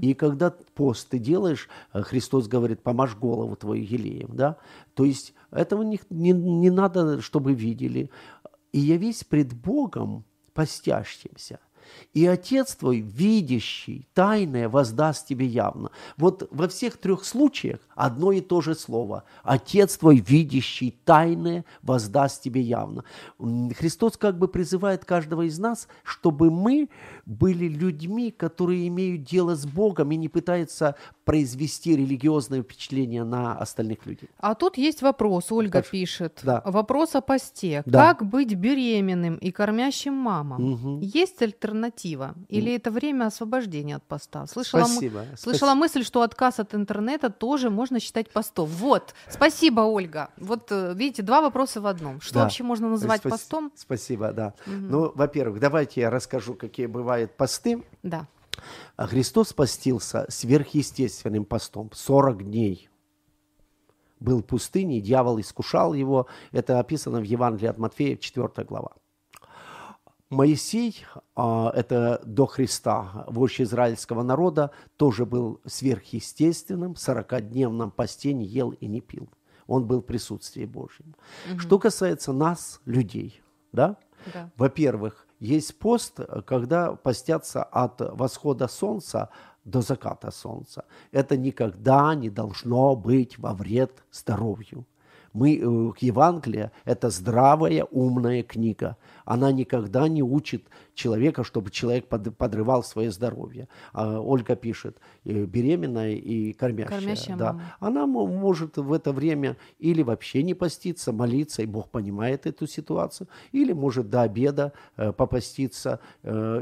И 0.03 0.15
когда 0.15 0.53
пост 0.75 1.09
ты 1.11 1.19
делаешь, 1.19 1.69
а, 1.93 2.03
Христос 2.03 2.49
говорит, 2.49 2.83
помажь 2.83 3.15
голову 3.17 3.57
твою 3.57 3.83
елеем, 3.85 4.31
да? 4.33 4.57
То 4.95 5.05
есть 5.05 5.35
этого 5.51 5.83
не, 5.83 6.01
не, 6.11 6.33
не 6.33 6.71
надо, 6.71 7.21
чтобы 7.21 7.55
видели. 7.55 8.11
И 8.73 8.79
явись 8.81 9.25
пред 9.25 9.55
Богом 9.55 10.25
постящимся. 10.53 11.61
И 12.15 12.27
Отец 12.27 12.75
твой, 12.75 13.01
видящий, 13.01 14.07
тайное, 14.15 14.69
воздаст 14.69 15.27
тебе 15.27 15.47
явно. 15.47 15.91
Вот 16.17 16.49
во 16.51 16.69
всех 16.69 16.97
трех 16.97 17.25
случаях 17.25 17.81
одно 17.99 18.33
и 18.33 18.41
то 18.41 18.61
же 18.61 18.75
слово. 18.75 19.25
Отец 19.43 19.97
твой, 19.99 20.19
видящий, 20.19 20.97
тайное, 21.05 21.65
воздаст 21.83 22.43
тебе 22.43 22.61
явно. 22.61 23.05
Христос 23.77 24.17
как 24.17 24.39
бы 24.39 24.49
призывает 24.49 25.05
каждого 25.05 25.43
из 25.43 25.59
нас, 25.59 25.89
чтобы 26.05 26.51
мы 26.51 26.89
были 27.27 27.67
людьми, 27.69 28.31
которые 28.31 28.87
имеют 28.89 29.25
дело 29.25 29.55
с 29.57 29.67
Богом 29.67 30.13
и 30.13 30.17
не 30.17 30.29
пытаются 30.29 30.95
произвести 31.25 31.97
религиозное 31.97 32.63
впечатление 32.63 33.25
на 33.25 33.55
остальных 33.59 34.07
людей. 34.07 34.31
А 34.39 34.55
тут 34.55 34.79
есть 34.79 35.03
вопрос, 35.03 35.53
Ольга 35.53 35.73
Хорошо. 35.73 35.91
пишет. 35.91 36.41
Да. 36.45 36.63
Вопрос 36.65 37.15
о 37.17 37.21
посте. 37.21 37.83
Да. 37.85 38.15
Как 38.15 38.27
быть 38.29 38.55
беременным 38.55 39.37
и 39.37 39.51
кормящим 39.51 40.15
мамам? 40.15 40.63
Мгм. 40.63 41.01
Есть 41.01 41.43
альтернатива? 41.43 42.35
Или 42.49 42.75
это 42.75 42.91
время 42.91 43.27
освобождения 43.27 43.97
от 43.97 44.05
поста? 44.05 44.47
Слышала, 44.47 44.81
мы- 44.83 44.87
Спасибо. 44.89 45.25
Слышала 45.37 45.75
мысль, 45.75 46.05
что 46.05 46.23
отказ 46.23 46.61
от 46.61 46.75
интернета 46.75 47.29
тоже 47.31 47.69
можно 47.89 48.01
считать 48.01 48.31
постом. 48.31 48.67
Вот, 48.69 49.15
спасибо, 49.31 49.81
Ольга. 49.81 50.29
Вот 50.37 50.71
э, 50.71 50.93
видите, 50.95 51.23
два 51.23 51.41
вопроса 51.41 51.81
в 51.81 51.87
одном. 51.87 52.21
Что 52.21 52.35
Да. 52.35 52.43
вообще 52.43 52.63
можно 52.63 52.89
называть 52.91 53.21
Спас- 53.21 53.33
постом? 53.33 53.73
Спасибо, 53.75 54.33
да. 54.33 54.53
Ну, 54.67 55.11
во-первых, 55.15 55.59
давайте 55.59 56.03
я 56.03 56.11
расскажу, 56.11 56.55
какие 56.55 56.87
бывают 56.87 57.35
посты. 57.37 57.83
Да. 58.03 58.27
А 58.97 59.07
Христос 59.07 59.53
постился 59.55 60.27
сверхъестественным 60.29 61.45
постом 61.47 61.91
40 61.95 62.45
дней. 62.45 62.91
Был 64.21 64.41
в 64.41 64.45
пустыне, 64.45 65.01
дьявол 65.01 65.41
искушал 65.41 65.95
его. 65.95 66.27
Это 66.53 66.79
описано 66.81 67.21
в 67.21 67.25
Евангелии 67.25 67.69
от 67.71 67.79
Матфея, 67.79 68.17
4 68.17 68.65
глава. 68.67 68.93
Моисей, 70.31 71.05
а, 71.35 71.73
это 71.75 72.21
до 72.25 72.47
Христа, 72.47 73.25
вождь 73.29 73.61
израильского 73.61 74.23
народа, 74.23 74.71
тоже 74.97 75.25
был 75.25 75.61
сверхъестественным, 75.65 76.93
40-дневном 76.93 77.91
посте 77.91 78.35
не 78.35 78.45
ел 78.45 78.71
и 78.71 78.87
не 78.87 79.01
пил. 79.01 79.29
Он 79.67 79.87
был 79.87 80.01
в 80.01 80.05
присутствии 80.07 80.67
Божьем. 80.67 81.15
Что 81.59 81.79
касается 81.79 82.33
нас, 82.33 82.81
людей, 82.85 83.43
да, 83.73 83.97
Да. 84.33 84.51
во-первых, 84.57 85.27
есть 85.41 85.79
пост, 85.79 86.21
когда 86.47 86.95
постятся 86.95 87.63
от 87.63 88.01
восхода 88.01 88.69
солнца 88.69 89.31
до 89.65 89.81
заката 89.83 90.31
солнца. 90.31 90.85
Это 91.13 91.37
никогда 91.37 92.15
не 92.15 92.31
должно 92.31 92.97
быть 92.97 93.39
во 93.39 93.53
вред 93.55 94.05
здоровью. 94.11 94.87
Мы, 95.39 95.57
э, 95.57 95.93
Евангелие– 96.01 96.73
это 96.85 97.11
здравая, 97.11 97.85
умная 97.93 98.43
книга. 98.43 98.97
Она 99.25 99.53
никогда 99.53 100.09
не 100.09 100.23
учит 100.23 100.65
человека, 100.95 101.45
чтобы 101.45 101.71
человек 101.71 102.09
под, 102.09 102.37
подрывал 102.37 102.83
свое 102.83 103.13
здоровье. 103.13 103.69
А 103.93 104.21
Ольга 104.21 104.57
пишет, 104.57 104.97
э, 105.25 105.45
беременная 105.45 106.15
и 106.15 106.53
кормящая. 106.53 106.99
Кормящая 106.99 107.37
да. 107.37 107.53
мама. 107.53 107.63
Она 107.79 108.07
мо- 108.07 108.27
может 108.27 108.79
в 108.79 108.93
это 108.93 109.13
время 109.13 109.57
или 109.79 110.03
вообще 110.03 110.43
не 110.43 110.55
поститься, 110.55 111.13
молиться, 111.13 111.63
и 111.63 111.67
Бог 111.67 111.89
понимает 111.91 112.47
эту 112.47 112.67
ситуацию, 112.67 113.29
или 113.53 113.73
может 113.73 114.11
до 114.11 114.23
обеда 114.23 114.73
э, 114.97 115.13
попаститься, 115.13 116.01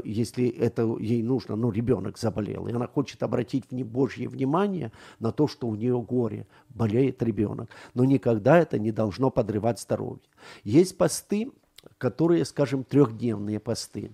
если 0.03 0.47
это 0.49 0.83
ей 0.99 1.23
нужно, 1.23 1.55
ну, 1.55 1.71
ребенок 1.71 2.17
заболел, 2.17 2.67
и 2.67 2.73
она 2.73 2.87
хочет 2.87 3.23
обратить 3.23 3.65
Божье 3.71 4.27
внимание 4.27 4.91
на 5.19 5.31
то, 5.31 5.47
что 5.47 5.67
у 5.67 5.75
нее 5.75 5.99
горе, 6.01 6.45
болеет 6.69 7.23
ребенок. 7.23 7.69
Но 7.93 8.05
никогда 8.05 8.59
это 8.59 8.66
не 8.73 8.91
должно 8.91 9.29
подрывать 9.29 9.79
здоровье. 9.79 10.23
Есть 10.63 10.97
посты, 10.97 11.51
которые, 11.97 12.45
скажем, 12.45 12.83
трехдневные 12.83 13.59
посты. 13.59 14.11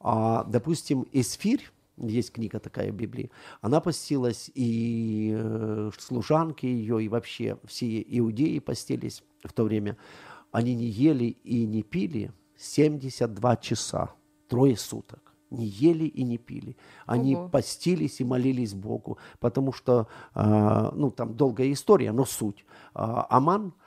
А, 0.00 0.44
допустим, 0.44 1.06
Эсфирь, 1.12 1.70
есть 1.96 2.32
книга 2.32 2.58
такая 2.58 2.90
в 2.90 2.94
Библии, 2.94 3.30
она 3.60 3.80
постилась, 3.80 4.50
и 4.54 5.32
э, 5.34 5.90
служанки 5.98 6.66
ее, 6.66 7.04
и 7.04 7.08
вообще 7.08 7.58
все 7.64 8.00
иудеи 8.00 8.58
постились 8.58 9.22
в 9.44 9.52
то 9.52 9.64
время. 9.64 9.96
Они 10.50 10.74
не 10.74 10.86
ели 10.86 11.36
и 11.44 11.64
не 11.64 11.82
пили 11.82 12.32
72 12.58 13.56
часа, 13.56 14.14
трое 14.48 14.76
суток. 14.76 15.32
Не 15.50 15.66
ели 15.66 16.04
и 16.04 16.22
не 16.22 16.38
пили. 16.38 16.78
Они 17.04 17.36
Ого. 17.36 17.48
постились 17.48 18.20
и 18.20 18.24
молились 18.24 18.72
Богу, 18.72 19.18
потому 19.38 19.72
что, 19.72 20.08
а, 20.32 20.92
ну, 20.96 21.10
там 21.10 21.36
долгая 21.36 21.70
история, 21.72 22.10
но 22.12 22.24
суть. 22.24 22.64
А, 22.94 23.26
Аман 23.28 23.68
э, 23.68 23.81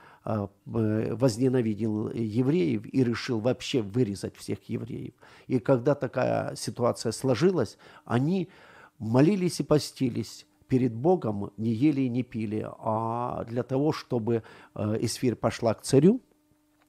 возненавидел 0.65 2.09
евреев 2.09 2.85
и 2.91 3.03
решил 3.03 3.39
вообще 3.39 3.81
вырезать 3.81 4.35
всех 4.35 4.57
евреев. 4.67 5.13
И 5.47 5.59
когда 5.59 5.93
такая 5.93 6.55
ситуация 6.55 7.11
сложилась, 7.11 7.77
они 8.05 8.49
молились 8.97 9.59
и 9.59 9.63
постились 9.63 10.47
перед 10.67 10.93
Богом, 10.93 11.51
не 11.57 11.71
ели 11.71 12.01
и 12.01 12.09
не 12.09 12.23
пили, 12.23 12.67
а 12.79 13.43
для 13.45 13.61
того, 13.61 13.91
чтобы 13.91 14.41
э, 14.73 14.97
Исфирь 15.01 15.35
пошла 15.35 15.75
к 15.75 15.83
царю, 15.83 16.21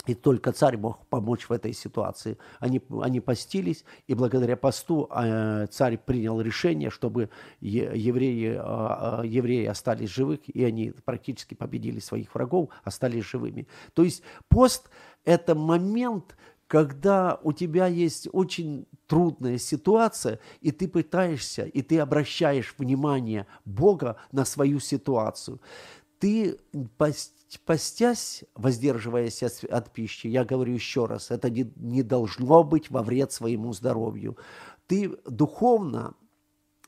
и 0.07 0.15
только 0.15 0.53
царь 0.53 0.77
мог 0.77 1.07
помочь 1.09 1.49
в 1.49 1.53
этой 1.53 1.73
ситуации. 1.73 2.39
Они, 2.61 2.81
они 3.03 3.21
постились, 3.21 3.85
и 4.07 4.15
благодаря 4.15 4.57
посту 4.57 5.09
э, 5.11 5.67
царь 5.71 5.99
принял 5.99 6.41
решение, 6.41 6.91
чтобы 6.91 7.31
евреи, 7.61 8.59
э, 8.59 9.27
евреи 9.27 9.67
остались 9.67 10.11
живых, 10.11 10.41
и 10.49 10.65
они 10.65 10.93
практически 11.05 11.55
победили 11.55 11.99
своих 11.99 12.35
врагов, 12.35 12.71
остались 12.85 13.25
живыми. 13.25 13.67
То 13.95 14.03
есть 14.03 14.23
пост– 14.49 14.89
это 15.25 15.55
момент, 15.55 16.37
когда 16.67 17.39
у 17.43 17.53
тебя 17.53 17.87
есть 17.87 18.29
очень 18.33 18.87
трудная 19.07 19.59
ситуация, 19.59 20.41
и 20.61 20.73
ты 20.73 20.89
пытаешься, 20.89 21.65
и 21.65 21.83
ты 21.83 21.99
обращаешь 22.01 22.75
внимание 22.79 23.47
Бога 23.65 24.17
на 24.33 24.45
свою 24.45 24.81
ситуацию. 24.81 25.61
Ты 26.19 26.59
постясь, 27.61 28.45
воздерживаясь 28.55 29.43
от, 29.43 29.65
от 29.65 29.93
пищи, 29.93 30.27
я 30.27 30.45
говорю 30.45 30.75
еще 30.75 31.07
раз, 31.07 31.31
это 31.31 31.51
не, 31.51 31.71
не 31.77 32.03
должно 32.03 32.65
быть 32.65 32.91
во 32.91 33.03
вред 33.03 33.33
своему 33.33 33.73
здоровью. 33.73 34.37
Ты 34.87 35.17
духовно 35.25 36.15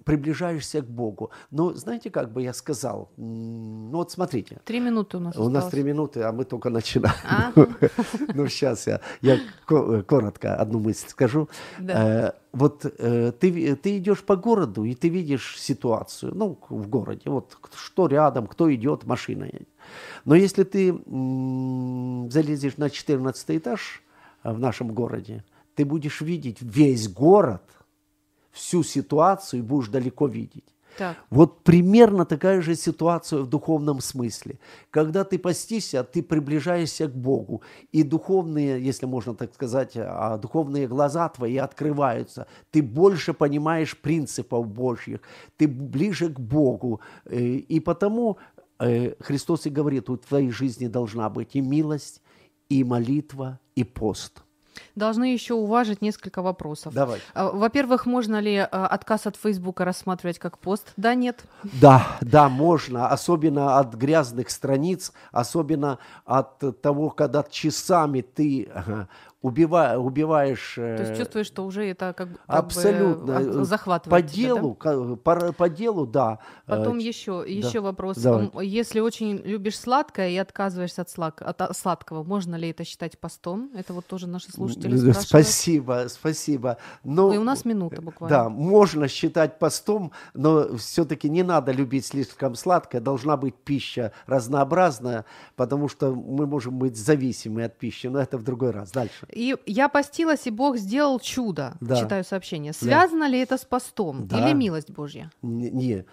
приближаешься 0.04 0.80
к 0.80 0.86
Богу. 0.86 1.30
Но 1.50 1.74
знаете, 1.74 2.10
как 2.10 2.32
бы 2.32 2.42
я 2.42 2.52
сказал, 2.54 3.10
ну 3.16 3.90
вот 3.98 4.10
смотрите, 4.10 4.60
Три 4.64 4.80
минуты 4.80 5.16
у 5.16 5.20
нас 5.20 5.36
у 5.36 5.40
нас 5.48 5.64
осталось. 5.64 5.70
три 5.70 5.82
минуты, 5.82 6.22
а 6.22 6.32
мы 6.32 6.44
только 6.44 6.70
начинаем. 6.70 7.14
А? 7.28 7.52
Ну, 8.34 8.46
сейчас 8.48 8.86
я, 8.86 9.00
я 9.22 9.38
ко- 9.66 10.02
коротко 10.02 10.54
одну 10.54 10.78
мысль 10.78 11.08
скажу. 11.08 11.48
Да. 11.78 12.28
Э, 12.28 12.32
Вот 12.52 12.84
э, 12.86 13.32
ты, 13.32 13.98
идешь 13.98 14.22
по 14.22 14.36
городу, 14.36 14.84
и 14.84 14.94
ты 14.94 15.08
видишь 15.10 15.56
ситуацию, 15.60 16.32
ну, 16.34 16.58
в 16.70 16.88
городе, 16.88 17.22
вот 17.30 17.56
что 17.76 18.06
рядом, 18.06 18.46
кто 18.46 18.72
идет, 18.74 19.04
машина. 19.04 19.46
Но 20.24 20.34
если 20.34 20.64
ты 20.64 20.92
залезешь 22.30 22.76
на 22.76 22.90
14 22.90 23.50
этаж 23.58 24.02
э, 24.44 24.52
в 24.52 24.58
нашем 24.58 24.88
городе, 24.94 25.44
ты 25.74 25.84
будешь 25.84 26.20
видеть 26.20 26.58
весь 26.60 27.08
город, 27.08 27.62
всю 28.50 28.82
ситуацию 28.82 29.60
и 29.60 29.62
будешь 29.62 29.88
далеко 29.88 30.26
видеть. 30.26 30.64
Так. 30.98 31.16
Вот 31.30 31.62
примерно 31.62 32.24
такая 32.24 32.60
же 32.60 32.74
ситуация 32.74 33.40
в 33.40 33.46
духовном 33.46 34.00
смысле. 34.00 34.58
Когда 34.90 35.22
ты 35.22 35.38
постишься, 35.38 36.02
ты 36.02 36.22
приближаешься 36.24 37.06
к 37.06 37.14
Богу, 37.14 37.62
и 37.92 38.02
духовные, 38.02 38.84
если 38.84 39.06
можно 39.06 39.34
так 39.34 39.54
сказать, 39.54 39.92
а, 39.96 40.36
духовные 40.38 40.88
глаза 40.88 41.28
твои 41.28 41.56
открываются. 41.56 42.48
Ты 42.72 42.82
больше 42.82 43.32
понимаешь 43.32 43.96
принципов 43.96 44.66
Божьих, 44.66 45.20
ты 45.56 45.68
ближе 45.68 46.30
к 46.30 46.40
Богу. 46.40 47.00
Э, 47.26 47.38
И 47.38 47.80
потому 47.80 48.38
э, 48.80 49.14
Христос 49.20 49.66
и 49.66 49.70
говорит, 49.70 50.10
у 50.10 50.16
твоей 50.16 50.50
жизни 50.50 50.88
должна 50.88 51.30
быть 51.30 51.54
и 51.54 51.60
милость, 51.60 52.22
и 52.68 52.82
молитва, 52.82 53.60
и 53.76 53.84
пост. 53.84 54.42
Должны 54.94 55.32
еще 55.32 55.54
уважить 55.54 56.02
несколько 56.02 56.42
вопросов. 56.42 56.94
Давай. 56.94 57.20
А, 57.34 57.50
Во-первых, 57.50 58.06
можно 58.06 58.40
ли 58.40 58.56
а, 58.56 58.86
отказ 58.86 59.26
от 59.26 59.36
Фейсбука 59.36 59.84
рассматривать 59.84 60.38
как 60.38 60.58
пост? 60.58 60.92
Да, 60.96 61.14
нет. 61.14 61.44
Да, 61.62 62.06
да, 62.20 62.48
можно, 62.48 63.08
особенно 63.08 63.78
от 63.78 63.94
грязных 63.94 64.50
страниц, 64.50 65.12
особенно 65.32 65.98
от 66.24 66.80
того, 66.80 67.10
когда 67.10 67.42
часами 67.42 68.20
ты 68.20 68.68
убива- 69.42 69.96
убиваешь... 69.96 70.74
То 70.74 70.96
есть 70.98 71.12
э, 71.12 71.16
чувствуешь, 71.16 71.46
что 71.46 71.64
уже 71.64 71.86
это 71.86 72.12
как, 72.12 72.28
бы- 72.28 72.38
как 72.46 72.56
Абсолютно. 72.56 73.34
бы 73.34 73.60
э, 73.60 73.64
захватывает 73.64 74.24
По 74.24 74.28
тебя, 74.28 74.48
да? 74.48 74.54
делу, 74.60 74.74
ка- 74.74 75.16
по, 75.16 75.52
по 75.52 75.68
делу, 75.68 76.06
да. 76.06 76.38
Э, 76.66 76.76
Потом 76.76 76.98
еще, 76.98 77.44
еще 77.46 77.80
вопрос. 77.80 78.18
давай. 78.18 78.50
Если 78.66 79.00
очень 79.00 79.36
любишь 79.36 79.78
сладкое 79.78 80.30
и 80.30 80.36
отказываешься 80.36 81.02
от, 81.02 81.08
слаг- 81.10 81.40
от 81.42 81.76
сладкого, 81.76 82.24
можно 82.24 82.56
ли 82.56 82.70
это 82.70 82.84
считать 82.84 83.18
постом? 83.18 83.70
Это 83.74 83.92
вот 83.92 84.06
тоже 84.06 84.26
наши 84.26 84.50
слушатели 84.50 84.96
спрашивают. 84.96 85.26
Спасибо, 85.28 86.04
спасибо. 86.08 86.78
Но, 87.04 87.32
И 87.32 87.36
у 87.38 87.44
нас 87.44 87.64
минута 87.64 88.02
буквально. 88.02 88.36
Да, 88.36 88.48
можно 88.48 89.06
считать 89.08 89.58
постом, 89.58 90.12
но 90.34 90.76
все-таки 90.76 91.28
не 91.30 91.42
надо 91.44 91.70
любить 91.72 92.06
слишком 92.06 92.54
сладкое. 92.56 93.00
Должна 93.00 93.36
быть 93.36 93.54
пища 93.54 94.12
разнообразная, 94.26 95.24
потому 95.54 95.88
что 95.88 96.12
мы 96.14 96.46
можем 96.46 96.78
быть 96.78 96.96
зависимы 96.96 97.64
от 97.64 97.78
пищи. 97.78 98.08
Но 98.08 98.18
это 98.20 98.36
в 98.38 98.42
другой 98.42 98.70
раз. 98.70 98.90
Дальше. 98.90 99.27
И 99.32 99.56
я 99.66 99.88
постилась, 99.88 100.46
и 100.46 100.50
Бог 100.50 100.76
сделал 100.76 101.20
чудо. 101.20 101.76
Да. 101.80 101.96
Читаю 101.96 102.24
сообщение. 102.24 102.72
Связано 102.72 103.28
ли 103.28 103.38
это 103.38 103.56
с 103.58 103.64
постом? 103.64 104.26
Да. 104.26 104.38
Или 104.38 104.54
милость 104.54 104.90
Божья? 104.90 105.30
Не, 105.42 105.70
не. 105.70 106.06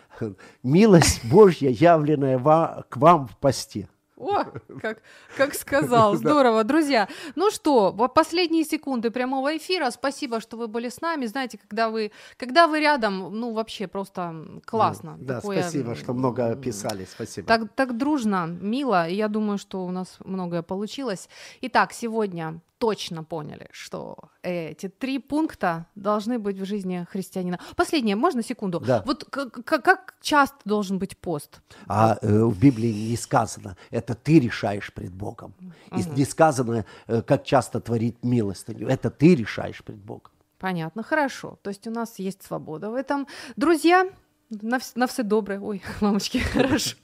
милость 0.63 1.25
Божья, 1.25 1.69
явленная 1.69 2.37
ва- 2.37 2.85
к 2.89 2.97
вам 2.97 3.27
в 3.27 3.37
посте. 3.37 3.87
О, 4.17 4.45
как, 4.81 5.01
как 5.35 5.53
сказал, 5.53 6.15
здорово. 6.15 6.63
Друзья, 6.63 7.07
ну 7.35 7.51
что, 7.51 7.91
последние 8.15 8.63
секунды 8.63 9.11
прямого 9.11 9.57
эфира. 9.57 9.89
Спасибо, 9.91 10.39
что 10.39 10.55
вы 10.57 10.67
были 10.67 10.87
с 10.87 11.01
нами. 11.01 11.25
Знаете, 11.25 11.57
когда 11.57 11.89
вы, 11.89 12.11
когда 12.37 12.67
вы 12.67 12.79
рядом, 12.79 13.37
ну 13.37 13.53
вообще 13.53 13.87
просто 13.87 14.61
классно. 14.65 15.17
Да, 15.19 15.35
Такое, 15.41 15.61
спасибо, 15.61 15.95
что 15.95 16.13
много 16.13 16.55
писали. 16.55 17.05
Спасибо. 17.11 17.47
Так, 17.47 17.73
так 17.75 17.97
дружно, 17.97 18.47
мило, 18.47 19.07
я 19.07 19.27
думаю, 19.27 19.57
что 19.57 19.85
у 19.85 19.91
нас 19.91 20.17
многое 20.23 20.61
получилось. 20.61 21.27
Итак, 21.61 21.91
сегодня 21.91 22.61
точно 22.85 23.23
поняли, 23.23 23.67
что 23.71 24.15
эти 24.43 24.89
три 24.89 25.19
пункта 25.19 25.85
должны 25.95 26.37
быть 26.37 26.59
в 26.59 26.65
жизни 26.65 27.07
христианина. 27.11 27.59
Последнее, 27.75 28.15
можно 28.15 28.43
секунду? 28.43 28.79
Да. 28.79 29.01
Вот 29.05 29.23
как, 29.23 30.13
часто 30.21 30.57
должен 30.65 30.99
быть 30.99 31.17
пост? 31.17 31.61
А 31.87 32.17
э, 32.21 32.43
в 32.43 32.59
Библии 32.59 33.09
не 33.09 33.17
сказано, 33.17 33.75
это 33.91 34.13
ты 34.13 34.39
решаешь 34.39 34.93
пред 34.93 35.11
Богом. 35.11 35.53
И 35.97 36.03
не 36.15 36.25
сказано, 36.25 36.85
э, 37.07 37.21
как 37.23 37.43
часто 37.43 37.79
творить 37.79 38.23
милостыню. 38.23 38.87
Это 38.87 39.09
ты 39.09 39.35
решаешь 39.35 39.83
пред 39.83 39.97
Богом. 39.97 40.31
Понятно, 40.59 41.01
хорошо. 41.01 41.57
То 41.63 41.71
есть 41.71 41.87
у 41.87 41.91
нас 41.91 42.19
есть 42.19 42.43
свобода 42.43 42.91
в 42.91 42.93
этом. 42.93 43.27
Друзья, 43.55 44.05
на, 44.49 44.77
вс- 44.77 44.93
на 44.95 45.05
все 45.05 45.23
доброе. 45.23 45.59
Ой, 45.61 45.81
мамочки, 46.01 46.39
хорошо. 46.53 46.95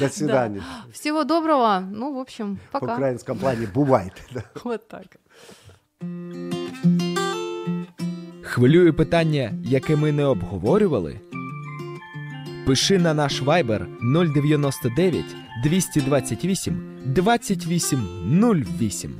До 0.00 0.08
свидания. 0.08 0.62
Всего 0.92 1.24
доброго. 1.24 1.80
Ну, 1.92 2.14
в 2.14 2.18
общем, 2.18 2.58
В 2.68 2.72
пока. 2.72 2.92
украинском 2.94 3.38
плане 3.38 3.66
бывает. 3.74 4.12
да. 4.34 4.42
Вот 4.64 4.88
так. 4.88 5.06
Хвилює 8.42 8.92
питання, 8.92 9.52
яке 9.64 9.96
ми 9.96 10.12
не 10.12 10.24
обговорювали? 10.24 11.20
Пиши 12.66 12.98
на 12.98 13.14
наш 13.14 13.42
Viber 13.42 13.86
099 14.34 15.24
228 15.64 16.82
2808. 17.04 19.14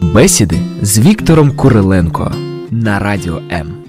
Бесіди 0.00 0.58
з 0.82 0.98
Віктором 0.98 1.56
Куриленко 1.56 2.32
на 2.70 2.98
радіо 2.98 3.42
М. 3.52 3.84